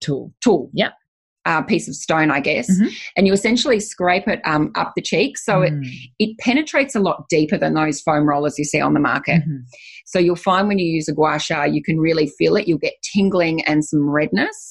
tool. 0.02 0.34
tool. 0.44 0.70
Yep 0.74 0.94
uh, 1.46 1.62
piece 1.62 1.88
of 1.88 1.96
stone, 1.96 2.32
I 2.32 2.40
guess, 2.40 2.70
mm-hmm. 2.70 2.90
and 3.18 3.28
you 3.28 3.34
essentially 3.34 3.80
scrape 3.80 4.28
it 4.28 4.42
um, 4.46 4.72
up 4.76 4.94
the 4.96 5.02
cheek. 5.02 5.38
So 5.38 5.62
mm. 5.62 5.84
it, 5.84 6.10
it 6.20 6.38
penetrates 6.38 6.96
a 6.96 7.00
lot 7.00 7.26
deeper 7.30 7.58
than 7.58 7.74
those 7.74 8.00
foam 8.02 8.28
rollers 8.28 8.60
you 8.60 8.66
see 8.66 8.80
on 8.80 8.94
the 8.94 9.00
market. 9.00 9.42
Mm-hmm. 9.42 9.58
So 10.06 10.20
you'll 10.20 10.36
find 10.36 10.68
when 10.68 10.78
you 10.78 10.86
use 10.86 11.08
a 11.08 11.14
gua 11.14 11.40
sha, 11.40 11.64
you 11.64 11.82
can 11.82 12.00
really 12.00 12.28
feel 12.28 12.56
it. 12.56 12.68
You'll 12.68 12.78
get 12.78 12.94
tingling 13.14 13.64
and 13.66 13.84
some 13.84 14.10
redness. 14.10 14.70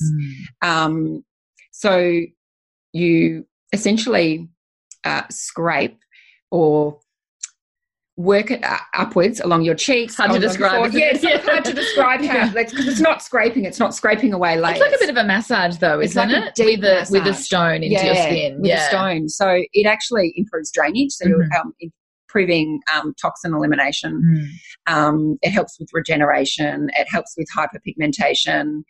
Mm. 0.62 0.68
Um, 0.68 1.24
so 1.72 2.20
you 2.92 3.46
essentially 3.72 4.48
uh, 5.04 5.22
scrape 5.30 5.98
or 6.50 6.98
work 8.20 8.50
it 8.50 8.62
upwards 8.94 9.40
along 9.40 9.62
your 9.62 9.74
cheeks. 9.74 10.16
Hard 10.16 10.32
to 10.32 10.38
describe. 10.38 10.92
Yeah, 10.92 11.10
it's 11.12 11.22
yeah. 11.22 11.38
hard 11.38 11.64
to 11.64 11.72
describe 11.72 12.20
how 12.22 12.48
because 12.54 12.86
it's 12.86 13.00
not 13.00 13.22
scraping. 13.22 13.64
It's 13.64 13.78
not 13.78 13.94
scraping 13.94 14.32
away 14.34 14.58
layers. 14.58 14.76
It's 14.76 14.80
like 14.80 14.94
a 14.94 14.98
bit 14.98 15.10
of 15.10 15.16
a 15.16 15.24
massage, 15.24 15.78
though, 15.78 16.00
it's 16.00 16.12
isn't 16.12 16.30
like 16.30 16.58
it? 16.58 16.64
with 16.64 16.84
a 16.84 17.06
with 17.10 17.26
a 17.26 17.34
stone 17.34 17.82
into 17.82 17.88
yeah, 17.88 18.04
your 18.04 18.14
skin. 18.16 18.60
With 18.60 18.68
yeah. 18.68 18.86
a 18.86 18.88
stone, 18.88 19.28
so 19.28 19.62
it 19.72 19.86
actually 19.86 20.32
improves 20.36 20.70
drainage. 20.70 21.12
So 21.12 21.24
mm-hmm. 21.24 21.40
you're 21.40 21.60
um, 21.60 21.72
improving 22.28 22.80
um, 22.94 23.14
toxin 23.20 23.54
elimination. 23.54 24.22
Mm. 24.86 24.92
Um, 24.92 25.38
it 25.42 25.50
helps 25.50 25.78
with 25.80 25.88
regeneration. 25.92 26.90
It 26.96 27.08
helps 27.10 27.34
with 27.36 27.48
hyperpigmentation. 27.56 28.82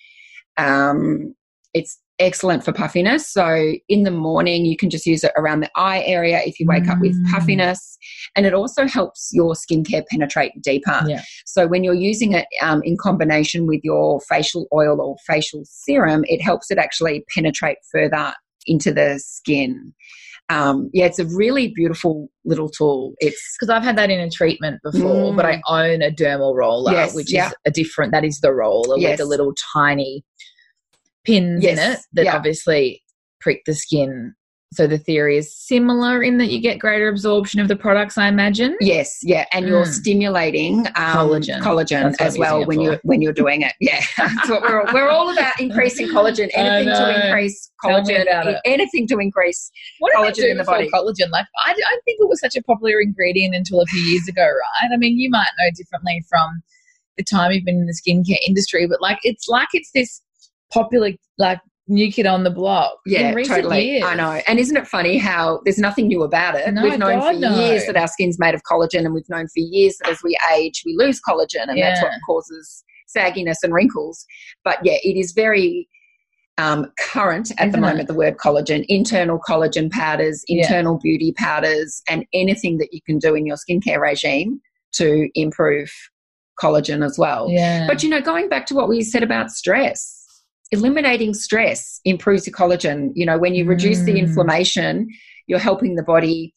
Um, 0.57 1.35
it's 1.73 2.01
excellent 2.21 2.65
for 2.65 2.73
puffiness. 2.73 3.29
So 3.29 3.73
in 3.89 4.05
the 4.05 4.11
morning, 4.11 4.65
you 4.65 4.77
can 4.77 4.91
just 4.91 5.07
use 5.07 5.25
it 5.25 5.33
around 5.37 5.61
the 5.61 5.71
eye 5.75 6.03
area 6.07 6.41
if 6.45 6.61
you 6.61 6.67
wake 6.69 6.85
mm. 6.85 6.91
up 6.91 7.01
with 7.01 7.17
mm. 7.17 7.31
puffiness. 7.31 7.99
And 8.37 8.47
it 8.47 8.55
also 8.55 8.87
helps 8.87 9.31
your 9.33 9.55
skincare 9.55 10.05
penetrate 10.09 10.53
deeper. 10.63 11.03
Yeah. 11.07 11.23
So 11.47 11.67
when 11.67 11.83
you're 11.83 11.95
using 11.95 12.33
it 12.33 12.47
um, 12.63 12.83
in 12.85 12.97
combination 12.97 13.67
with 13.67 13.81
your 13.83 14.21
facial 14.29 14.69
oil 14.73 15.01
or 15.01 15.17
facial 15.27 15.65
serum, 15.65 16.25
it 16.29 16.41
helps 16.41 16.71
it 16.71 16.79
actually 16.79 17.25
penetrate 17.35 17.79
further 17.91 18.35
into 18.67 18.93
the 18.93 19.19
skin. 19.19 19.93
Um, 20.51 20.91
yeah, 20.93 21.07
it's 21.07 21.21
a 21.21 21.27
really 21.27 21.69
beautiful 21.69 22.29
little 22.45 22.69
tool. 22.69 23.15
It's 23.19 23.57
because 23.57 23.71
I've 23.71 23.85
had 23.85 23.97
that 23.99 24.11
in 24.11 24.19
a 24.19 24.29
treatment 24.29 24.81
before, 24.83 25.33
mm. 25.33 25.37
but 25.37 25.47
I 25.47 25.57
mm. 25.57 25.61
own 25.69 26.03
a 26.03 26.11
dermal 26.11 26.57
roller, 26.57 26.93
yes, 26.93 27.15
which 27.15 27.33
yeah. 27.33 27.49
is 27.49 27.55
a 27.67 27.71
different. 27.71 28.13
That 28.13 28.25
is 28.25 28.41
the 28.41 28.53
roller 28.53 28.99
yes. 28.99 29.13
with 29.13 29.27
a 29.27 29.29
little 29.29 29.55
tiny 29.73 30.25
pins 31.25 31.63
yes. 31.63 31.79
in 31.79 31.93
it 31.93 32.01
that 32.13 32.25
yeah. 32.27 32.37
obviously 32.37 33.03
prick 33.41 33.63
the 33.67 33.75
skin. 33.75 34.35
So 34.73 34.87
the 34.87 34.99
theory 34.99 35.37
is 35.37 35.53
similar 35.53 36.23
in 36.23 36.39
that 36.39 36.47
you 36.47 36.61
get 36.61 36.79
greater 36.79 37.09
absorption 37.09 37.59
of 37.59 37.67
the 37.67 37.75
products, 37.75 38.17
I 38.17 38.29
imagine. 38.29 38.77
Yes, 38.81 39.19
yeah, 39.25 39.45
and 39.53 39.67
you're 39.67 39.83
mm. 39.83 39.93
stimulating 39.93 40.87
um, 40.95 41.17
collagen, 41.17 41.61
collagen 41.61 42.15
as 42.21 42.39
well 42.39 42.65
when 42.65 42.81
you're 42.81 43.01
when 43.03 43.21
you're 43.21 43.33
doing 43.33 43.63
it. 43.63 43.73
Yeah, 43.81 44.01
that's 44.17 44.49
what 44.49 44.63
we're 44.63 44.85
we're 44.93 45.09
all 45.09 45.29
about 45.29 45.59
increasing 45.59 46.07
collagen. 46.15 46.51
Anything 46.55 46.95
to 46.95 47.27
increase 47.27 47.69
collagen, 47.85 48.61
anything 48.65 49.09
to 49.09 49.19
increase 49.19 49.73
what 49.99 50.15
collagen 50.15 50.53
in 50.53 50.59
the 50.59 50.63
body. 50.63 50.89
Collagen, 50.89 51.31
like 51.31 51.47
I 51.67 51.73
don't 51.73 52.05
think 52.05 52.21
it 52.21 52.29
was 52.29 52.39
such 52.39 52.55
a 52.55 52.63
popular 52.63 53.01
ingredient 53.01 53.57
until 53.57 53.81
a 53.81 53.87
few 53.87 54.03
years 54.03 54.29
ago, 54.29 54.45
right? 54.45 54.91
I 54.93 54.97
mean, 54.97 55.19
you 55.19 55.31
might 55.31 55.51
know 55.59 55.71
differently 55.75 56.25
from 56.29 56.63
the 57.17 57.25
time 57.25 57.51
you've 57.51 57.65
been 57.65 57.75
in 57.75 57.87
the 57.87 58.01
skincare 58.01 58.39
industry, 58.47 58.87
but 58.87 59.01
like 59.01 59.19
it's 59.25 59.49
like 59.49 59.69
it's 59.73 59.91
this 59.95 60.23
popular 60.73 61.11
like 61.39 61.61
new 61.89 62.11
kid 62.11 62.27
on 62.27 62.45
the 62.45 62.51
block. 62.51 62.99
Yeah, 63.05 63.33
totally. 63.33 63.91
Years. 63.91 64.05
I 64.05 64.15
know. 64.15 64.41
And 64.47 64.59
isn't 64.59 64.77
it 64.77 64.87
funny 64.87 65.19
how 65.19 65.61
there's 65.65 65.79
nothing 65.79 66.07
new 66.07 66.23
about 66.23 66.55
it? 66.55 66.73
No, 66.73 66.83
we've 66.83 66.99
known 66.99 67.19
God, 67.19 67.35
for 67.35 67.41
no. 67.41 67.55
years 67.57 67.87
that 67.87 67.97
our 67.97 68.09
skin's 68.09 68.39
made 68.39 68.55
of 68.55 68.63
collagen, 68.63 69.05
and 69.05 69.13
we've 69.13 69.29
known 69.29 69.49
for 69.49 69.61
years 69.61 69.99
that 69.99 70.11
as 70.11 70.23
we 70.23 70.39
age, 70.55 70.83
we 70.87 70.95
lose 70.97 71.21
collagen, 71.21 71.69
and 71.69 71.77
yeah. 71.77 71.91
that's 71.91 72.03
what 72.03 72.13
causes 72.27 72.85
sagginess 73.15 73.57
and 73.63 73.75
wrinkles. 73.75 74.25
But 74.65 74.79
yeah, 74.85 74.99
it 75.03 75.19
is 75.19 75.33
very 75.33 75.89
um, 76.59 76.93
current 76.99 77.51
at 77.53 77.69
Isn't 77.69 77.73
the 77.73 77.79
moment, 77.79 78.01
it? 78.03 78.07
the 78.07 78.15
word 78.15 78.37
collagen, 78.37 78.85
internal 78.89 79.39
collagen 79.39 79.91
powders, 79.91 80.45
internal 80.47 80.95
yeah. 80.95 81.03
beauty 81.03 81.33
powders, 81.33 82.03
and 82.09 82.25
anything 82.33 82.79
that 82.79 82.93
you 82.93 83.01
can 83.05 83.19
do 83.19 83.35
in 83.35 83.47
your 83.47 83.57
skincare 83.57 84.01
regime 84.01 84.61
to 84.93 85.29
improve 85.35 85.91
collagen 86.61 87.05
as 87.05 87.19
well. 87.19 87.49
Yeah. 87.49 87.87
But 87.87 88.03
you 88.03 88.11
know, 88.11 88.21
going 88.21 88.49
back 88.49 88.67
to 88.67 88.75
what 88.75 88.89
we 88.89 89.03
said 89.03 89.23
about 89.23 89.51
stress, 89.51 90.20
eliminating 90.73 91.35
stress 91.35 92.01
improves 92.05 92.47
your 92.47 92.55
collagen. 92.55 93.11
You 93.15 93.27
know, 93.27 93.39
when 93.39 93.55
you 93.55 93.65
reduce 93.65 94.01
mm. 94.01 94.07
the 94.07 94.19
inflammation, 94.19 95.09
you're 95.47 95.59
helping 95.59 95.97
the 95.97 96.03
body 96.03 96.55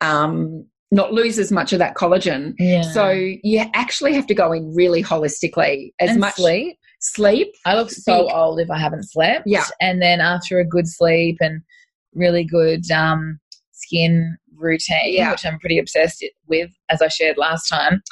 um, 0.00 0.66
not 0.90 1.12
lose 1.12 1.38
as 1.38 1.50
much 1.50 1.72
of 1.72 1.78
that 1.78 1.94
collagen. 1.96 2.54
Yeah. 2.58 2.82
So 2.82 3.10
you 3.10 3.64
actually 3.74 4.14
have 4.14 4.26
to 4.26 4.34
go 4.34 4.52
in 4.52 4.74
really 4.74 5.02
holistically. 5.02 5.92
As 6.00 6.10
and 6.10 6.20
much 6.20 6.34
sleep. 6.34 6.78
Sleep. 7.00 7.48
I 7.64 7.76
look 7.76 7.90
so 7.90 8.30
old 8.32 8.60
if 8.60 8.70
I 8.70 8.78
haven't 8.78 9.04
slept. 9.04 9.44
Yeah. 9.46 9.64
And 9.80 10.00
then 10.00 10.20
after 10.20 10.58
a 10.58 10.64
good 10.64 10.88
sleep 10.88 11.38
and 11.40 11.62
really 12.14 12.44
good 12.44 12.90
um, 12.90 13.38
skin 13.72 14.36
routine, 14.56 15.14
Yeah. 15.14 15.30
which 15.32 15.44
I'm 15.44 15.58
pretty 15.58 15.78
obsessed 15.78 16.24
with, 16.46 16.70
as 16.88 17.02
I 17.02 17.08
shared 17.08 17.36
last 17.36 17.68
time. 17.68 18.02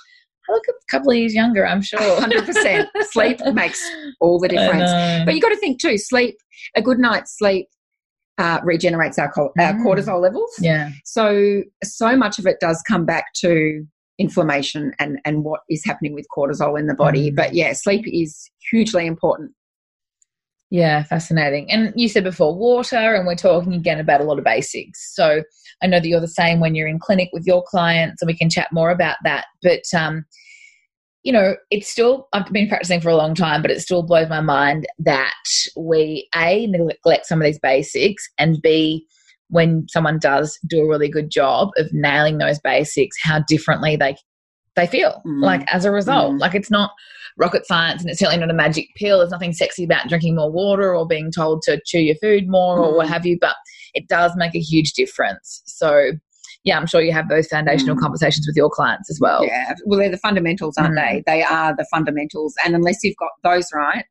I 0.49 0.53
look 0.53 0.65
a 0.69 0.73
couple 0.91 1.11
of 1.11 1.17
years 1.17 1.35
younger, 1.35 1.67
I'm 1.67 1.83
sure. 1.83 1.99
100%. 2.21 2.87
sleep 3.11 3.41
makes 3.55 3.83
all 4.21 4.39
the 4.39 4.49
difference. 4.49 4.91
But 5.25 5.35
you 5.35 5.41
got 5.41 5.51
to 5.51 5.57
think 5.57 5.81
too 5.81 5.99
sleep, 5.99 6.37
a 6.77 6.83
good 6.83 6.99
night's 6.99 7.37
sleep 7.37 7.69
uh, 8.39 8.61
regenerates 8.65 9.19
our, 9.19 9.31
co- 9.31 9.53
our 9.59 9.75
mm. 9.75 9.83
cortisol 9.83 10.21
levels. 10.21 10.53
Yeah. 10.61 10.91
So 11.05 11.63
so 11.83 12.17
much 12.17 12.39
of 12.39 12.47
it 12.47 12.59
does 12.61 12.83
come 12.87 13.05
back 13.07 13.27
to 13.37 13.87
inflammation 14.19 14.93
and 15.01 15.19
and 15.25 15.45
what 15.45 15.61
is 15.69 15.85
happening 15.85 16.15
with 16.15 16.27
cortisol 16.37 16.79
in 16.79 16.87
the 16.87 16.95
body. 16.95 17.31
Mm. 17.31 17.37
But 17.37 17.55
yeah, 17.55 17.73
sleep 17.73 18.05
is 18.07 18.51
hugely 18.71 19.07
important. 19.07 19.53
Yeah, 20.75 21.05
fascinating. 21.05 21.71
And 21.71 21.93
you 21.95 22.09
said 22.09 22.25
before 22.25 22.53
water, 22.53 23.15
and 23.15 23.29
we're 23.29 23.37
talking 23.37 23.75
again 23.75 24.01
about 24.01 24.21
a 24.21 24.25
lot 24.25 24.39
of 24.39 24.45
basics. 24.45 25.15
So 25.15 25.45
I 25.81 25.87
know 25.87 26.01
that 26.01 26.09
you're 26.09 26.19
the 26.19 26.27
same 26.27 26.59
when 26.59 26.75
you're 26.75 26.89
in 26.89 26.99
clinic 26.99 27.29
with 27.33 27.47
your 27.47 27.63
clients, 27.63 28.21
and 28.21 28.27
we 28.27 28.37
can 28.37 28.51
chat 28.51 28.73
more 28.73 28.91
about 28.91 29.19
that. 29.23 29.45
But 29.63 29.85
um, 29.97 30.25
you 31.23 31.33
know, 31.33 31.55
it's 31.71 31.89
still, 31.89 32.27
I've 32.33 32.51
been 32.51 32.69
practicing 32.69 33.01
for 33.01 33.09
a 33.09 33.15
long 33.15 33.37
time, 33.37 33.63
but 33.63 33.71
it 33.71 33.83
still 33.83 34.03
blows 34.03 34.29
my 34.29 34.41
mind 34.41 34.85
that 34.99 35.33
we, 35.77 36.29
A, 36.35 36.67
neglect 36.67 37.27
some 37.27 37.41
of 37.41 37.45
these 37.45 37.61
basics, 37.61 38.29
and 38.37 38.61
B, 38.61 39.07
when 39.51 39.87
someone 39.89 40.19
does 40.19 40.59
do 40.67 40.81
a 40.81 40.89
really 40.89 41.09
good 41.09 41.31
job 41.31 41.69
of 41.77 41.87
nailing 41.93 42.39
those 42.39 42.59
basics, 42.59 43.17
how 43.23 43.39
differently 43.47 43.95
they 43.95 44.17
they 44.75 44.89
feel 44.89 45.23
mm. 45.25 45.41
like 45.41 45.65
as 45.73 45.85
a 45.85 45.93
result. 45.93 46.33
Mm. 46.33 46.41
Like 46.41 46.57
it's 46.57 46.71
not 46.71 46.91
rocket 47.37 47.67
science 47.67 48.01
and 48.01 48.11
it's 48.11 48.21
certainly 48.21 48.41
not 48.41 48.51
a 48.51 48.55
magic 48.55 48.89
pill. 48.97 49.19
There's 49.19 49.31
nothing 49.31 49.53
sexy 49.53 49.85
about 49.85 50.09
drinking 50.09 50.37
more 50.37 50.51
water 50.51 50.95
or 50.95 51.07
being 51.07 51.33
told 51.33 51.63
to 51.63 51.81
chew 51.85 52.01
your 52.01 52.17
food 52.17 52.49
more 52.49 52.79
mm. 52.79 52.87
or 52.87 52.97
what 52.97 53.07
mm. 53.07 53.11
have 53.11 53.27
you, 53.27 53.39
but 53.41 53.57
it 53.95 54.09
does 54.09 54.33
make 54.37 54.55
a 54.55 54.61
huge 54.61 54.93
difference. 54.93 55.63
So 55.67 56.13
yeah, 56.65 56.79
I'm 56.79 56.87
sure 56.87 57.03
you 57.03 57.13
have 57.13 57.29
those 57.29 57.47
foundational 57.47 57.97
mm. 57.97 58.01
conversations 58.01 58.47
with 58.47 58.57
your 58.57 58.71
clients 58.71 59.11
as 59.11 59.19
well. 59.21 59.45
Yeah, 59.45 59.75
well, 59.85 59.99
they're 59.99 60.11
the 60.11 60.19
fundamentals, 60.19 60.77
aren't 60.79 60.97
mm. 60.97 61.05
they? 61.11 61.23
They 61.27 61.43
are 61.43 61.75
the 61.77 61.87
fundamentals. 61.91 62.55
And 62.65 62.75
unless 62.75 62.99
you've 63.03 63.17
got 63.17 63.31
those 63.43 63.69
right, 63.75 64.05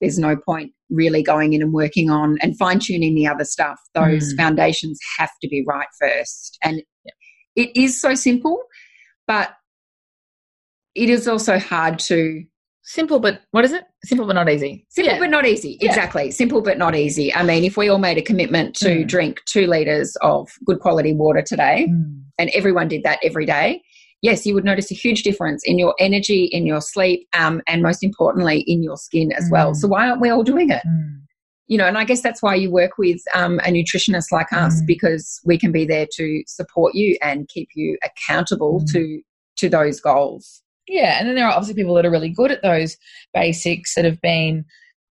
there's 0.00 0.18
no 0.18 0.36
point 0.36 0.72
really 0.90 1.22
going 1.22 1.52
in 1.52 1.62
and 1.62 1.72
working 1.72 2.10
on 2.10 2.38
and 2.40 2.56
fine 2.56 2.78
tuning 2.78 3.14
the 3.14 3.26
other 3.26 3.44
stuff. 3.44 3.78
Those 3.94 4.32
mm. 4.32 4.36
foundations 4.36 4.98
have 5.18 5.30
to 5.42 5.48
be 5.48 5.64
right 5.66 5.88
first. 6.00 6.58
And 6.62 6.82
yeah. 7.04 7.12
it 7.56 7.70
is 7.76 8.00
so 8.00 8.14
simple, 8.14 8.62
but 9.26 9.54
it 10.94 11.10
is 11.10 11.26
also 11.28 11.58
hard 11.58 11.98
to 12.00 12.44
Simple, 12.86 13.18
but 13.18 13.40
what 13.52 13.64
is 13.64 13.72
it? 13.72 13.84
Simple, 14.04 14.26
but 14.26 14.34
not 14.34 14.50
easy. 14.50 14.84
Simple, 14.90 15.14
yeah. 15.14 15.18
but 15.18 15.30
not 15.30 15.46
easy. 15.46 15.78
Yeah. 15.80 15.88
Exactly. 15.88 16.30
Simple, 16.30 16.60
but 16.60 16.76
not 16.76 16.94
easy. 16.94 17.34
I 17.34 17.42
mean, 17.42 17.64
if 17.64 17.78
we 17.78 17.88
all 17.88 17.98
made 17.98 18.18
a 18.18 18.22
commitment 18.22 18.76
to 18.76 18.88
mm. 18.88 19.08
drink 19.08 19.40
two 19.46 19.66
litres 19.66 20.16
of 20.20 20.50
good 20.66 20.80
quality 20.80 21.14
water 21.14 21.40
today, 21.40 21.88
mm. 21.90 22.22
and 22.38 22.50
everyone 22.50 22.88
did 22.88 23.02
that 23.04 23.20
every 23.24 23.46
day, 23.46 23.82
yes, 24.20 24.44
you 24.44 24.52
would 24.52 24.66
notice 24.66 24.90
a 24.90 24.94
huge 24.94 25.22
difference 25.22 25.62
in 25.64 25.78
your 25.78 25.94
energy, 25.98 26.44
in 26.44 26.66
your 26.66 26.82
sleep, 26.82 27.26
um, 27.32 27.62
and 27.66 27.82
most 27.82 28.04
importantly, 28.04 28.60
in 28.66 28.82
your 28.82 28.98
skin 28.98 29.32
as 29.32 29.48
mm. 29.48 29.52
well. 29.52 29.74
So, 29.74 29.88
why 29.88 30.06
aren't 30.06 30.20
we 30.20 30.28
all 30.28 30.42
doing 30.42 30.68
it? 30.68 30.82
Mm. 30.86 31.22
You 31.68 31.78
know, 31.78 31.86
and 31.86 31.96
I 31.96 32.04
guess 32.04 32.20
that's 32.20 32.42
why 32.42 32.54
you 32.54 32.70
work 32.70 32.98
with 32.98 33.22
um, 33.34 33.60
a 33.60 33.72
nutritionist 33.72 34.30
like 34.30 34.52
us 34.52 34.82
mm. 34.82 34.86
because 34.86 35.40
we 35.46 35.56
can 35.56 35.72
be 35.72 35.86
there 35.86 36.06
to 36.16 36.42
support 36.46 36.94
you 36.94 37.16
and 37.22 37.48
keep 37.48 37.70
you 37.74 37.96
accountable 38.04 38.80
mm. 38.80 38.92
to 38.92 39.22
to 39.56 39.70
those 39.70 40.00
goals. 40.00 40.63
Yeah, 40.86 41.18
and 41.18 41.28
then 41.28 41.34
there 41.34 41.46
are 41.46 41.52
obviously 41.52 41.74
people 41.74 41.94
that 41.94 42.04
are 42.04 42.10
really 42.10 42.28
good 42.28 42.50
at 42.50 42.62
those 42.62 42.96
basics 43.32 43.94
that 43.94 44.04
have 44.04 44.20
been, 44.20 44.64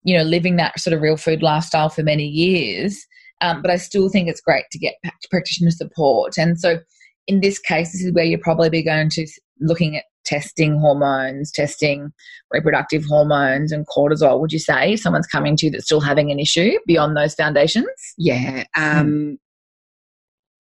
you 0.04 0.18
know, 0.18 0.24
living 0.24 0.58
that 0.58 0.80
sort 0.80 0.94
of 0.94 1.02
real 1.02 1.18
food 1.18 1.42
lifestyle 1.42 1.90
for 1.90 2.04
many 2.04 2.26
years. 2.26 3.06
Um, 3.42 3.62
but 3.62 3.72
I 3.72 3.78
still 3.78 4.10
think 4.10 4.28
it's 4.28 4.42
great 4.42 4.66
to 4.72 4.78
get 4.78 4.96
practitioner 5.30 5.72
support. 5.72 6.38
And 6.38 6.60
so, 6.60 6.80
in 7.28 7.40
this 7.40 7.58
case, 7.58 7.92
this 7.92 8.04
is 8.04 8.14
where 8.14 8.26
you're 8.26 8.40
probably 8.40 8.70
be 8.70 8.84
going 8.84 9.10
to 9.12 9.26
looking 9.60 9.96
at 9.96 10.04
testing 10.26 10.78
hormones, 10.78 11.52
testing 11.52 12.12
reproductive 12.52 13.04
hormones 13.06 13.72
and 13.72 13.88
cortisol. 13.88 14.40
Would 14.40 14.52
you 14.52 14.60
say 14.60 14.94
if 14.94 15.00
someone's 15.00 15.28
coming 15.28 15.56
to 15.58 15.66
you 15.66 15.72
that's 15.72 15.86
still 15.86 16.02
having 16.02 16.32
an 16.32 16.40
issue 16.40 16.78
beyond 16.86 17.18
those 17.18 17.34
foundations? 17.34 17.88
Yeah. 18.18 18.66
Um, 18.76 19.08
mm. 19.08 19.38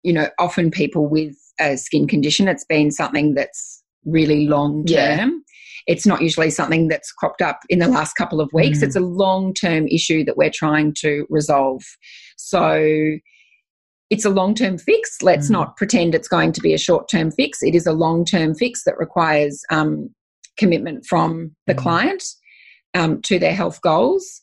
You 0.03 0.13
know, 0.13 0.29
often 0.39 0.71
people 0.71 1.07
with 1.07 1.35
a 1.59 1.77
skin 1.77 2.07
condition, 2.07 2.47
it's 2.47 2.65
been 2.65 2.91
something 2.91 3.35
that's 3.35 3.80
really 4.05 4.47
long 4.47 4.85
term. 4.85 5.29
Yeah. 5.29 5.29
It's 5.87 6.05
not 6.05 6.21
usually 6.21 6.51
something 6.51 6.87
that's 6.87 7.11
cropped 7.11 7.41
up 7.41 7.59
in 7.69 7.79
the 7.79 7.87
last 7.87 8.13
couple 8.13 8.39
of 8.39 8.49
weeks. 8.53 8.79
Mm. 8.79 8.83
It's 8.83 8.95
a 8.95 9.01
long 9.01 9.53
term 9.53 9.87
issue 9.87 10.23
that 10.25 10.37
we're 10.37 10.51
trying 10.51 10.93
to 10.99 11.25
resolve. 11.29 11.81
So 12.37 13.17
it's 14.09 14.25
a 14.25 14.29
long 14.29 14.53
term 14.53 14.77
fix. 14.77 15.21
Let's 15.21 15.47
mm. 15.47 15.51
not 15.51 15.77
pretend 15.77 16.13
it's 16.13 16.27
going 16.27 16.51
to 16.53 16.61
be 16.61 16.73
a 16.73 16.77
short 16.77 17.09
term 17.09 17.31
fix. 17.31 17.63
It 17.63 17.75
is 17.75 17.87
a 17.87 17.93
long 17.93 18.25
term 18.25 18.53
fix 18.53 18.83
that 18.83 18.97
requires 18.97 19.63
um, 19.71 20.13
commitment 20.57 21.05
from 21.05 21.55
the 21.65 21.73
mm. 21.73 21.79
client 21.79 22.23
um, 22.93 23.21
to 23.23 23.39
their 23.39 23.55
health 23.55 23.81
goals 23.81 24.41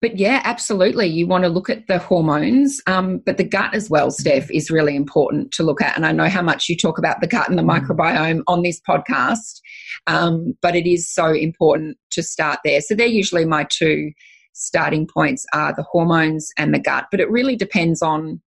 but 0.00 0.16
yeah, 0.16 0.40
absolutely. 0.44 1.06
You 1.06 1.26
want 1.26 1.44
to 1.44 1.50
look 1.50 1.68
at 1.68 1.86
the 1.88 1.98
hormones, 1.98 2.80
um, 2.86 3.18
but 3.18 3.36
the 3.36 3.44
gut 3.44 3.74
as 3.74 3.90
well, 3.90 4.10
Steph, 4.10 4.50
is 4.50 4.70
really 4.70 4.94
important 4.94 5.50
to 5.52 5.64
look 5.64 5.82
at. 5.82 5.96
And 5.96 6.06
I 6.06 6.12
know 6.12 6.28
how 6.28 6.42
much 6.42 6.68
you 6.68 6.76
talk 6.76 6.98
about 6.98 7.20
the 7.20 7.26
gut 7.26 7.48
and 7.48 7.58
the 7.58 7.62
mm. 7.62 7.80
microbiome 7.80 8.42
on 8.46 8.62
this 8.62 8.80
podcast, 8.88 9.60
um, 10.06 10.56
but 10.62 10.76
it 10.76 10.88
is 10.88 11.12
so 11.12 11.32
important 11.32 11.96
to 12.12 12.22
start 12.22 12.60
there. 12.64 12.80
So 12.80 12.94
they're 12.94 13.06
usually 13.06 13.44
my 13.44 13.66
two 13.68 14.12
starting 14.52 15.06
points 15.06 15.44
are 15.52 15.74
the 15.74 15.84
hormones 15.84 16.48
and 16.56 16.72
the 16.72 16.78
gut, 16.78 17.06
but 17.10 17.20
it 17.20 17.30
really 17.30 17.56
depends 17.56 18.00
on 18.00 18.40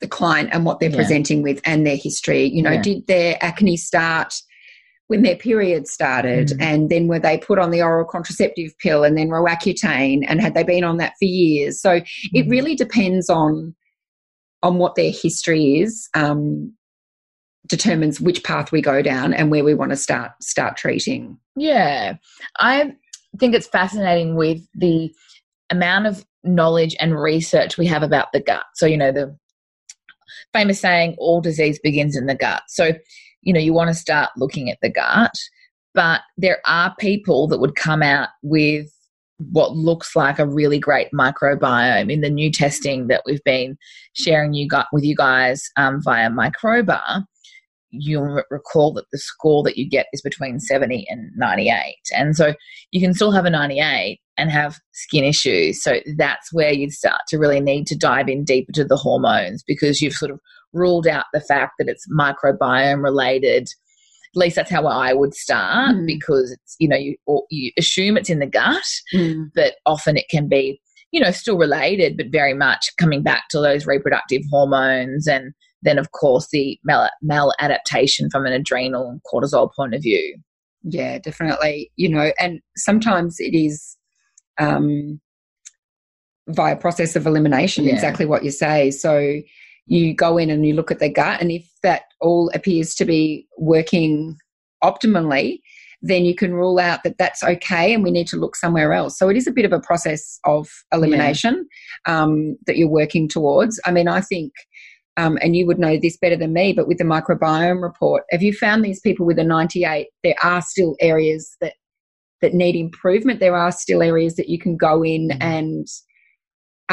the 0.00 0.08
client 0.08 0.50
and 0.52 0.64
what 0.64 0.80
they're 0.80 0.90
yeah. 0.90 0.96
presenting 0.96 1.42
with 1.42 1.60
and 1.64 1.86
their 1.86 1.96
history. 1.96 2.44
You 2.44 2.62
know, 2.62 2.72
yeah. 2.72 2.82
did 2.82 3.06
their 3.08 3.38
acne 3.42 3.76
start? 3.76 4.34
When 5.12 5.20
their 5.20 5.36
period 5.36 5.86
started 5.86 6.48
mm. 6.48 6.56
and 6.58 6.88
then 6.88 7.06
were 7.06 7.18
they 7.18 7.36
put 7.36 7.58
on 7.58 7.70
the 7.70 7.82
oral 7.82 8.06
contraceptive 8.06 8.72
pill 8.78 9.04
and 9.04 9.18
then 9.18 9.28
Roaccutane 9.28 10.24
and 10.26 10.40
had 10.40 10.54
they 10.54 10.62
been 10.62 10.84
on 10.84 10.96
that 10.96 11.12
for 11.18 11.26
years? 11.26 11.82
So 11.82 12.00
mm. 12.00 12.06
it 12.32 12.48
really 12.48 12.74
depends 12.74 13.28
on 13.28 13.74
on 14.62 14.78
what 14.78 14.94
their 14.94 15.10
history 15.10 15.80
is 15.80 16.08
um, 16.14 16.72
determines 17.66 18.22
which 18.22 18.42
path 18.42 18.72
we 18.72 18.80
go 18.80 19.02
down 19.02 19.34
and 19.34 19.50
where 19.50 19.64
we 19.64 19.74
want 19.74 19.90
to 19.90 19.96
start 19.96 20.30
start 20.40 20.78
treating. 20.78 21.36
Yeah. 21.56 22.14
I 22.58 22.94
think 23.38 23.54
it's 23.54 23.66
fascinating 23.66 24.34
with 24.34 24.66
the 24.74 25.12
amount 25.68 26.06
of 26.06 26.24
knowledge 26.42 26.96
and 27.00 27.20
research 27.20 27.76
we 27.76 27.84
have 27.84 28.02
about 28.02 28.32
the 28.32 28.40
gut. 28.40 28.64
So 28.76 28.86
you 28.86 28.96
know 28.96 29.12
the 29.12 29.36
famous 30.54 30.80
saying 30.80 31.16
all 31.18 31.42
disease 31.42 31.78
begins 31.82 32.16
in 32.16 32.24
the 32.24 32.34
gut. 32.34 32.62
So 32.68 32.92
you 33.42 33.52
know, 33.52 33.60
you 33.60 33.72
want 33.72 33.88
to 33.88 33.94
start 33.94 34.30
looking 34.36 34.70
at 34.70 34.78
the 34.82 34.90
gut. 34.90 35.34
But 35.94 36.22
there 36.38 36.60
are 36.66 36.94
people 36.98 37.46
that 37.48 37.60
would 37.60 37.76
come 37.76 38.02
out 38.02 38.28
with 38.42 38.86
what 39.50 39.76
looks 39.76 40.14
like 40.14 40.38
a 40.38 40.46
really 40.46 40.78
great 40.78 41.08
microbiome 41.12 42.12
in 42.12 42.20
the 42.20 42.30
new 42.30 42.50
testing 42.50 43.08
that 43.08 43.22
we've 43.26 43.42
been 43.44 43.76
sharing 44.14 44.54
you 44.54 44.68
got 44.68 44.86
with 44.92 45.04
you 45.04 45.16
guys 45.16 45.62
um, 45.76 46.00
via 46.02 46.30
Microba. 46.30 47.24
You'll 47.90 48.42
recall 48.50 48.92
that 48.94 49.04
the 49.12 49.18
score 49.18 49.62
that 49.64 49.76
you 49.76 49.88
get 49.88 50.06
is 50.12 50.22
between 50.22 50.60
70 50.60 51.06
and 51.10 51.30
98. 51.36 51.96
And 52.16 52.34
so 52.36 52.54
you 52.90 53.00
can 53.00 53.12
still 53.12 53.32
have 53.32 53.44
a 53.44 53.50
98 53.50 54.18
and 54.38 54.50
have 54.50 54.78
skin 54.92 55.24
issues. 55.24 55.82
So 55.82 56.00
that's 56.16 56.52
where 56.52 56.72
you'd 56.72 56.92
start 56.92 57.20
to 57.28 57.38
really 57.38 57.60
need 57.60 57.86
to 57.88 57.98
dive 57.98 58.28
in 58.28 58.44
deeper 58.44 58.72
to 58.72 58.84
the 58.84 58.96
hormones 58.96 59.62
because 59.66 60.00
you've 60.00 60.14
sort 60.14 60.30
of 60.30 60.40
ruled 60.72 61.06
out 61.06 61.26
the 61.32 61.40
fact 61.40 61.74
that 61.78 61.88
it's 61.88 62.06
microbiome 62.08 63.02
related. 63.02 63.68
At 64.34 64.38
least 64.38 64.56
that's 64.56 64.70
how 64.70 64.86
I 64.86 65.12
would 65.12 65.34
start 65.34 65.94
mm. 65.94 66.06
because 66.06 66.52
it's 66.52 66.76
you 66.78 66.88
know 66.88 66.96
you 66.96 67.16
you 67.50 67.70
assume 67.78 68.16
it's 68.16 68.30
in 68.30 68.38
the 68.38 68.46
gut, 68.46 68.84
mm. 69.14 69.50
but 69.54 69.74
often 69.86 70.16
it 70.16 70.28
can 70.30 70.48
be 70.48 70.80
you 71.10 71.20
know 71.20 71.30
still 71.30 71.58
related, 71.58 72.16
but 72.16 72.32
very 72.32 72.54
much 72.54 72.88
coming 72.98 73.22
back 73.22 73.44
to 73.50 73.60
those 73.60 73.86
reproductive 73.86 74.42
hormones 74.50 75.26
and 75.26 75.52
then 75.82 75.98
of 75.98 76.12
course 76.12 76.48
the 76.52 76.78
mal- 76.84 77.10
maladaptation 77.24 78.30
from 78.30 78.46
an 78.46 78.52
adrenal 78.52 79.08
and 79.08 79.20
cortisol 79.30 79.70
point 79.74 79.94
of 79.94 80.02
view. 80.02 80.38
Yeah, 80.84 81.18
definitely. 81.18 81.90
You 81.96 82.08
know, 82.08 82.32
and 82.40 82.60
sometimes 82.76 83.36
it 83.38 83.54
is 83.54 83.96
um, 84.58 85.20
via 86.48 86.76
process 86.76 87.16
of 87.16 87.26
elimination. 87.26 87.84
Yeah. 87.84 87.94
Exactly 87.94 88.26
what 88.26 88.44
you 88.44 88.50
say. 88.50 88.90
So 88.90 89.40
you 89.92 90.14
go 90.14 90.38
in 90.38 90.48
and 90.48 90.66
you 90.66 90.74
look 90.74 90.90
at 90.90 91.00
the 91.00 91.08
gut, 91.10 91.40
and 91.40 91.50
if 91.50 91.68
that 91.82 92.02
all 92.20 92.50
appears 92.54 92.94
to 92.94 93.04
be 93.04 93.46
working 93.58 94.38
optimally, 94.82 95.60
then 96.00 96.24
you 96.24 96.34
can 96.34 96.54
rule 96.54 96.78
out 96.78 97.04
that 97.04 97.18
that's 97.18 97.44
okay 97.44 97.94
and 97.94 98.02
we 98.02 98.10
need 98.10 98.26
to 98.26 98.36
look 98.36 98.56
somewhere 98.56 98.92
else. 98.92 99.18
So 99.18 99.28
it 99.28 99.36
is 99.36 99.46
a 99.46 99.52
bit 99.52 99.64
of 99.64 99.72
a 99.72 99.80
process 99.80 100.40
of 100.44 100.68
elimination 100.92 101.68
yeah. 102.06 102.22
um, 102.22 102.56
that 102.66 102.76
you're 102.76 102.88
working 102.88 103.28
towards. 103.28 103.78
I 103.84 103.92
mean, 103.92 104.08
I 104.08 104.20
think, 104.20 104.52
um, 105.16 105.38
and 105.42 105.54
you 105.54 105.66
would 105.66 105.78
know 105.78 105.98
this 106.00 106.16
better 106.16 106.36
than 106.36 106.54
me, 106.54 106.72
but 106.72 106.88
with 106.88 106.98
the 106.98 107.04
microbiome 107.04 107.82
report, 107.82 108.24
have 108.30 108.42
you 108.42 108.52
found 108.52 108.84
these 108.84 108.98
people 109.00 109.26
with 109.26 109.38
a 109.38 109.44
98? 109.44 110.08
There 110.24 110.34
are 110.42 110.62
still 110.62 110.96
areas 111.00 111.54
that 111.60 111.74
that 112.40 112.54
need 112.54 112.74
improvement. 112.74 113.38
There 113.38 113.56
are 113.56 113.70
still 113.70 114.02
areas 114.02 114.34
that 114.34 114.48
you 114.48 114.58
can 114.58 114.76
go 114.76 115.04
in 115.04 115.28
mm. 115.28 115.36
and 115.40 115.86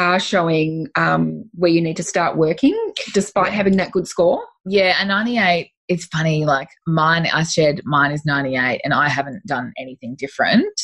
are 0.00 0.18
showing 0.18 0.88
um, 0.96 1.44
where 1.52 1.70
you 1.70 1.80
need 1.80 1.96
to 1.98 2.02
start 2.02 2.36
working 2.36 2.76
despite 3.12 3.52
having 3.52 3.76
that 3.76 3.92
good 3.92 4.08
score? 4.08 4.42
Yeah, 4.64 5.00
a 5.00 5.04
98, 5.04 5.70
it's 5.88 6.06
funny, 6.06 6.46
like 6.46 6.68
mine, 6.86 7.28
I 7.32 7.42
shared 7.44 7.82
mine 7.84 8.10
is 8.10 8.24
98 8.24 8.80
and 8.82 8.94
I 8.94 9.08
haven't 9.08 9.44
done 9.46 9.72
anything 9.78 10.16
different. 10.18 10.80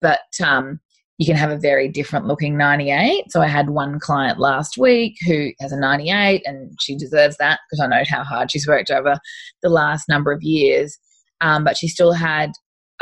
But 0.00 0.20
um, 0.44 0.78
you 1.18 1.26
can 1.26 1.34
have 1.34 1.50
a 1.50 1.58
very 1.58 1.88
different 1.88 2.26
looking 2.26 2.56
98. 2.56 3.24
So 3.30 3.40
I 3.42 3.48
had 3.48 3.70
one 3.70 3.98
client 3.98 4.38
last 4.38 4.78
week 4.78 5.16
who 5.26 5.50
has 5.60 5.72
a 5.72 5.80
98 5.80 6.42
and 6.44 6.70
she 6.80 6.96
deserves 6.96 7.36
that 7.38 7.58
because 7.68 7.82
I 7.82 7.88
know 7.88 8.04
how 8.08 8.22
hard 8.22 8.52
she's 8.52 8.68
worked 8.68 8.90
over 8.90 9.18
the 9.62 9.70
last 9.70 10.08
number 10.08 10.30
of 10.30 10.42
years. 10.42 10.96
Um, 11.40 11.64
but 11.64 11.76
she 11.76 11.88
still 11.88 12.12
had 12.12 12.52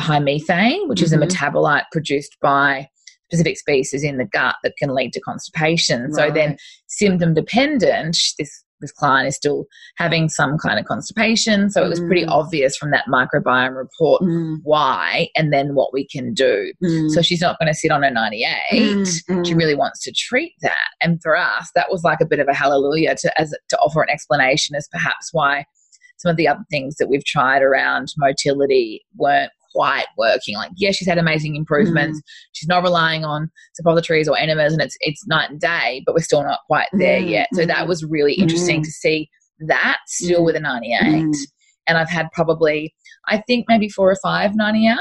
high 0.00 0.20
methane, 0.20 0.88
which 0.88 1.00
mm-hmm. 1.00 1.04
is 1.04 1.12
a 1.12 1.18
mm-hmm. 1.18 1.28
metabolite 1.28 1.84
produced 1.92 2.36
by 2.40 2.88
specific 3.34 3.58
species 3.58 4.02
in 4.02 4.18
the 4.18 4.24
gut 4.24 4.56
that 4.62 4.76
can 4.78 4.94
lead 4.94 5.12
to 5.12 5.20
constipation. 5.20 6.04
Right. 6.04 6.14
So 6.14 6.30
then 6.30 6.56
symptom 6.86 7.34
dependent, 7.34 8.18
this 8.38 8.64
this 8.80 8.92
client 8.92 9.28
is 9.28 9.36
still 9.36 9.64
having 9.96 10.28
some 10.28 10.58
kind 10.58 10.78
of 10.78 10.84
constipation. 10.84 11.70
So 11.70 11.84
it 11.84 11.88
was 11.88 12.00
pretty 12.00 12.24
mm. 12.24 12.30
obvious 12.30 12.76
from 12.76 12.90
that 12.90 13.06
microbiome 13.08 13.76
report 13.76 14.22
mm. 14.22 14.58
why 14.62 15.28
and 15.36 15.52
then 15.52 15.74
what 15.74 15.92
we 15.92 16.06
can 16.06 16.34
do. 16.34 16.72
Mm. 16.82 17.10
So 17.10 17.22
she's 17.22 17.40
not 17.40 17.58
going 17.58 17.72
to 17.72 17.74
sit 17.74 17.90
on 17.90 18.04
a 18.04 18.10
98. 18.10 18.56
Mm, 18.72 19.24
mm. 19.30 19.46
She 19.46 19.54
really 19.54 19.74
wants 19.74 20.02
to 20.02 20.12
treat 20.12 20.52
that. 20.60 20.88
And 21.00 21.18
for 21.22 21.36
us, 21.36 21.70
that 21.74 21.90
was 21.90 22.02
like 22.02 22.20
a 22.20 22.26
bit 22.26 22.40
of 22.40 22.48
a 22.48 22.54
hallelujah 22.54 23.14
to 23.20 23.40
as 23.40 23.54
to 23.68 23.78
offer 23.78 24.02
an 24.02 24.10
explanation 24.10 24.76
as 24.76 24.88
perhaps 24.90 25.30
why 25.32 25.64
some 26.18 26.30
of 26.30 26.36
the 26.36 26.48
other 26.48 26.64
things 26.70 26.96
that 26.96 27.08
we've 27.08 27.24
tried 27.24 27.62
around 27.62 28.08
motility 28.18 29.04
weren't 29.16 29.52
quite 29.74 30.06
working. 30.16 30.54
Like, 30.54 30.70
yeah, 30.76 30.92
she's 30.92 31.08
had 31.08 31.18
amazing 31.18 31.56
improvements. 31.56 32.18
Mm. 32.18 32.22
She's 32.52 32.68
not 32.68 32.82
relying 32.82 33.24
on 33.24 33.50
suppositories 33.74 34.28
or 34.28 34.38
enemas, 34.38 34.72
and 34.72 34.82
it's 34.82 34.96
it's 35.00 35.26
night 35.26 35.50
and 35.50 35.60
day, 35.60 36.02
but 36.06 36.14
we're 36.14 36.22
still 36.22 36.42
not 36.42 36.60
quite 36.66 36.88
there 36.92 37.20
mm. 37.20 37.30
yet. 37.30 37.48
So 37.52 37.66
that 37.66 37.88
was 37.88 38.04
really 38.04 38.34
interesting 38.34 38.80
mm. 38.80 38.84
to 38.84 38.90
see 38.90 39.28
that 39.68 39.98
still 40.06 40.42
mm. 40.42 40.46
with 40.46 40.56
a 40.56 40.60
98. 40.60 41.00
Mm. 41.02 41.34
And 41.86 41.98
I've 41.98 42.08
had 42.08 42.28
probably, 42.32 42.94
I 43.28 43.38
think 43.46 43.66
maybe 43.68 43.88
four 43.88 44.10
or 44.10 44.16
five 44.22 44.52
98s, 44.52 44.96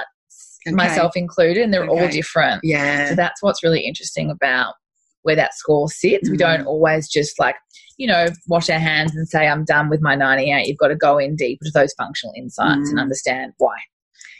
okay. 0.67 0.75
myself 0.75 1.15
included, 1.15 1.63
and 1.63 1.73
they're 1.73 1.85
okay. 1.85 2.01
all 2.01 2.07
different. 2.09 2.61
Yeah. 2.63 3.09
So 3.09 3.15
that's 3.15 3.41
what's 3.41 3.63
really 3.63 3.81
interesting 3.81 4.29
about 4.29 4.73
where 5.21 5.35
that 5.37 5.53
score 5.53 5.87
sits. 5.87 6.29
We 6.29 6.35
don't 6.35 6.65
always 6.65 7.07
just 7.07 7.39
like, 7.39 7.55
you 7.97 8.07
know, 8.07 8.27
wash 8.47 8.69
our 8.69 8.79
hands 8.79 9.15
and 9.15 9.27
say, 9.27 9.47
I'm 9.47 9.63
done 9.63 9.89
with 9.89 10.01
my 10.01 10.15
98. 10.15 10.67
You've 10.67 10.77
got 10.77 10.89
to 10.89 10.95
go 10.95 11.17
in 11.17 11.37
deep 11.37 11.59
to 11.63 11.71
those 11.73 11.93
functional 11.93 12.33
insights 12.35 12.89
and 12.89 12.99
understand 12.99 13.53
why 13.57 13.77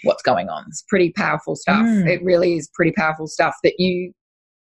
what's 0.04 0.22
going 0.24 0.50
on. 0.50 0.66
It's 0.68 0.84
pretty 0.88 1.12
powerful 1.12 1.56
stuff. 1.56 1.86
Mm. 1.86 2.08
It 2.08 2.24
really 2.24 2.56
is 2.56 2.70
pretty 2.74 2.92
powerful 2.92 3.28
stuff 3.28 3.56
that 3.64 3.76
you 3.80 4.14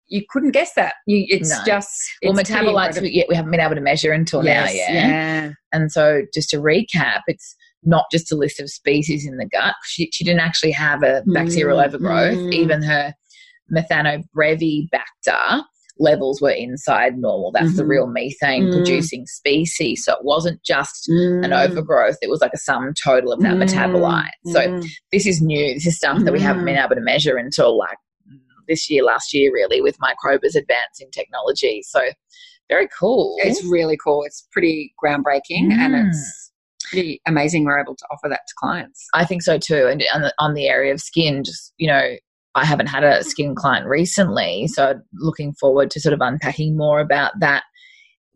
you 0.08 0.22
couldn't 0.30 0.52
guess 0.52 0.72
that. 0.74 0.94
You, 1.06 1.26
it's 1.28 1.50
no. 1.50 1.64
just 1.66 1.90
it's 2.22 2.32
well 2.32 2.44
metabolites 2.44 3.00
we, 3.00 3.24
we 3.28 3.34
haven't 3.34 3.50
been 3.50 3.60
able 3.60 3.74
to 3.74 3.80
measure 3.80 4.12
until 4.12 4.44
yes, 4.44 4.68
now. 4.68 4.72
Yeah. 4.72 5.08
yeah. 5.08 5.52
And 5.72 5.90
so 5.90 6.22
just 6.32 6.48
to 6.50 6.58
recap, 6.58 7.22
it's 7.26 7.56
not 7.82 8.04
just 8.12 8.30
a 8.32 8.36
list 8.36 8.60
of 8.60 8.70
species 8.70 9.26
in 9.26 9.36
the 9.36 9.46
gut. 9.46 9.74
She, 9.84 10.08
she 10.12 10.24
didn't 10.24 10.40
actually 10.40 10.72
have 10.72 11.02
a 11.02 11.22
bacterial 11.26 11.78
mm. 11.78 11.86
overgrowth. 11.86 12.38
Mm. 12.38 12.52
Even 12.52 12.82
her 12.82 13.14
Methanobrevibacter 13.72 15.64
levels 15.98 16.40
were 16.40 16.50
inside 16.50 17.16
normal. 17.16 17.52
That's 17.52 17.68
mm-hmm. 17.68 17.76
the 17.76 17.86
real 17.86 18.06
methane 18.06 18.64
mm. 18.64 18.72
producing 18.72 19.26
species. 19.26 20.04
So 20.04 20.12
it 20.12 20.24
wasn't 20.24 20.62
just 20.62 21.08
mm. 21.10 21.44
an 21.44 21.52
overgrowth, 21.52 22.16
it 22.22 22.30
was 22.30 22.40
like 22.40 22.52
a 22.54 22.58
sum 22.58 22.92
total 23.02 23.32
of 23.32 23.40
that 23.40 23.54
mm. 23.54 23.64
metabolite. 23.64 24.52
So 24.52 24.60
mm. 24.60 24.86
this 25.12 25.26
is 25.26 25.40
new. 25.40 25.74
This 25.74 25.86
is 25.86 25.96
stuff 25.96 26.22
that 26.24 26.32
we 26.32 26.40
haven't 26.40 26.64
been 26.64 26.76
mm. 26.76 26.84
able 26.84 26.96
to 26.96 27.00
measure 27.00 27.36
until 27.36 27.78
like 27.78 27.98
this 28.68 28.90
year, 28.90 29.04
last 29.04 29.32
year, 29.32 29.52
really, 29.52 29.80
with 29.80 29.96
Microba's 29.98 30.56
advancing 30.56 31.08
technology. 31.12 31.82
So 31.82 32.00
very 32.68 32.88
cool. 32.98 33.36
It's 33.38 33.64
really 33.64 33.96
cool. 34.02 34.24
It's 34.24 34.46
pretty 34.52 34.92
groundbreaking 35.02 35.72
and 35.72 35.94
mm. 35.94 36.08
it's 36.08 36.52
pretty 36.90 37.20
amazing 37.26 37.64
we're 37.64 37.80
able 37.80 37.96
to 37.96 38.04
offer 38.10 38.28
that 38.28 38.40
to 38.46 38.54
clients. 38.58 39.06
I 39.14 39.24
think 39.24 39.42
so 39.42 39.58
too. 39.58 39.86
And 39.86 40.04
on 40.12 40.22
the, 40.22 40.34
on 40.38 40.54
the 40.54 40.68
area 40.68 40.92
of 40.92 41.00
skin, 41.00 41.44
just, 41.44 41.72
you 41.78 41.88
know, 41.88 42.16
I 42.56 42.64
haven't 42.64 42.86
had 42.86 43.04
a 43.04 43.22
skin 43.22 43.54
client 43.54 43.86
recently, 43.86 44.66
so 44.66 44.94
looking 45.14 45.52
forward 45.54 45.90
to 45.92 46.00
sort 46.00 46.14
of 46.14 46.20
unpacking 46.20 46.76
more 46.76 47.00
about 47.00 47.32
that 47.40 47.64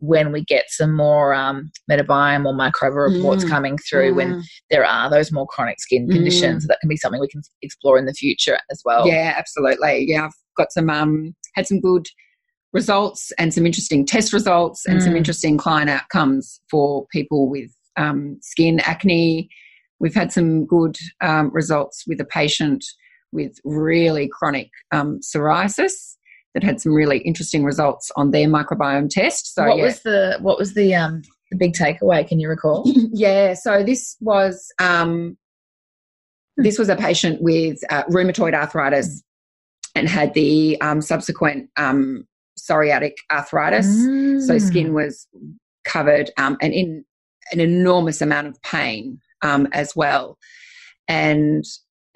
when 0.01 0.31
we 0.31 0.43
get 0.43 0.65
some 0.67 0.95
more 0.95 1.33
um, 1.33 1.71
metabiome 1.89 2.45
or 2.45 2.53
microbial 2.53 3.15
reports 3.15 3.45
mm. 3.45 3.49
coming 3.49 3.77
through 3.77 4.11
mm. 4.11 4.15
when 4.15 4.43
there 4.69 4.85
are 4.85 5.09
those 5.09 5.31
more 5.31 5.45
chronic 5.47 5.79
skin 5.79 6.09
conditions. 6.09 6.65
Mm. 6.65 6.67
that 6.67 6.79
can 6.81 6.89
be 6.89 6.97
something 6.97 7.21
we 7.21 7.27
can 7.27 7.41
explore 7.61 7.97
in 7.97 8.05
the 8.05 8.13
future 8.13 8.57
as 8.71 8.81
well. 8.83 9.07
Yeah, 9.07 9.33
absolutely. 9.37 10.05
Yeah, 10.07 10.25
I've 10.25 10.33
got 10.57 10.71
some 10.71 10.89
um, 10.89 11.35
had 11.55 11.67
some 11.67 11.79
good 11.79 12.07
results 12.73 13.31
and 13.37 13.53
some 13.53 13.65
interesting 13.65 14.05
test 14.05 14.33
results 14.33 14.85
and 14.85 15.03
some 15.03 15.13
mm. 15.13 15.17
interesting 15.17 15.57
client 15.57 15.89
outcomes 15.89 16.61
for 16.69 17.05
people 17.11 17.49
with 17.49 17.71
um, 17.97 18.37
skin 18.41 18.79
acne. 18.81 19.49
We've 19.99 20.15
had 20.15 20.31
some 20.31 20.65
good 20.65 20.97
um, 21.21 21.51
results 21.53 22.05
with 22.07 22.19
a 22.19 22.25
patient 22.25 22.83
with 23.31 23.57
really 23.63 24.27
chronic 24.27 24.69
um, 24.91 25.19
psoriasis 25.19 26.15
that 26.53 26.63
had 26.63 26.81
some 26.81 26.93
really 26.93 27.19
interesting 27.19 27.63
results 27.63 28.11
on 28.15 28.31
their 28.31 28.47
microbiome 28.47 29.09
test. 29.09 29.53
So 29.53 29.67
what 29.67 29.77
yeah. 29.77 29.83
was 29.83 30.01
the 30.01 30.37
what 30.41 30.57
was 30.57 30.73
the 30.73 30.95
um, 30.95 31.21
the 31.49 31.57
big 31.57 31.73
takeaway? 31.73 32.27
Can 32.27 32.39
you 32.39 32.49
recall? 32.49 32.83
yeah, 33.13 33.53
so 33.53 33.83
this 33.83 34.17
was 34.19 34.71
um, 34.79 35.37
this 36.57 36.77
was 36.77 36.89
a 36.89 36.95
patient 36.95 37.41
with 37.41 37.79
uh, 37.89 38.03
rheumatoid 38.05 38.53
arthritis 38.53 39.23
and 39.95 40.07
had 40.07 40.33
the 40.33 40.79
um, 40.81 41.01
subsequent 41.01 41.69
um, 41.77 42.25
psoriatic 42.59 43.13
arthritis. 43.31 43.87
Mm. 43.87 44.41
So 44.41 44.57
skin 44.57 44.93
was 44.93 45.27
covered 45.83 46.31
um, 46.37 46.57
and 46.61 46.73
in 46.73 47.05
an 47.51 47.59
enormous 47.59 48.21
amount 48.21 48.47
of 48.47 48.61
pain 48.61 49.19
um, 49.41 49.67
as 49.73 49.95
well. 49.95 50.37
And 51.07 51.65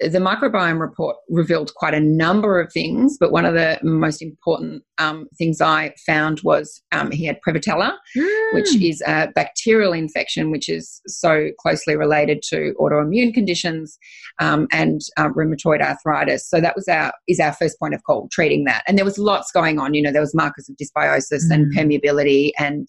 the 0.00 0.18
microbiome 0.18 0.78
report 0.78 1.16
revealed 1.30 1.72
quite 1.74 1.94
a 1.94 2.00
number 2.00 2.60
of 2.60 2.70
things, 2.70 3.16
but 3.18 3.32
one 3.32 3.46
of 3.46 3.54
the 3.54 3.78
most 3.82 4.20
important 4.20 4.82
um, 4.98 5.26
things 5.38 5.60
I 5.60 5.94
found 6.04 6.40
was 6.42 6.82
um, 6.92 7.10
he 7.10 7.24
had 7.24 7.38
Prevotella, 7.46 7.94
mm. 8.16 8.54
which 8.54 8.74
is 8.76 9.02
a 9.06 9.28
bacterial 9.34 9.94
infection, 9.94 10.50
which 10.50 10.68
is 10.68 11.00
so 11.06 11.48
closely 11.58 11.96
related 11.96 12.42
to 12.50 12.74
autoimmune 12.78 13.32
conditions 13.32 13.98
um, 14.38 14.66
and 14.70 15.00
uh, 15.16 15.28
rheumatoid 15.30 15.80
arthritis. 15.80 16.48
So 16.48 16.60
that 16.60 16.76
was 16.76 16.88
our 16.88 17.12
is 17.26 17.40
our 17.40 17.54
first 17.54 17.78
point 17.78 17.94
of 17.94 18.02
call, 18.04 18.28
treating 18.30 18.64
that. 18.64 18.82
And 18.86 18.98
there 18.98 19.04
was 19.04 19.18
lots 19.18 19.50
going 19.50 19.78
on. 19.78 19.94
You 19.94 20.02
know, 20.02 20.12
there 20.12 20.20
was 20.20 20.34
markers 20.34 20.68
of 20.68 20.76
dysbiosis 20.76 21.44
mm. 21.50 21.54
and 21.54 21.74
permeability 21.74 22.50
and 22.58 22.86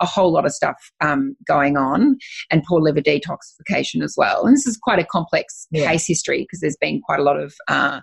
a 0.00 0.06
whole 0.06 0.32
lot 0.32 0.46
of 0.46 0.52
stuff 0.52 0.76
um, 1.02 1.36
going 1.46 1.76
on, 1.76 2.16
and 2.50 2.62
poor 2.64 2.80
liver 2.80 3.00
detoxification 3.00 4.02
as 4.02 4.14
well. 4.16 4.46
And 4.46 4.54
this 4.56 4.66
is 4.66 4.78
quite 4.78 4.98
a 4.98 5.04
complex 5.04 5.66
yeah. 5.70 5.90
case 5.90 6.06
history 6.06 6.45
because 6.46 6.60
there's 6.60 6.76
been 6.80 7.00
quite 7.00 7.20
a 7.20 7.22
lot 7.22 7.38
of 7.38 7.54
uh, 7.68 8.00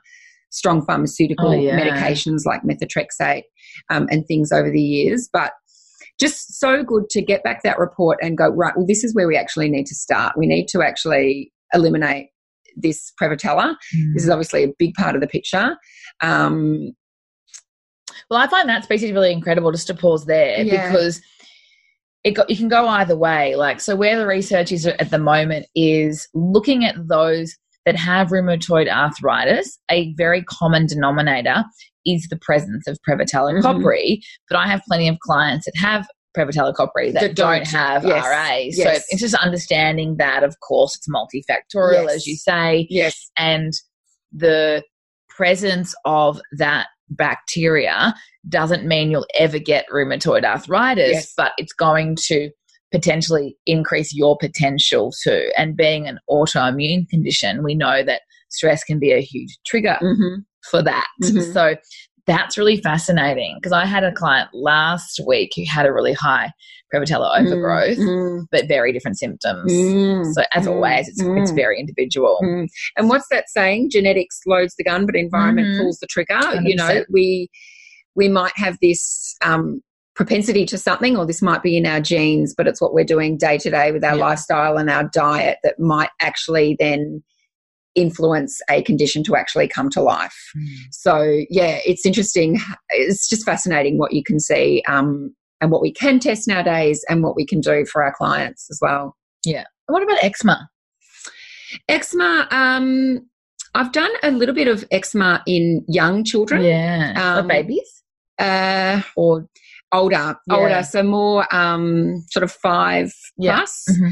strong 0.49 0.86
pharmaceutical 0.86 1.49
oh, 1.49 1.53
yeah. 1.53 1.79
medications 1.79 2.45
like 2.45 2.62
methotrexate 2.63 3.43
um, 3.89 4.08
and 4.12 4.25
things 4.27 4.51
over 4.51 4.69
the 4.69 4.82
years. 4.82 5.29
But 5.32 5.53
just 6.19 6.60
so 6.60 6.84
good 6.84 7.10
to 7.10 7.21
get 7.21 7.43
back 7.43 7.63
that 7.63 7.79
report 7.79 8.19
and 8.21 8.38
go, 8.38 8.49
right, 8.49 8.73
well, 8.75 8.86
this 8.86 9.03
is 9.03 9.15
where 9.15 9.27
we 9.27 9.36
actually 9.36 9.69
need 9.69 9.88
to 9.88 9.95
start. 9.95 10.38
We 10.38 10.45
need 10.45 10.67
to 10.69 10.84
actually 10.84 11.51
eliminate 11.73 12.27
this 12.75 13.12
Prevotella. 13.21 13.75
Mm. 13.95 14.13
This 14.13 14.23
is 14.23 14.29
obviously 14.29 14.63
a 14.63 14.73
big 14.77 14.93
part 14.93 15.15
of 15.15 15.21
the 15.21 15.27
picture. 15.27 15.75
Um, 16.21 16.93
well, 18.29 18.39
I 18.39 18.47
find 18.47 18.69
that 18.69 18.84
species 18.84 19.12
really 19.12 19.32
incredible 19.32 19.71
just 19.71 19.88
to 19.88 19.95
pause 19.95 20.25
there 20.25 20.62
yeah. 20.62 20.88
because 20.88 21.21
it 22.23 22.32
got, 22.32 22.49
you 22.49 22.56
can 22.56 22.67
go 22.67 22.88
either 22.88 23.17
way. 23.17 23.56
Like, 23.56 23.82
so 23.82 23.95
where 23.95 24.17
the 24.17 24.27
research 24.27 24.71
is 24.71 24.86
at 24.86 25.10
the 25.10 25.19
moment 25.19 25.65
is 25.75 26.27
looking 26.34 26.86
at 26.86 26.95
those 27.08 27.58
that 27.86 27.96
have 27.96 28.30
rheumatoid 28.30 28.89
arthritis, 28.89 29.78
a 29.89 30.13
very 30.15 30.43
common 30.43 30.86
denominator 30.86 31.63
is 32.06 32.28
the 32.30 32.38
presence 32.38 32.88
of 32.88 32.98
Prevotella 33.08 33.54
mm-hmm. 33.54 33.65
copri. 33.65 34.19
But 34.50 34.58
I 34.58 34.67
have 34.67 34.82
plenty 34.88 35.08
of 35.08 35.19
clients 35.19 35.65
that 35.65 35.76
have 35.78 36.08
Prevotella 36.36 36.74
copri 36.74 37.13
that, 37.13 37.22
that 37.22 37.36
don't, 37.36 37.58
don't, 37.58 37.67
have 37.67 38.04
yes. 38.06 38.78
Yes. 38.78 38.98
So 38.98 39.04
it's 39.10 39.22
just 39.22 39.36
understanding 39.36 40.17
that, 40.17 40.43
of 40.43 40.56
course, 40.67 40.96
it's 40.96 41.08
multifactorial, 41.08 42.06
yes. 42.06 42.15
as 42.15 42.28
you 42.28 42.36
say. 42.36 42.88
Yes. 42.89 43.32
And 43.38 43.74
the 44.32 44.84
presence 45.30 45.93
of 46.06 46.41
that 46.58 46.88
bacteria 47.10 48.15
doesn't 48.50 48.86
mean 48.86 49.12
you'll 49.12 49.28
ever 49.36 49.60
get 49.60 49.86
rheumatoid 49.93 50.43
arthritis, 50.43 51.32
but 51.38 51.52
it's 51.58 51.74
going 51.74 52.17
to 52.28 52.50
potentially 52.93 53.58
increase 53.65 54.13
your 54.13 54.38
potential 54.38 55.12
too. 55.23 55.49
And 55.58 55.75
being 55.75 56.08
an 56.08 56.19
autoimmune 56.29 57.10
condition, 57.10 57.63
we 57.63 57.75
know 57.75 58.04
that 58.04 58.21
stress 58.50 58.83
can 58.83 59.00
be 59.00 59.12
a 59.12 59.19
huge 59.19 59.58
trigger 59.65 59.98
mm-hmm. 60.02 60.41
for 60.69 60.81
that. 60.83 61.08
Mm-hmm. 61.23 61.52
So 61.52 61.75
that's 62.27 62.58
really 62.58 62.77
fascinating 62.77 63.58
because 63.60 63.73
I 63.73 63.85
had 63.85 64.04
a 64.04 64.13
client 64.13 64.50
last 64.54 65.19
week 65.27 65.54
who 65.56 65.63
had 65.67 65.85
a 65.85 65.91
really 65.91 66.13
high 66.13 66.52
Prevotella 66.94 67.35
mm, 67.35 67.48
overgrowth, 67.48 67.98
mm 67.98 68.46
but 68.52 68.67
very 68.67 68.94
different 68.94 69.17
symptoms. 69.17 69.71
Mm 69.71 70.31
so 70.33 70.44
as 70.54 70.65
mm, 70.65 70.71
always, 70.71 71.08
it's, 71.08 71.19
it's 71.19 71.52
mm. 71.52 71.56
very 71.56 71.79
individual. 71.79 72.37
And 72.98 73.10
what's 73.10 73.27
that 73.31 73.50
saying? 73.50 73.89
Genetics 73.89 74.41
loads 74.46 74.75
the 74.77 74.83
gun, 74.83 75.06
but 75.06 75.15
environment 75.15 75.69
mm-hmm. 75.69 75.81
pulls 75.81 75.98
the 75.98 76.08
trigger. 76.08 76.35
100%. 76.35 76.69
You 76.69 76.75
know, 76.75 77.04
we 77.10 77.50
we 78.15 78.29
might 78.29 78.54
have 78.56 78.77
this 78.81 79.35
um, 79.44 79.81
propensity 80.15 80.65
to 80.67 80.77
something, 80.77 81.17
or 81.17 81.25
this 81.25 81.41
might 81.41 81.63
be 81.63 81.77
in 81.77 81.85
our 81.85 81.99
genes, 81.99 82.53
but 82.55 82.67
it's 82.67 82.79
what 82.81 82.93
we're 82.93 83.03
doing 83.03 83.37
day 83.37 83.57
to 83.57 83.69
day 83.69 83.91
with 83.91 84.03
our 84.03 84.15
yeah. 84.15 84.25
lifestyle 84.25 84.77
and 84.77 84.89
our 84.89 85.05
diet 85.05 85.57
that 85.63 85.79
might 85.79 86.09
actually 86.21 86.75
then 86.79 87.23
influence 87.95 88.59
a 88.69 88.81
condition 88.83 89.23
to 89.23 89.35
actually 89.35 89.67
come 89.67 89.89
to 89.89 90.01
life. 90.01 90.35
Mm. 90.57 90.75
So, 90.91 91.41
yeah, 91.49 91.79
it's 91.85 92.05
interesting. 92.05 92.59
It's 92.89 93.27
just 93.27 93.45
fascinating 93.45 93.97
what 93.97 94.13
you 94.13 94.23
can 94.23 94.39
see 94.39 94.83
um, 94.87 95.35
and 95.61 95.71
what 95.71 95.81
we 95.81 95.91
can 95.91 96.19
test 96.19 96.47
nowadays 96.47 97.03
and 97.09 97.23
what 97.23 97.35
we 97.35 97.45
can 97.45 97.59
do 97.59 97.85
for 97.85 98.03
our 98.03 98.13
clients 98.13 98.67
as 98.71 98.79
well. 98.81 99.15
Yeah. 99.45 99.65
What 99.87 100.03
about 100.03 100.23
eczema? 100.23 100.69
Eczema, 101.87 102.47
um, 102.51 103.27
I've 103.75 103.91
done 103.91 104.11
a 104.21 104.31
little 104.31 104.55
bit 104.55 104.67
of 104.67 104.85
eczema 104.91 105.43
in 105.47 105.83
young 105.87 106.23
children. 106.23 106.63
Yeah. 106.63 107.13
Um, 107.15 107.45
or 107.45 107.47
babies? 107.47 108.03
Uh, 108.39 109.01
or 109.15 109.47
older, 109.94 110.35
yeah. 110.48 110.56
older, 110.56 110.83
so 110.83 111.04
more 111.04 111.54
um, 111.56 112.23
sort 112.29 112.44
of 112.44 112.52
five 112.52 113.13
yeah. 113.37 113.58
plus. 113.58 113.85
Mm-hmm 113.91 114.10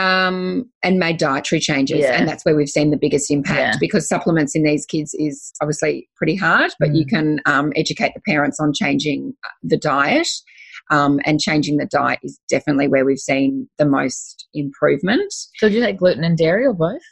um, 0.00 0.64
and 0.82 0.98
made 0.98 1.18
dietary 1.18 1.60
changes. 1.60 1.98
Yeah. 2.00 2.18
And 2.18 2.26
that's 2.26 2.44
where 2.44 2.56
we've 2.56 2.70
seen 2.70 2.90
the 2.90 2.96
biggest 2.96 3.30
impact 3.30 3.76
because 3.78 4.08
supplements 4.08 4.56
in 4.56 4.62
these 4.62 4.86
kids 4.86 5.14
is 5.14 5.52
obviously 5.60 6.08
pretty 6.16 6.36
hard, 6.36 6.72
but 6.80 6.90
mm. 6.90 6.96
you 6.96 7.06
can 7.06 7.40
um, 7.44 7.70
educate 7.76 8.12
the 8.14 8.22
parents 8.26 8.58
on 8.58 8.72
changing 8.72 9.34
uh, 9.44 9.48
the 9.62 9.76
diet. 9.76 10.28
Um, 10.92 11.20
and 11.24 11.38
changing 11.38 11.76
the 11.76 11.86
diet 11.86 12.18
is 12.24 12.40
definitely 12.48 12.88
where 12.88 13.04
we've 13.04 13.18
seen 13.18 13.68
the 13.78 13.84
most 13.84 14.48
improvement. 14.54 15.32
So, 15.58 15.68
do 15.68 15.76
you 15.76 15.84
take 15.84 15.98
gluten 15.98 16.24
and 16.24 16.36
dairy 16.36 16.66
or 16.66 16.74
both? 16.74 17.02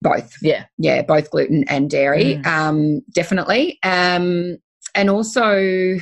Both. 0.00 0.32
Yeah. 0.40 0.64
Yeah, 0.78 1.02
both 1.02 1.30
gluten 1.30 1.64
and 1.68 1.90
dairy. 1.90 2.36
Mm. 2.36 2.46
Um, 2.46 3.00
definitely. 3.12 3.78
Um, 3.82 4.56
and 4.94 5.10
also, 5.10 5.98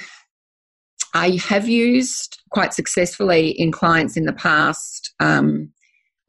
I 1.17 1.39
have 1.49 1.67
used 1.67 2.39
quite 2.51 2.75
successfully 2.75 3.49
in 3.49 3.73
clients 3.73 4.19
in 4.19 4.25
the 4.25 4.35
past 4.35 5.15
um, 5.19 5.73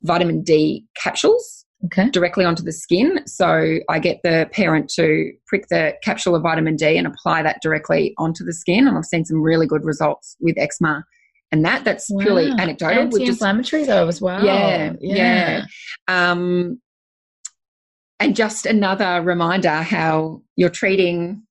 vitamin 0.03 0.43
D 0.43 0.85
capsules 0.95 1.65
okay. 1.85 2.09
directly 2.09 2.45
onto 2.45 2.63
the 2.63 2.71
skin. 2.71 3.19
So 3.27 3.79
I 3.89 3.99
get 3.99 4.19
the 4.23 4.49
parent 4.53 4.89
to 4.91 5.33
prick 5.45 5.67
the 5.69 5.93
capsule 6.03 6.35
of 6.35 6.41
vitamin 6.41 6.77
D 6.77 6.97
and 6.97 7.05
apply 7.05 7.43
that 7.43 7.61
directly 7.61 8.13
onto 8.17 8.45
the 8.45 8.53
skin. 8.53 8.87
And 8.87 8.97
I've 8.97 9.03
seen 9.03 9.25
some 9.25 9.41
really 9.41 9.67
good 9.67 9.83
results 9.83 10.37
with 10.39 10.57
eczema. 10.57 11.03
And 11.51 11.65
that 11.65 11.83
that's 11.83 12.09
wow. 12.09 12.23
purely 12.23 12.49
anecdotal. 12.57 13.03
Anti-inflammatory 13.03 13.81
just, 13.81 13.89
though 13.89 14.07
as 14.07 14.21
well. 14.21 14.43
Yeah, 14.43 14.93
yeah. 15.01 15.65
yeah. 16.07 16.31
Um, 16.31 16.79
and 18.21 18.37
just 18.37 18.65
another 18.65 19.21
reminder 19.21 19.81
how 19.81 20.43
you're 20.55 20.69
treating 20.69 21.43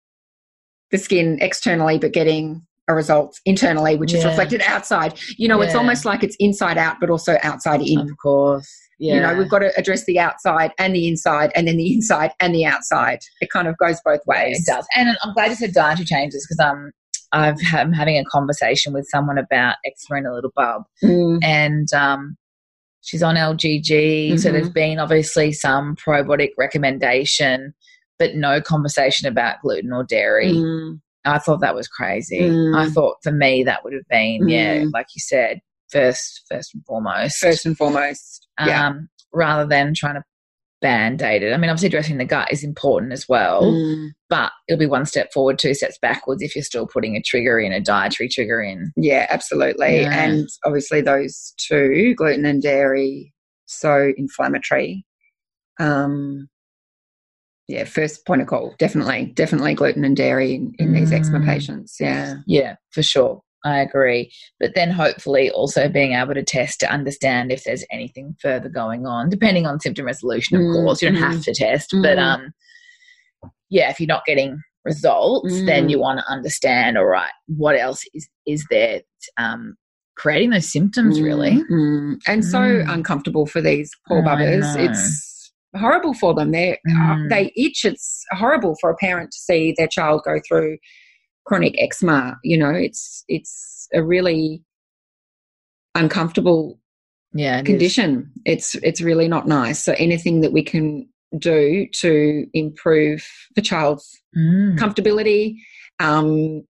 the 0.90 0.96
skin 0.96 1.36
externally, 1.42 1.98
but 1.98 2.14
getting 2.14 2.62
a 2.88 2.94
result 2.94 3.40
internally, 3.44 3.96
which 3.96 4.12
yeah. 4.12 4.20
is 4.20 4.24
reflected 4.24 4.62
outside. 4.62 5.18
You 5.36 5.48
know, 5.48 5.60
yeah. 5.60 5.66
it's 5.66 5.74
almost 5.74 6.04
like 6.04 6.22
it's 6.22 6.36
inside 6.38 6.78
out, 6.78 6.96
but 7.00 7.10
also 7.10 7.36
outside 7.42 7.82
in. 7.82 8.00
Of 8.00 8.16
course. 8.22 8.72
Yeah. 8.98 9.14
You 9.14 9.20
know, 9.20 9.34
we've 9.34 9.50
got 9.50 9.58
to 9.58 9.72
address 9.78 10.04
the 10.06 10.18
outside 10.18 10.72
and 10.78 10.94
the 10.94 11.06
inside, 11.06 11.52
and 11.54 11.68
then 11.68 11.76
the 11.76 11.92
inside 11.92 12.32
and 12.40 12.54
the 12.54 12.64
outside. 12.64 13.18
It 13.40 13.50
kind 13.50 13.68
of 13.68 13.76
goes 13.78 14.00
both 14.04 14.20
ways. 14.26 14.60
It 14.60 14.70
does. 14.70 14.86
And 14.94 15.16
I'm 15.22 15.34
glad 15.34 15.50
you 15.50 15.56
said 15.56 15.74
dietary 15.74 16.06
changes 16.06 16.46
because 16.46 16.64
um, 16.64 16.92
I've 17.32 17.56
I'm 17.72 17.92
having 17.92 18.16
a 18.16 18.24
conversation 18.24 18.92
with 18.92 19.06
someone 19.10 19.38
about 19.38 19.76
eczema 19.84 20.20
in 20.20 20.26
a 20.26 20.32
little 20.32 20.52
bub, 20.54 20.84
mm. 21.02 21.38
and 21.42 21.92
um, 21.92 22.36
she's 23.02 23.22
on 23.22 23.34
LGG. 23.34 23.82
Mm-hmm. 23.82 24.36
So 24.38 24.52
there's 24.52 24.70
been 24.70 24.98
obviously 24.98 25.52
some 25.52 25.96
probiotic 25.96 26.50
recommendation, 26.56 27.74
but 28.18 28.34
no 28.34 28.62
conversation 28.62 29.28
about 29.28 29.60
gluten 29.60 29.92
or 29.92 30.04
dairy. 30.04 30.54
Mm. 30.54 31.00
I 31.26 31.38
thought 31.38 31.60
that 31.60 31.74
was 31.74 31.88
crazy. 31.88 32.40
Mm. 32.40 32.76
I 32.76 32.88
thought 32.88 33.16
for 33.22 33.32
me 33.32 33.64
that 33.64 33.84
would 33.84 33.92
have 33.92 34.08
been, 34.08 34.42
mm. 34.42 34.50
yeah, 34.50 34.84
like 34.92 35.06
you 35.14 35.20
said, 35.20 35.60
first 35.90 36.42
first 36.50 36.74
and 36.74 36.84
foremost. 36.86 37.38
First 37.38 37.66
and 37.66 37.76
foremost. 37.76 38.46
Yeah. 38.64 38.88
Um, 38.88 39.08
rather 39.32 39.66
than 39.68 39.92
trying 39.94 40.14
to 40.14 40.22
band-aid 40.82 41.42
it. 41.42 41.52
I 41.52 41.56
mean, 41.56 41.70
obviously 41.70 41.88
addressing 41.88 42.18
the 42.18 42.24
gut 42.24 42.52
is 42.52 42.62
important 42.62 43.12
as 43.12 43.28
well, 43.28 43.62
mm. 43.62 44.10
but 44.28 44.52
it'll 44.68 44.78
be 44.78 44.86
one 44.86 45.06
step 45.06 45.32
forward, 45.32 45.58
two 45.58 45.74
steps 45.74 45.98
backwards 46.00 46.42
if 46.42 46.54
you're 46.54 46.62
still 46.62 46.86
putting 46.86 47.16
a 47.16 47.22
trigger 47.22 47.58
in, 47.58 47.72
a 47.72 47.80
dietary 47.80 48.28
trigger 48.28 48.60
in. 48.60 48.92
Yeah, 48.96 49.26
absolutely. 49.30 50.02
Yeah. 50.02 50.12
And 50.12 50.48
obviously 50.64 51.00
those 51.00 51.54
two, 51.56 52.14
gluten 52.14 52.44
and 52.44 52.62
dairy, 52.62 53.32
so 53.64 54.12
inflammatory. 54.16 55.04
Um, 55.80 56.48
yeah, 57.68 57.84
first 57.84 58.26
point 58.26 58.42
of 58.42 58.48
call. 58.48 58.74
Definitely, 58.78 59.32
definitely 59.34 59.74
gluten 59.74 60.04
and 60.04 60.16
dairy 60.16 60.54
in, 60.54 60.72
in 60.78 60.90
mm. 60.90 60.94
these 60.94 61.12
eczema 61.12 61.40
mm. 61.40 61.46
patients. 61.46 61.96
Yeah. 61.98 62.36
Yeah, 62.46 62.76
for 62.90 63.02
sure. 63.02 63.42
I 63.64 63.80
agree. 63.80 64.30
But 64.60 64.76
then 64.76 64.92
hopefully 64.92 65.50
also 65.50 65.88
being 65.88 66.12
able 66.12 66.34
to 66.34 66.44
test 66.44 66.78
to 66.80 66.92
understand 66.92 67.50
if 67.50 67.64
there's 67.64 67.84
anything 67.90 68.36
further 68.40 68.68
going 68.68 69.06
on, 69.06 69.28
depending 69.28 69.66
on 69.66 69.80
symptom 69.80 70.06
resolution, 70.06 70.56
of 70.56 70.62
mm. 70.62 70.72
course. 70.72 71.02
You 71.02 71.10
don't 71.10 71.20
have 71.20 71.40
mm. 71.40 71.44
to 71.44 71.54
test, 71.54 71.90
mm. 71.90 72.02
but 72.02 72.18
um 72.18 72.52
yeah, 73.68 73.90
if 73.90 73.98
you're 73.98 74.06
not 74.06 74.24
getting 74.24 74.60
results, 74.84 75.52
then 75.64 75.88
you 75.88 75.96
mm. 75.96 76.02
want 76.02 76.20
to 76.20 76.32
understand, 76.32 76.96
all 76.96 77.06
right, 77.06 77.32
what 77.48 77.76
else 77.76 78.04
is 78.14 78.28
is 78.46 78.64
there 78.70 79.00
um 79.36 79.74
creating 80.16 80.50
those 80.50 80.70
symptoms 80.70 81.20
really. 81.20 81.60
And 82.28 82.44
so 82.44 82.84
uncomfortable 82.86 83.46
for 83.46 83.60
these 83.60 83.90
poor 84.06 84.22
bubbers. 84.22 84.76
It's 84.76 85.35
horrible 85.76 86.14
for 86.14 86.34
them. 86.34 86.52
They 86.52 86.72
uh, 86.72 86.92
mm. 86.92 87.30
they 87.30 87.52
itch. 87.56 87.84
It's 87.84 88.24
horrible 88.32 88.76
for 88.80 88.90
a 88.90 88.96
parent 88.96 89.30
to 89.32 89.38
see 89.38 89.74
their 89.76 89.88
child 89.88 90.22
go 90.24 90.40
through 90.46 90.78
chronic 91.44 91.74
eczema. 91.78 92.36
You 92.42 92.58
know, 92.58 92.70
it's 92.70 93.24
it's 93.28 93.88
a 93.94 94.02
really 94.02 94.62
uncomfortable 95.94 96.78
yeah, 97.32 97.58
it 97.58 97.66
condition. 97.66 98.32
Is. 98.44 98.74
It's 98.74 98.74
it's 98.82 99.00
really 99.00 99.28
not 99.28 99.46
nice. 99.46 99.82
So 99.82 99.94
anything 99.98 100.40
that 100.40 100.52
we 100.52 100.62
can 100.62 101.08
do 101.38 101.86
to 101.92 102.46
improve 102.54 103.26
the 103.54 103.62
child's 103.62 104.20
mm. 104.36 104.76
comfortability 104.78 105.56
um, 106.00 106.62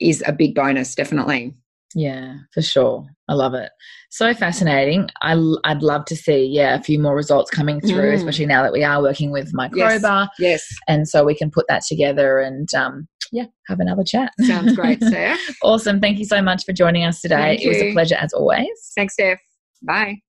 is 0.00 0.22
a 0.26 0.32
big 0.32 0.54
bonus, 0.54 0.94
definitely. 0.94 1.54
Yeah, 1.94 2.36
for 2.52 2.62
sure. 2.62 3.06
I 3.28 3.34
love 3.34 3.54
it. 3.54 3.70
So 4.10 4.32
fascinating. 4.34 5.08
I, 5.22 5.34
would 5.34 5.82
love 5.82 6.04
to 6.06 6.16
see, 6.16 6.44
yeah, 6.44 6.74
a 6.74 6.82
few 6.82 6.98
more 6.98 7.14
results 7.14 7.50
coming 7.50 7.80
through, 7.80 8.12
mm. 8.12 8.14
especially 8.14 8.46
now 8.46 8.62
that 8.62 8.72
we 8.72 8.84
are 8.84 9.02
working 9.02 9.30
with 9.30 9.52
Microba. 9.52 10.28
Yes. 10.38 10.62
yes. 10.70 10.78
And 10.88 11.08
so 11.08 11.24
we 11.24 11.34
can 11.34 11.50
put 11.50 11.66
that 11.68 11.82
together 11.86 12.38
and, 12.38 12.72
um, 12.74 13.08
yeah, 13.32 13.46
have 13.68 13.80
another 13.80 14.04
chat. 14.04 14.32
Sounds 14.42 14.74
great, 14.74 15.02
Sarah. 15.08 15.36
awesome. 15.62 16.00
Thank 16.00 16.18
you 16.18 16.24
so 16.24 16.42
much 16.42 16.64
for 16.64 16.72
joining 16.72 17.04
us 17.04 17.20
today. 17.20 17.58
It 17.60 17.68
was 17.68 17.78
a 17.78 17.92
pleasure 17.92 18.16
as 18.16 18.32
always. 18.32 18.68
Thanks, 18.94 19.14
Steph. 19.14 19.40
Bye. 19.82 20.20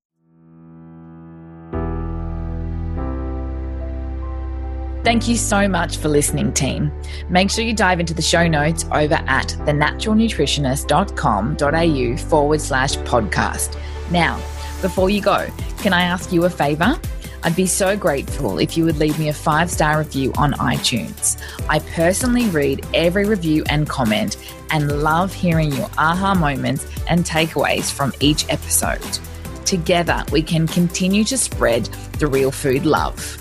Thank 5.03 5.27
you 5.27 5.35
so 5.35 5.67
much 5.67 5.97
for 5.97 6.09
listening, 6.09 6.53
team. 6.53 6.91
Make 7.27 7.49
sure 7.49 7.65
you 7.65 7.73
dive 7.73 7.99
into 7.99 8.13
the 8.13 8.21
show 8.21 8.47
notes 8.47 8.85
over 8.91 9.15
at 9.15 9.47
thenaturalnutritionist.com.au 9.65 12.17
forward 12.29 12.61
slash 12.61 12.95
podcast. 12.97 13.81
Now, 14.11 14.35
before 14.81 15.09
you 15.09 15.21
go, 15.21 15.47
can 15.79 15.93
I 15.93 16.03
ask 16.03 16.31
you 16.31 16.45
a 16.45 16.51
favor? 16.51 16.99
I'd 17.43 17.55
be 17.55 17.65
so 17.65 17.97
grateful 17.97 18.59
if 18.59 18.77
you 18.77 18.85
would 18.85 18.99
leave 18.99 19.17
me 19.17 19.29
a 19.29 19.33
five 19.33 19.71
star 19.71 19.97
review 19.97 20.31
on 20.37 20.53
iTunes. 20.53 21.41
I 21.67 21.79
personally 21.79 22.45
read 22.49 22.85
every 22.93 23.25
review 23.25 23.63
and 23.69 23.89
comment 23.89 24.37
and 24.69 25.01
love 25.01 25.33
hearing 25.33 25.71
your 25.71 25.89
aha 25.97 26.35
moments 26.35 26.85
and 27.09 27.25
takeaways 27.25 27.91
from 27.91 28.13
each 28.19 28.47
episode. 28.49 29.01
Together, 29.65 30.23
we 30.31 30.43
can 30.43 30.67
continue 30.67 31.23
to 31.23 31.37
spread 31.37 31.85
the 32.19 32.27
real 32.27 32.51
food 32.51 32.85
love. 32.85 33.40